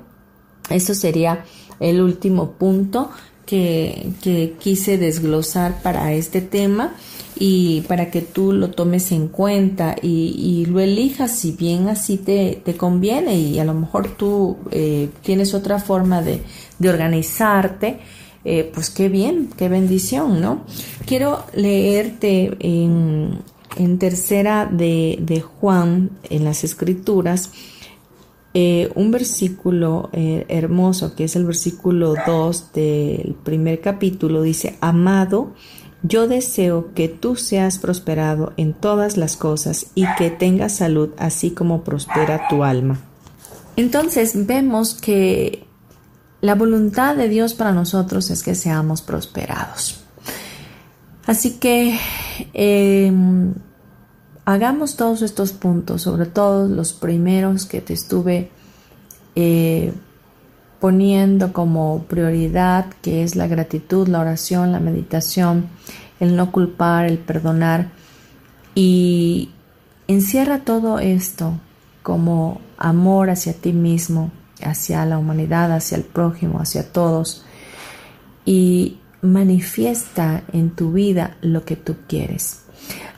Eso 0.72 0.96
sería 0.96 1.46
el 1.80 2.02
último 2.02 2.52
punto 2.52 3.10
que, 3.48 4.54
quise 4.60 4.98
desglosar 4.98 5.82
para 5.82 6.14
este 6.14 6.42
tema 6.42 6.94
y 7.40 7.82
para 7.82 8.12
que 8.12 8.22
tú 8.22 8.52
lo 8.52 8.72
tomes 8.72 9.12
en 9.12 9.30
cuenta 9.30 9.96
y, 10.02 10.66
lo 10.68 10.80
elijas 10.80 11.32
si 11.32 11.52
bien 11.54 11.88
así 11.88 12.18
te, 12.18 12.62
conviene 12.78 13.40
y 13.40 13.60
a 13.60 13.64
lo 13.64 13.74
mejor 13.74 14.10
tú 14.10 14.58
eh, 14.72 15.10
tienes 15.24 15.54
otra 15.54 15.80
forma 15.80 16.22
de, 16.22 16.42
organizarte, 16.88 18.00
eh, 18.44 18.70
pues 18.74 18.90
qué 18.90 19.10
bien, 19.10 19.50
qué 19.58 19.70
bendición, 19.70 20.42
¿no? 20.42 20.64
Quiero 21.06 21.46
leerte 21.54 22.56
en, 22.60 23.40
tercera 24.00 24.66
de, 24.66 25.20
de 25.22 25.42
Juan 25.42 26.10
en 26.30 26.44
las 26.44 26.64
escrituras 26.64 27.52
eh, 28.60 28.92
un 28.96 29.12
versículo 29.12 30.10
eh, 30.14 30.44
hermoso 30.50 31.14
que 31.14 31.26
es 31.26 31.36
el 31.36 31.46
versículo 31.46 32.16
2 32.26 32.74
del 32.74 33.36
primer 33.44 33.82
capítulo 33.82 34.42
dice, 34.42 34.78
amado, 34.82 35.54
yo 36.02 36.28
deseo 36.28 36.92
que 36.96 37.08
tú 37.08 37.36
seas 37.36 37.78
prosperado 37.78 38.54
en 38.58 38.74
todas 38.74 39.16
las 39.16 39.38
cosas 39.38 39.92
y 39.94 40.08
que 40.18 40.32
tengas 40.32 40.72
salud 40.72 41.12
así 41.20 41.52
como 41.52 41.84
prospera 41.84 42.48
tu 42.50 42.64
alma. 42.64 43.00
Entonces 43.76 44.48
vemos 44.48 44.96
que 44.96 45.68
la 46.42 46.56
voluntad 46.56 47.16
de 47.16 47.30
Dios 47.30 47.54
para 47.54 47.74
nosotros 47.74 48.32
es 48.32 48.42
que 48.42 48.56
seamos 48.56 49.04
prosperados. 49.04 50.04
Así 51.28 51.60
que 51.60 51.96
em, 52.54 53.54
hagamos 54.48 54.96
todos 54.96 55.24
estos 55.24 55.52
puntos, 55.52 56.04
sobre 56.04 56.26
todo 56.26 56.70
los 56.70 56.94
primeros 56.94 57.66
que 57.66 57.82
te 57.82 57.92
estuve 57.92 58.50
eh, 59.36 59.92
poniendo 60.80 61.52
como 61.52 62.06
prioridad, 62.08 62.86
que 63.02 63.24
es 63.24 63.36
la 63.36 63.48
gratitud, 63.48 64.08
la 64.08 64.22
oración, 64.22 64.72
la 64.72 64.80
meditación, 64.80 65.68
el 66.22 66.38
no 66.38 66.54
culpar, 66.54 67.08
el 67.08 67.18
perdonar. 67.18 67.90
Y 68.74 69.50
encierra 70.08 70.60
todo 70.60 71.00
esto 71.00 71.60
como 72.02 72.62
amor 72.78 73.30
hacia 73.30 73.52
ti 73.52 73.74
mismo, 73.74 74.32
hacia 74.64 75.06
la 75.06 75.18
humanidad, 75.18 75.74
hacia 75.74 75.98
el 75.98 76.06
prójimo, 76.06 76.62
hacia 76.62 76.90
todos. 76.90 77.44
Y 78.46 79.00
manifiesta 79.22 80.44
en 80.54 80.70
tu 80.70 80.94
vida 80.94 81.36
lo 81.42 81.66
que 81.66 81.76
tú 81.76 81.98
quieres. 82.08 82.62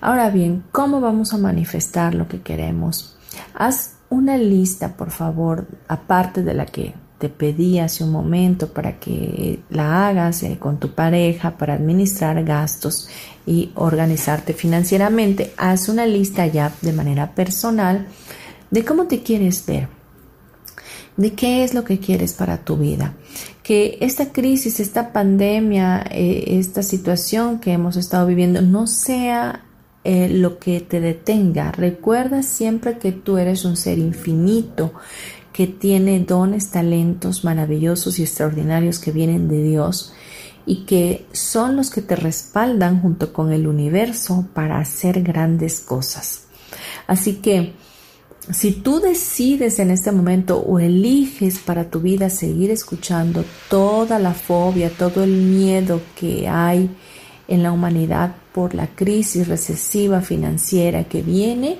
Ahora 0.01 0.29
bien, 0.29 0.63
¿cómo 0.71 1.01
vamos 1.01 1.33
a 1.33 1.37
manifestar 1.37 2.15
lo 2.15 2.27
que 2.27 2.41
queremos? 2.41 3.17
Haz 3.53 3.95
una 4.09 4.37
lista, 4.37 4.95
por 4.95 5.11
favor, 5.11 5.67
aparte 5.87 6.43
de 6.43 6.53
la 6.53 6.65
que 6.65 6.93
te 7.19 7.27
pedí 7.27 7.79
hace 7.79 8.03
un 8.03 8.11
momento 8.11 8.69
para 8.69 8.97
que 8.97 9.59
la 9.69 10.07
hagas 10.07 10.41
eh, 10.43 10.57
con 10.57 10.79
tu 10.79 10.93
pareja 10.95 11.57
para 11.57 11.73
administrar 11.73 12.43
gastos 12.45 13.09
y 13.45 13.71
organizarte 13.75 14.53
financieramente. 14.53 15.53
Haz 15.57 15.89
una 15.89 16.05
lista 16.05 16.47
ya 16.47 16.71
de 16.81 16.93
manera 16.93 17.35
personal 17.35 18.07
de 18.71 18.85
cómo 18.85 19.05
te 19.07 19.21
quieres 19.21 19.65
ver, 19.65 19.89
de 21.17 21.33
qué 21.33 21.65
es 21.65 21.73
lo 21.73 21.83
que 21.83 21.99
quieres 21.99 22.33
para 22.33 22.57
tu 22.57 22.77
vida. 22.77 23.13
Que 23.69 23.99
esta 24.01 24.33
crisis, 24.33 24.79
esta 24.79 25.13
pandemia, 25.13 26.03
eh, 26.09 26.57
esta 26.57 26.81
situación 26.81 27.59
que 27.59 27.71
hemos 27.71 27.97
estado 27.97 28.25
viviendo 28.25 28.63
no 28.63 28.87
sea 28.87 29.63
eh, 30.03 30.27
lo 30.27 30.57
que 30.57 30.81
te 30.81 30.99
detenga. 30.99 31.71
Recuerda 31.71 32.41
siempre 32.41 32.97
que 32.97 33.11
tú 33.11 33.37
eres 33.37 33.65
un 33.65 33.77
ser 33.77 33.99
infinito 33.99 34.93
que 35.53 35.67
tiene 35.67 36.19
dones, 36.19 36.71
talentos 36.71 37.43
maravillosos 37.43 38.17
y 38.17 38.23
extraordinarios 38.23 38.97
que 38.97 39.11
vienen 39.11 39.47
de 39.47 39.61
Dios 39.61 40.13
y 40.65 40.85
que 40.85 41.27
son 41.31 41.75
los 41.75 41.91
que 41.91 42.01
te 42.01 42.15
respaldan 42.15 43.03
junto 43.03 43.31
con 43.31 43.53
el 43.53 43.67
universo 43.67 44.47
para 44.55 44.79
hacer 44.79 45.21
grandes 45.21 45.79
cosas. 45.79 46.45
Así 47.05 47.35
que 47.35 47.73
si 48.51 48.71
tú 48.71 48.99
decides 48.99 49.79
en 49.79 49.91
este 49.91 50.11
momento 50.11 50.57
o 50.59 50.79
eliges 50.79 51.59
para 51.59 51.89
tu 51.89 51.99
vida 51.99 52.29
seguir 52.29 52.71
escuchando 52.71 53.45
toda 53.69 54.17
la 54.17 54.33
fobia, 54.33 54.89
todo 54.89 55.23
el 55.23 55.31
miedo 55.31 56.01
que 56.15 56.47
hay 56.47 56.89
en 57.47 57.63
la 57.63 57.71
humanidad 57.71 58.35
por 58.53 58.73
la 58.73 58.87
crisis 58.87 59.47
recesiva 59.47 60.21
financiera 60.21 61.03
que 61.03 61.21
viene, 61.21 61.77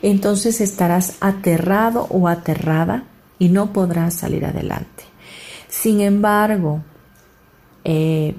entonces 0.00 0.60
estarás 0.60 1.16
aterrado 1.20 2.06
o 2.10 2.28
aterrada 2.28 3.04
y 3.38 3.48
no 3.48 3.72
podrás 3.72 4.14
salir 4.14 4.44
adelante. 4.44 5.04
Sin 5.68 6.00
embargo, 6.00 6.82
eh, 7.84 8.36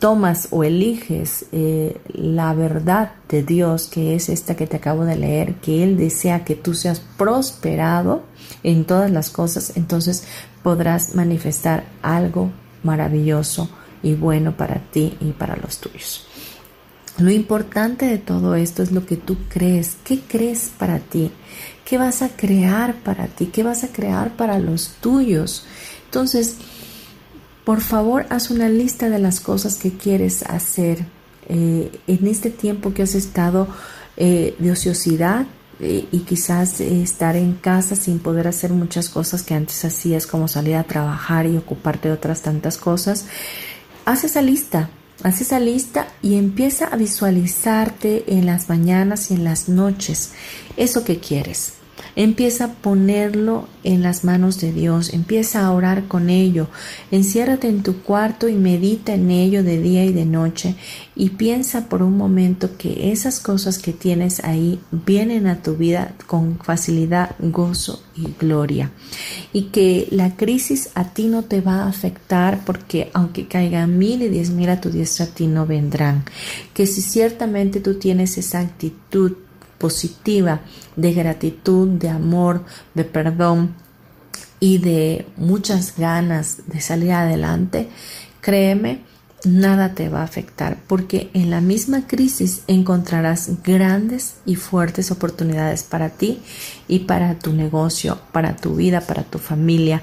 tomas 0.00 0.48
o 0.50 0.64
eliges 0.64 1.44
eh, 1.52 2.00
la 2.08 2.52
verdad 2.54 3.12
de 3.28 3.44
Dios, 3.44 3.86
que 3.86 4.16
es 4.16 4.28
esta 4.28 4.56
que 4.56 4.66
te 4.66 4.78
acabo 4.78 5.04
de 5.04 5.14
leer, 5.14 5.56
que 5.56 5.84
Él 5.84 5.96
desea 5.96 6.44
que 6.44 6.56
tú 6.56 6.74
seas 6.74 7.00
prosperado 7.16 8.24
en 8.64 8.84
todas 8.84 9.10
las 9.10 9.30
cosas, 9.30 9.76
entonces 9.76 10.24
podrás 10.64 11.14
manifestar 11.14 11.84
algo 12.02 12.50
maravilloso 12.82 13.70
y 14.02 14.14
bueno 14.14 14.56
para 14.56 14.80
ti 14.90 15.16
y 15.20 15.32
para 15.32 15.56
los 15.56 15.78
tuyos. 15.78 16.26
Lo 17.18 17.30
importante 17.30 18.06
de 18.06 18.16
todo 18.16 18.54
esto 18.54 18.82
es 18.82 18.92
lo 18.92 19.04
que 19.04 19.16
tú 19.16 19.36
crees. 19.50 19.98
¿Qué 20.04 20.20
crees 20.20 20.72
para 20.78 21.00
ti? 21.00 21.30
¿Qué 21.84 21.98
vas 21.98 22.22
a 22.22 22.30
crear 22.30 22.94
para 23.02 23.26
ti? 23.26 23.46
¿Qué 23.46 23.62
vas 23.62 23.84
a 23.84 23.88
crear 23.88 24.36
para 24.36 24.58
los 24.58 24.94
tuyos? 25.02 25.66
Entonces, 26.06 26.56
por 27.70 27.82
favor, 27.82 28.26
haz 28.30 28.50
una 28.50 28.68
lista 28.68 29.08
de 29.08 29.20
las 29.20 29.38
cosas 29.38 29.76
que 29.76 29.92
quieres 29.92 30.42
hacer 30.42 31.06
eh, 31.48 32.00
en 32.08 32.26
este 32.26 32.50
tiempo 32.50 32.92
que 32.92 33.04
has 33.04 33.14
estado 33.14 33.68
eh, 34.16 34.56
de 34.58 34.72
ociosidad 34.72 35.46
eh, 35.78 36.04
y 36.10 36.18
quizás 36.18 36.80
estar 36.80 37.36
en 37.36 37.52
casa 37.52 37.94
sin 37.94 38.18
poder 38.18 38.48
hacer 38.48 38.72
muchas 38.72 39.08
cosas 39.08 39.44
que 39.44 39.54
antes 39.54 39.84
hacías, 39.84 40.26
como 40.26 40.48
salir 40.48 40.74
a 40.74 40.82
trabajar 40.82 41.46
y 41.46 41.56
ocuparte 41.56 42.08
de 42.08 42.14
otras 42.14 42.42
tantas 42.42 42.76
cosas. 42.76 43.26
Haz 44.04 44.24
esa 44.24 44.42
lista, 44.42 44.90
Haz 45.22 45.40
esa 45.40 45.60
lista 45.60 46.08
y 46.22 46.38
empieza 46.38 46.86
a 46.86 46.96
visualizarte 46.96 48.24
en 48.26 48.46
las 48.46 48.68
mañanas 48.68 49.30
y 49.30 49.34
en 49.34 49.44
las 49.44 49.68
noches 49.68 50.32
eso 50.76 51.04
que 51.04 51.20
quieres. 51.20 51.74
Empieza 52.16 52.64
a 52.64 52.72
ponerlo 52.74 53.68
en 53.84 54.02
las 54.02 54.24
manos 54.24 54.60
de 54.60 54.72
Dios, 54.72 55.12
empieza 55.12 55.64
a 55.64 55.72
orar 55.72 56.08
con 56.08 56.28
ello, 56.28 56.68
enciérrate 57.10 57.68
en 57.68 57.82
tu 57.82 58.02
cuarto 58.02 58.48
y 58.48 58.54
medita 58.54 59.14
en 59.14 59.30
ello 59.30 59.62
de 59.62 59.80
día 59.80 60.04
y 60.04 60.12
de 60.12 60.26
noche. 60.26 60.74
Y 61.14 61.30
piensa 61.30 61.88
por 61.88 62.02
un 62.02 62.16
momento 62.16 62.76
que 62.76 63.12
esas 63.12 63.40
cosas 63.40 63.78
que 63.78 63.92
tienes 63.92 64.42
ahí 64.44 64.80
vienen 64.90 65.46
a 65.46 65.62
tu 65.62 65.76
vida 65.76 66.14
con 66.26 66.58
facilidad, 66.58 67.36
gozo 67.38 68.02
y 68.16 68.28
gloria. 68.38 68.90
Y 69.52 69.64
que 69.64 70.08
la 70.10 70.36
crisis 70.36 70.90
a 70.94 71.12
ti 71.12 71.26
no 71.26 71.42
te 71.42 71.60
va 71.60 71.82
a 71.82 71.88
afectar 71.88 72.64
porque 72.64 73.10
aunque 73.12 73.46
caigan 73.46 73.98
mil 73.98 74.22
y 74.22 74.28
diez 74.28 74.50
mil 74.50 74.68
a 74.70 74.80
tu 74.80 74.90
diestra 74.90 75.26
a 75.26 75.28
ti 75.28 75.46
no 75.46 75.66
vendrán, 75.66 76.24
que 76.74 76.86
si 76.86 77.02
ciertamente 77.02 77.80
tú 77.80 77.94
tienes 77.94 78.38
esa 78.38 78.60
actitud 78.60 79.34
positiva 79.80 80.60
de 80.94 81.14
gratitud, 81.14 81.88
de 81.88 82.10
amor, 82.10 82.64
de 82.94 83.04
perdón 83.04 83.74
y 84.60 84.76
de 84.76 85.26
muchas 85.38 85.96
ganas 85.96 86.58
de 86.66 86.82
salir 86.82 87.12
adelante, 87.12 87.88
créeme, 88.42 89.00
nada 89.42 89.94
te 89.94 90.10
va 90.10 90.20
a 90.20 90.24
afectar 90.24 90.76
porque 90.86 91.30
en 91.32 91.48
la 91.48 91.62
misma 91.62 92.06
crisis 92.06 92.60
encontrarás 92.66 93.62
grandes 93.64 94.34
y 94.44 94.56
fuertes 94.56 95.10
oportunidades 95.10 95.82
para 95.82 96.10
ti 96.10 96.40
y 96.86 97.00
para 97.00 97.38
tu 97.38 97.54
negocio, 97.54 98.20
para 98.32 98.56
tu 98.56 98.76
vida, 98.76 99.00
para 99.00 99.22
tu 99.22 99.38
familia. 99.38 100.02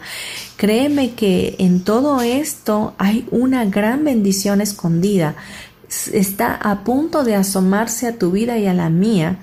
Créeme 0.56 1.14
que 1.14 1.56
en 1.60 1.84
todo 1.84 2.22
esto 2.22 2.96
hay 2.98 3.28
una 3.30 3.66
gran 3.66 4.04
bendición 4.04 4.60
escondida. 4.60 5.36
Está 6.12 6.56
a 6.56 6.84
punto 6.84 7.24
de 7.24 7.36
asomarse 7.36 8.08
a 8.08 8.18
tu 8.18 8.32
vida 8.32 8.58
y 8.58 8.66
a 8.66 8.74
la 8.74 8.90
mía 8.90 9.38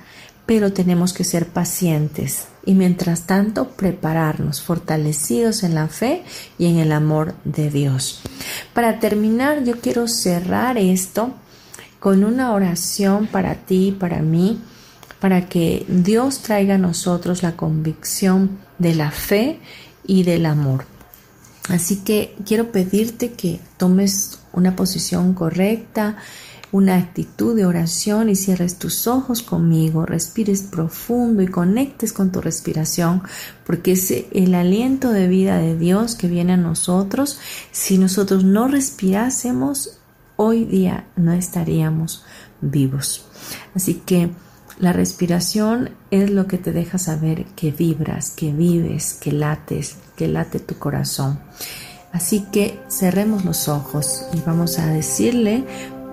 pero 0.47 0.73
tenemos 0.73 1.13
que 1.13 1.25
ser 1.25 1.49
pacientes 1.49 2.47
y 2.67 2.75
mientras 2.75 3.27
tanto 3.27 3.71
prepararnos 3.71 4.61
fortalecidos 4.61 5.63
en 5.63 5.75
la 5.75 5.89
fe 5.89 6.25
y 6.59 6.67
en 6.67 6.79
el 6.79 6.93
amor 6.93 7.35
de 7.45 7.71
Dios. 7.71 8.21
Para 8.73 9.01
terminar, 9.01 9.65
yo 9.65 9.81
quiero 9.81 10.09
cerrar 10.09 10.79
esto 10.79 11.35
con 11.99 12.25
una 12.25 12.53
oración 12.53 13.27
para 13.27 13.55
ti 13.55 13.89
y 13.89 13.93
para 13.93 14.21
mí, 14.21 14.61
para 15.21 15.49
que 15.49 15.87
Dios 15.89 16.41
traiga 16.41 16.75
a 16.75 16.79
nosotros 16.79 17.43
la 17.43 17.57
convicción 17.57 18.59
de 18.79 18.95
la 18.95 19.11
fe 19.11 19.61
y 20.07 20.23
del 20.23 20.45
amor. 20.45 20.85
Así 21.69 21.97
que 22.05 22.37
quiero 22.45 22.73
pedirte 22.73 23.33
que 23.33 23.61
tomes 23.79 24.39
una 24.53 24.77
posición 24.77 25.33
correcta, 25.33 26.17
una 26.75 26.97
actitud 26.97 27.55
de 27.55 27.67
oración 27.67 28.29
y 28.29 28.35
cierres 28.35 28.81
tus 28.81 29.07
ojos 29.07 29.43
conmigo, 29.43 30.07
respires 30.07 30.63
profundo 30.63 31.41
y 31.41 31.47
conectes 31.47 32.13
con 32.13 32.33
tu 32.33 32.41
respiración, 32.41 33.23
porque 33.65 33.93
es 33.93 34.13
el 34.33 34.57
aliento 34.57 35.11
de 35.11 35.29
vida 35.29 35.59
de 35.59 35.79
Dios 35.79 36.17
que 36.17 36.27
viene 36.27 36.55
a 36.55 36.57
nosotros. 36.57 37.39
Si 37.71 37.97
nosotros 37.97 38.43
no 38.43 38.67
respirásemos, 38.67 40.01
hoy 40.35 40.65
día 40.65 41.07
no 41.15 41.33
estaríamos 41.33 42.25
vivos. 42.61 43.25
Así 43.77 44.03
que 44.05 44.31
la 44.81 44.93
respiración 44.93 45.91
es 46.11 46.29
lo 46.31 46.49
que 46.49 46.59
te 46.59 46.73
deja 46.73 46.99
saber 46.99 47.45
que 47.55 47.71
vibras, 47.71 48.33
que 48.33 48.53
vives, 48.53 49.15
que 49.15 49.31
lates, 49.31 49.95
que 50.17 50.27
late 50.27 50.59
tu 50.59 50.75
corazón. 50.75 51.39
Así 52.15 52.47
que 52.53 52.79
cerremos 52.89 53.45
los 53.45 53.67
ojos 53.67 54.25
y 54.33 54.41
vamos 54.47 54.79
a 54.79 54.87
decirle 54.87 55.65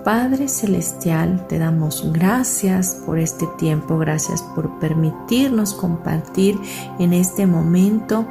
Padre 0.03 0.47
Celestial, 0.47 1.45
te 1.47 1.59
damos 1.59 2.11
gracias 2.11 2.97
por 3.05 3.19
este 3.19 3.45
tiempo, 3.59 3.99
gracias 3.99 4.41
por 4.41 4.79
permitirnos 4.79 5.75
compartir 5.75 6.59
en 6.97 7.13
este 7.13 7.45
momento 7.45 8.25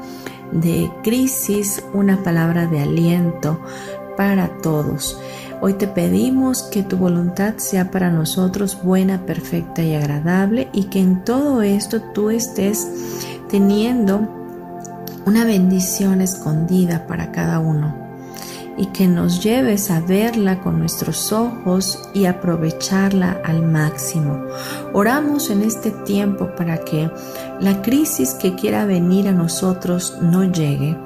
de 0.51 0.91
crisis 1.05 1.81
una 1.95 2.25
palabra 2.25 2.67
de 2.67 2.81
aliento 2.81 3.61
para 4.17 4.49
todos. 4.63 5.21
Hoy 5.61 5.75
te 5.75 5.87
pedimos 5.87 6.65
que 6.65 6.83
tu 6.83 6.97
voluntad 6.97 7.59
sea 7.59 7.93
para 7.93 8.11
nosotros 8.11 8.83
buena, 8.83 9.25
perfecta 9.25 9.81
y 9.83 9.95
agradable 9.95 10.71
y 10.73 10.85
que 10.85 10.99
en 10.99 11.23
todo 11.23 11.63
esto 11.63 12.03
tú 12.03 12.31
estés 12.31 12.89
teniendo 13.49 14.29
una 15.25 15.45
bendición 15.45 16.21
escondida 16.21 17.07
para 17.07 17.31
cada 17.31 17.61
uno 17.61 18.10
y 18.77 18.87
que 18.87 19.07
nos 19.09 19.43
lleves 19.43 19.91
a 19.91 20.01
verla 20.01 20.61
con 20.61 20.79
nuestros 20.79 21.33
ojos 21.33 22.09
y 22.15 22.27
aprovecharla 22.27 23.41
al 23.45 23.63
máximo. 23.63 24.47
Oramos 24.93 25.51
en 25.51 25.63
este 25.63 25.91
tiempo 25.91 26.55
para 26.57 26.79
que 26.79 27.11
la 27.61 27.83
crisis 27.83 28.35
que 28.35 28.55
quiera 28.55 28.87
venir 28.87 29.29
a 29.29 29.33
nosotros 29.33 30.17
no 30.21 30.45
llegue, 30.45 30.97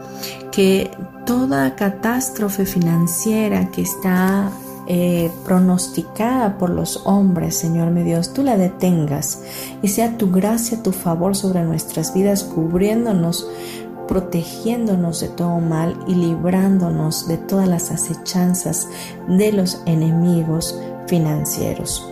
que 0.53 0.91
toda 1.27 1.75
catástrofe 1.75 2.67
financiera 2.67 3.71
que 3.71 3.83
está 3.83 4.51
eh, 4.87 5.31
pronosticada 5.47 6.59
por 6.59 6.69
los 6.69 7.01
hombres, 7.07 7.57
Señor 7.57 7.91
mi 7.91 8.03
Dios, 8.03 8.35
tú 8.35 8.43
la 8.43 8.59
detengas 8.59 9.41
y 9.81 9.89
sea 9.89 10.19
tu 10.19 10.31
gracia, 10.31 10.83
tu 10.83 10.93
favor 10.93 11.35
sobre 11.35 11.63
nuestras 11.63 12.13
vidas, 12.13 12.45
cubriéndonos 12.45 13.49
protegiéndonos 14.07 15.21
de 15.21 15.29
todo 15.29 15.61
mal 15.61 15.99
y 16.07 16.15
librándonos 16.15 17.29
de 17.29 17.39
todas 17.39 17.69
las 17.69 17.91
acechanzas 17.91 18.89
de 19.29 19.53
los 19.53 19.81
enemigos 19.87 20.79
financieros. 21.07 22.09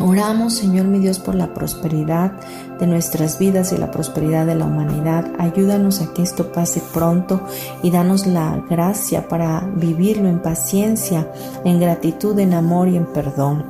Oramos, 0.00 0.54
Señor 0.54 0.86
mi 0.86 0.98
Dios, 0.98 1.20
por 1.20 1.36
la 1.36 1.54
prosperidad 1.54 2.32
de 2.80 2.86
nuestras 2.86 3.38
vidas 3.38 3.72
y 3.72 3.76
la 3.76 3.92
prosperidad 3.92 4.44
de 4.44 4.56
la 4.56 4.64
humanidad. 4.64 5.30
Ayúdanos 5.38 6.00
a 6.00 6.12
que 6.12 6.22
esto 6.22 6.50
pase 6.50 6.82
pronto 6.92 7.40
y 7.80 7.92
danos 7.92 8.26
la 8.26 8.60
gracia 8.68 9.28
para 9.28 9.60
vivirlo 9.76 10.28
en 10.28 10.42
paciencia, 10.42 11.30
en 11.64 11.78
gratitud, 11.78 12.36
en 12.40 12.54
amor 12.54 12.88
y 12.88 12.96
en 12.96 13.06
perdón. 13.06 13.64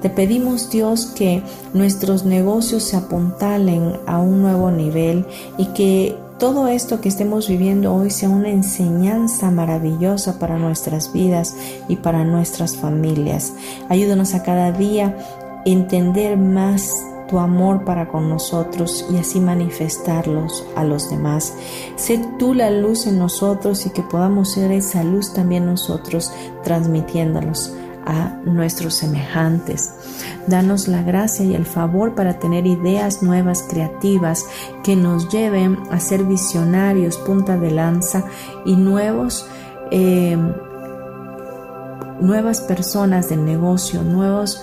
Te 0.00 0.08
pedimos, 0.08 0.70
Dios, 0.70 1.12
que 1.14 1.42
nuestros 1.74 2.24
negocios 2.24 2.82
se 2.82 2.96
apuntalen 2.96 3.98
a 4.06 4.18
un 4.18 4.40
nuevo 4.40 4.70
nivel 4.70 5.26
y 5.58 5.66
que 5.66 6.16
todo 6.38 6.68
esto 6.68 7.00
que 7.00 7.08
estemos 7.08 7.48
viviendo 7.48 7.94
hoy 7.94 8.10
sea 8.10 8.28
una 8.28 8.50
enseñanza 8.50 9.50
maravillosa 9.50 10.38
para 10.38 10.58
nuestras 10.58 11.12
vidas 11.12 11.56
y 11.88 11.96
para 11.96 12.24
nuestras 12.24 12.76
familias. 12.76 13.54
Ayúdanos 13.88 14.34
a 14.34 14.42
cada 14.42 14.72
día 14.72 15.16
entender 15.64 16.36
más 16.36 16.90
tu 17.28 17.38
amor 17.38 17.84
para 17.84 18.08
con 18.08 18.28
nosotros 18.28 19.04
y 19.10 19.16
así 19.16 19.40
manifestarlos 19.40 20.64
a 20.76 20.84
los 20.84 21.10
demás. 21.10 21.54
Sé 21.96 22.24
tú 22.38 22.54
la 22.54 22.70
luz 22.70 23.06
en 23.06 23.18
nosotros 23.18 23.86
y 23.86 23.90
que 23.90 24.02
podamos 24.02 24.52
ser 24.52 24.70
esa 24.70 25.02
luz 25.02 25.32
también 25.32 25.66
nosotros 25.66 26.32
transmitiéndolos 26.62 27.72
a 28.06 28.40
nuestros 28.44 28.94
semejantes. 28.94 29.92
Danos 30.46 30.88
la 30.88 31.02
gracia 31.02 31.44
y 31.44 31.54
el 31.54 31.66
favor 31.66 32.14
para 32.14 32.38
tener 32.38 32.66
ideas 32.66 33.22
nuevas, 33.22 33.64
creativas, 33.68 34.46
que 34.84 34.96
nos 34.96 35.28
lleven 35.28 35.78
a 35.90 36.00
ser 36.00 36.24
visionarios, 36.24 37.18
punta 37.18 37.58
de 37.58 37.72
lanza 37.72 38.24
y 38.64 38.76
nuevos, 38.76 39.46
eh, 39.90 40.38
nuevas 42.20 42.60
personas 42.60 43.28
de 43.28 43.36
negocio, 43.36 44.02
nuevos 44.02 44.62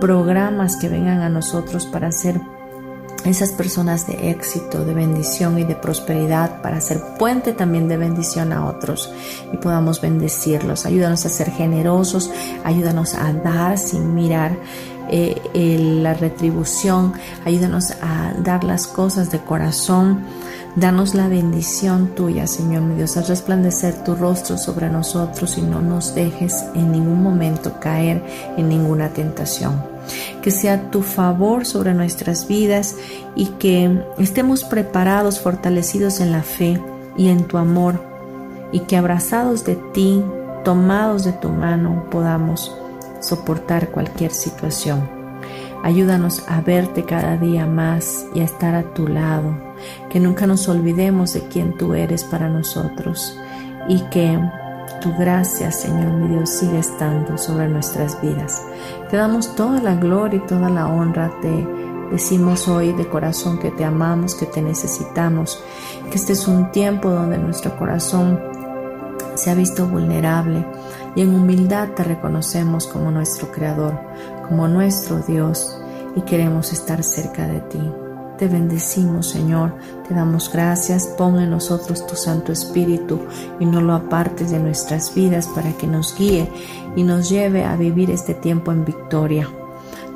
programas 0.00 0.76
que 0.76 0.88
vengan 0.88 1.20
a 1.20 1.28
nosotros 1.28 1.86
para 1.86 2.12
ser 2.12 2.40
esas 3.24 3.52
personas 3.52 4.06
de 4.06 4.30
éxito, 4.30 4.84
de 4.84 4.94
bendición 4.94 5.58
y 5.58 5.64
de 5.64 5.74
prosperidad 5.74 6.60
para 6.62 6.80
ser 6.80 7.00
puente 7.18 7.52
también 7.52 7.88
de 7.88 7.96
bendición 7.96 8.52
a 8.52 8.66
otros 8.66 9.12
y 9.52 9.56
podamos 9.56 10.00
bendecirlos. 10.00 10.86
Ayúdanos 10.86 11.24
a 11.24 11.28
ser 11.28 11.50
generosos, 11.50 12.30
ayúdanos 12.64 13.14
a 13.14 13.32
dar 13.32 13.78
sin 13.78 14.14
mirar 14.14 14.56
eh, 15.10 15.78
la 16.02 16.14
retribución, 16.14 17.12
ayúdanos 17.44 17.92
a 18.02 18.34
dar 18.38 18.64
las 18.64 18.86
cosas 18.86 19.30
de 19.30 19.38
corazón. 19.38 20.24
Danos 20.76 21.14
la 21.14 21.28
bendición 21.28 22.14
tuya, 22.16 22.46
Señor 22.48 22.82
mi 22.82 22.96
Dios, 22.96 23.16
a 23.16 23.22
resplandecer 23.22 24.02
tu 24.02 24.16
rostro 24.16 24.58
sobre 24.58 24.90
nosotros 24.90 25.56
y 25.56 25.62
no 25.62 25.80
nos 25.80 26.14
dejes 26.14 26.64
en 26.74 26.90
ningún 26.90 27.22
momento 27.22 27.78
caer 27.78 28.24
en 28.56 28.68
ninguna 28.68 29.10
tentación 29.10 29.94
que 30.42 30.50
sea 30.50 30.90
tu 30.90 31.02
favor 31.02 31.64
sobre 31.64 31.94
nuestras 31.94 32.46
vidas 32.46 32.96
y 33.34 33.46
que 33.58 34.04
estemos 34.18 34.64
preparados, 34.64 35.40
fortalecidos 35.40 36.20
en 36.20 36.32
la 36.32 36.42
fe 36.42 36.80
y 37.16 37.28
en 37.28 37.44
tu 37.44 37.56
amor 37.56 38.02
y 38.72 38.80
que 38.80 38.96
abrazados 38.96 39.64
de 39.64 39.76
ti, 39.76 40.22
tomados 40.64 41.24
de 41.24 41.32
tu 41.32 41.48
mano, 41.48 42.04
podamos 42.10 42.76
soportar 43.20 43.90
cualquier 43.90 44.32
situación. 44.32 45.08
Ayúdanos 45.82 46.44
a 46.48 46.60
verte 46.60 47.04
cada 47.04 47.36
día 47.36 47.66
más 47.66 48.26
y 48.34 48.40
a 48.40 48.44
estar 48.44 48.74
a 48.74 48.94
tu 48.94 49.06
lado, 49.06 49.54
que 50.10 50.20
nunca 50.20 50.46
nos 50.46 50.68
olvidemos 50.68 51.32
de 51.34 51.48
quién 51.48 51.76
tú 51.76 51.94
eres 51.94 52.24
para 52.24 52.48
nosotros 52.48 53.38
y 53.88 54.00
que 54.10 54.38
tu 55.00 55.14
gracia, 55.16 55.70
Señor 55.70 56.12
mi 56.12 56.28
Dios, 56.28 56.50
sigue 56.50 56.78
estando 56.78 57.36
sobre 57.36 57.68
nuestras 57.68 58.20
vidas. 58.22 58.62
Te 59.10 59.16
damos 59.16 59.54
toda 59.54 59.80
la 59.80 59.94
gloria 59.94 60.40
y 60.42 60.46
toda 60.46 60.70
la 60.70 60.86
honra. 60.86 61.30
Te 61.42 61.66
decimos 62.10 62.68
hoy 62.68 62.92
de 62.92 63.06
corazón 63.08 63.58
que 63.58 63.70
te 63.70 63.84
amamos, 63.84 64.34
que 64.34 64.46
te 64.46 64.62
necesitamos, 64.62 65.62
que 66.10 66.16
este 66.16 66.32
es 66.32 66.48
un 66.48 66.70
tiempo 66.72 67.10
donde 67.10 67.38
nuestro 67.38 67.76
corazón 67.76 68.40
se 69.34 69.50
ha 69.50 69.54
visto 69.54 69.86
vulnerable 69.86 70.64
y 71.16 71.22
en 71.22 71.34
humildad 71.34 71.90
te 71.90 72.04
reconocemos 72.04 72.86
como 72.86 73.10
nuestro 73.10 73.50
Creador, 73.50 73.98
como 74.48 74.68
nuestro 74.68 75.18
Dios 75.20 75.78
y 76.16 76.22
queremos 76.22 76.72
estar 76.72 77.02
cerca 77.02 77.46
de 77.46 77.60
ti. 77.60 78.03
Te 78.38 78.48
bendecimos, 78.48 79.28
Señor, 79.28 79.74
te 80.08 80.14
damos 80.14 80.52
gracias, 80.52 81.06
pon 81.06 81.38
en 81.38 81.50
nosotros 81.50 82.04
tu 82.06 82.16
Santo 82.16 82.50
Espíritu 82.50 83.20
y 83.60 83.64
no 83.64 83.80
lo 83.80 83.94
apartes 83.94 84.50
de 84.50 84.58
nuestras 84.58 85.14
vidas 85.14 85.46
para 85.54 85.72
que 85.72 85.86
nos 85.86 86.16
guíe 86.18 86.50
y 86.96 87.04
nos 87.04 87.30
lleve 87.30 87.64
a 87.64 87.76
vivir 87.76 88.10
este 88.10 88.34
tiempo 88.34 88.72
en 88.72 88.84
victoria. 88.84 89.48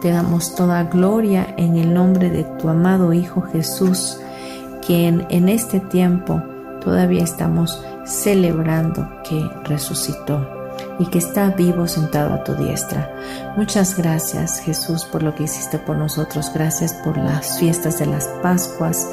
Te 0.01 0.11
damos 0.11 0.57
toda 0.57 0.85
gloria 0.85 1.55
en 1.57 1.77
el 1.77 1.95
nombre 1.95 2.31
de 2.31 2.43
tu 2.43 2.69
amado 2.69 3.13
Hijo 3.13 3.43
Jesús, 3.43 4.19
quien 4.85 5.27
en 5.31 5.49
este 5.49 5.79
tiempo 5.79 6.43
todavía 6.83 7.23
estamos 7.23 7.81
celebrando 8.05 9.09
que 9.29 9.49
resucitó 9.65 10.58
y 10.99 11.07
que 11.07 11.19
está 11.19 11.51
vivo 11.51 11.87
sentado 11.87 12.35
a 12.35 12.45
tu 12.45 12.55
diestra. 12.55 13.55
Muchas 13.57 13.97
gracias 13.97 14.61
Jesús 14.61 15.05
por 15.05 15.23
lo 15.23 15.35
que 15.35 15.45
hiciste 15.45 15.79
por 15.79 15.97
nosotros. 15.97 16.51
Gracias 16.53 16.93
por 17.05 17.17
las 17.17 17.59
fiestas 17.59 17.99
de 17.99 18.07
las 18.07 18.27
Pascuas 18.43 19.09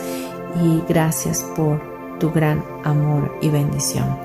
y 0.63 0.81
gracias 0.87 1.45
por 1.55 1.81
tu 2.19 2.31
gran 2.31 2.63
amor 2.83 3.37
y 3.41 3.49
bendición. 3.49 4.17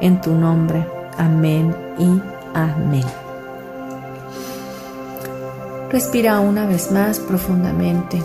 En 0.00 0.20
tu 0.20 0.32
nombre, 0.32 0.86
amén 1.18 1.76
y 1.98 2.20
amén. 2.54 3.04
Respira 5.90 6.40
una 6.40 6.66
vez 6.66 6.90
más 6.92 7.18
profundamente 7.18 8.22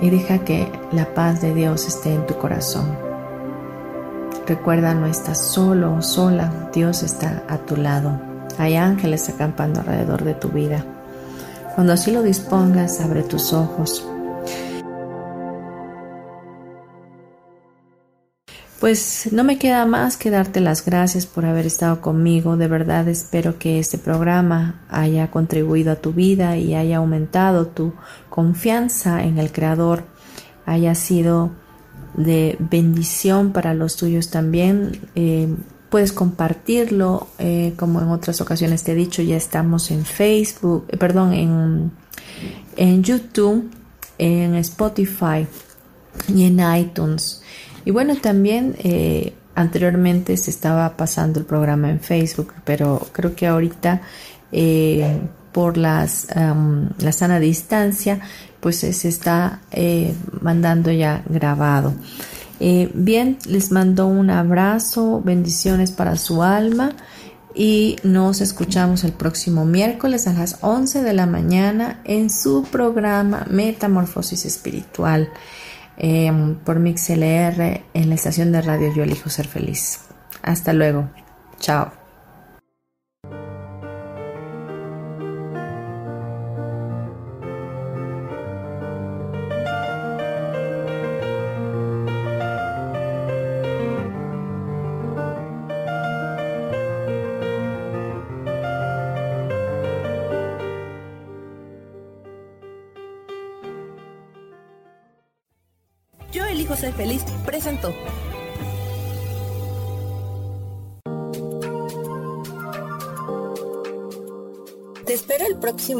y 0.00 0.10
deja 0.10 0.38
que 0.40 0.70
la 0.92 1.14
paz 1.14 1.40
de 1.40 1.54
Dios 1.54 1.86
esté 1.86 2.12
en 2.12 2.26
tu 2.26 2.36
corazón. 2.36 3.03
Recuerda, 4.46 4.92
no 4.94 5.06
estás 5.06 5.38
solo 5.38 5.94
o 5.94 6.02
sola, 6.02 6.70
Dios 6.72 7.02
está 7.02 7.44
a 7.48 7.58
tu 7.58 7.76
lado. 7.76 8.20
Hay 8.58 8.76
ángeles 8.76 9.28
acampando 9.30 9.80
alrededor 9.80 10.22
de 10.22 10.34
tu 10.34 10.48
vida. 10.48 10.84
Cuando 11.74 11.94
así 11.94 12.10
lo 12.10 12.22
dispongas, 12.22 13.00
abre 13.00 13.22
tus 13.22 13.54
ojos. 13.54 14.06
Pues 18.80 19.30
no 19.32 19.44
me 19.44 19.56
queda 19.56 19.86
más 19.86 20.18
que 20.18 20.28
darte 20.28 20.60
las 20.60 20.84
gracias 20.84 21.24
por 21.24 21.46
haber 21.46 21.64
estado 21.64 22.02
conmigo. 22.02 22.58
De 22.58 22.68
verdad 22.68 23.08
espero 23.08 23.58
que 23.58 23.78
este 23.78 23.96
programa 23.96 24.84
haya 24.90 25.30
contribuido 25.30 25.92
a 25.92 25.96
tu 25.96 26.12
vida 26.12 26.58
y 26.58 26.74
haya 26.74 26.98
aumentado 26.98 27.68
tu 27.68 27.94
confianza 28.28 29.24
en 29.24 29.38
el 29.38 29.52
Creador, 29.52 30.04
haya 30.66 30.94
sido 30.94 31.63
de 32.16 32.56
bendición 32.58 33.52
para 33.52 33.74
los 33.74 33.96
tuyos 33.96 34.30
también. 34.30 35.00
Eh, 35.14 35.48
puedes 35.90 36.12
compartirlo, 36.12 37.28
eh, 37.38 37.74
como 37.76 38.00
en 38.00 38.08
otras 38.08 38.40
ocasiones 38.40 38.82
te 38.82 38.92
he 38.92 38.94
dicho, 38.94 39.22
ya 39.22 39.36
estamos 39.36 39.90
en 39.90 40.04
Facebook, 40.04 40.86
eh, 40.88 40.96
perdón, 40.96 41.32
en, 41.32 41.92
en 42.76 43.02
YouTube, 43.02 43.70
en 44.18 44.54
Spotify 44.56 45.46
y 46.28 46.44
en 46.44 46.60
iTunes. 46.76 47.42
Y 47.84 47.90
bueno, 47.90 48.16
también 48.16 48.76
anteriormente 49.54 50.36
se 50.36 50.50
estaba 50.50 50.96
pasando 50.96 51.38
el 51.38 51.44
programa 51.44 51.90
en 51.90 52.00
Facebook, 52.00 52.54
pero 52.64 53.06
creo 53.12 53.34
que 53.34 53.46
ahorita 53.46 54.00
por 55.52 55.76
las, 55.76 56.28
la 56.34 57.12
sana 57.12 57.38
distancia, 57.40 58.20
pues 58.64 58.78
se 58.78 59.08
está 59.08 59.60
eh, 59.72 60.14
mandando 60.40 60.90
ya 60.90 61.22
grabado. 61.28 61.92
Eh, 62.60 62.90
bien, 62.94 63.36
les 63.46 63.70
mando 63.70 64.06
un 64.06 64.30
abrazo, 64.30 65.20
bendiciones 65.22 65.92
para 65.92 66.16
su 66.16 66.42
alma 66.42 66.92
y 67.54 67.96
nos 68.04 68.40
escuchamos 68.40 69.04
el 69.04 69.12
próximo 69.12 69.66
miércoles 69.66 70.26
a 70.26 70.32
las 70.32 70.56
11 70.62 71.02
de 71.02 71.12
la 71.12 71.26
mañana 71.26 72.00
en 72.04 72.30
su 72.30 72.62
programa 72.62 73.46
Metamorfosis 73.50 74.46
Espiritual 74.46 75.28
em, 75.98 76.54
por 76.54 76.78
MixLR 76.80 77.82
en 77.92 78.08
la 78.08 78.14
estación 78.14 78.50
de 78.50 78.62
radio 78.62 78.94
Yo 78.94 79.02
elijo 79.02 79.28
ser 79.28 79.46
feliz. 79.46 80.00
Hasta 80.40 80.72
luego. 80.72 81.10
Chao. 81.60 82.03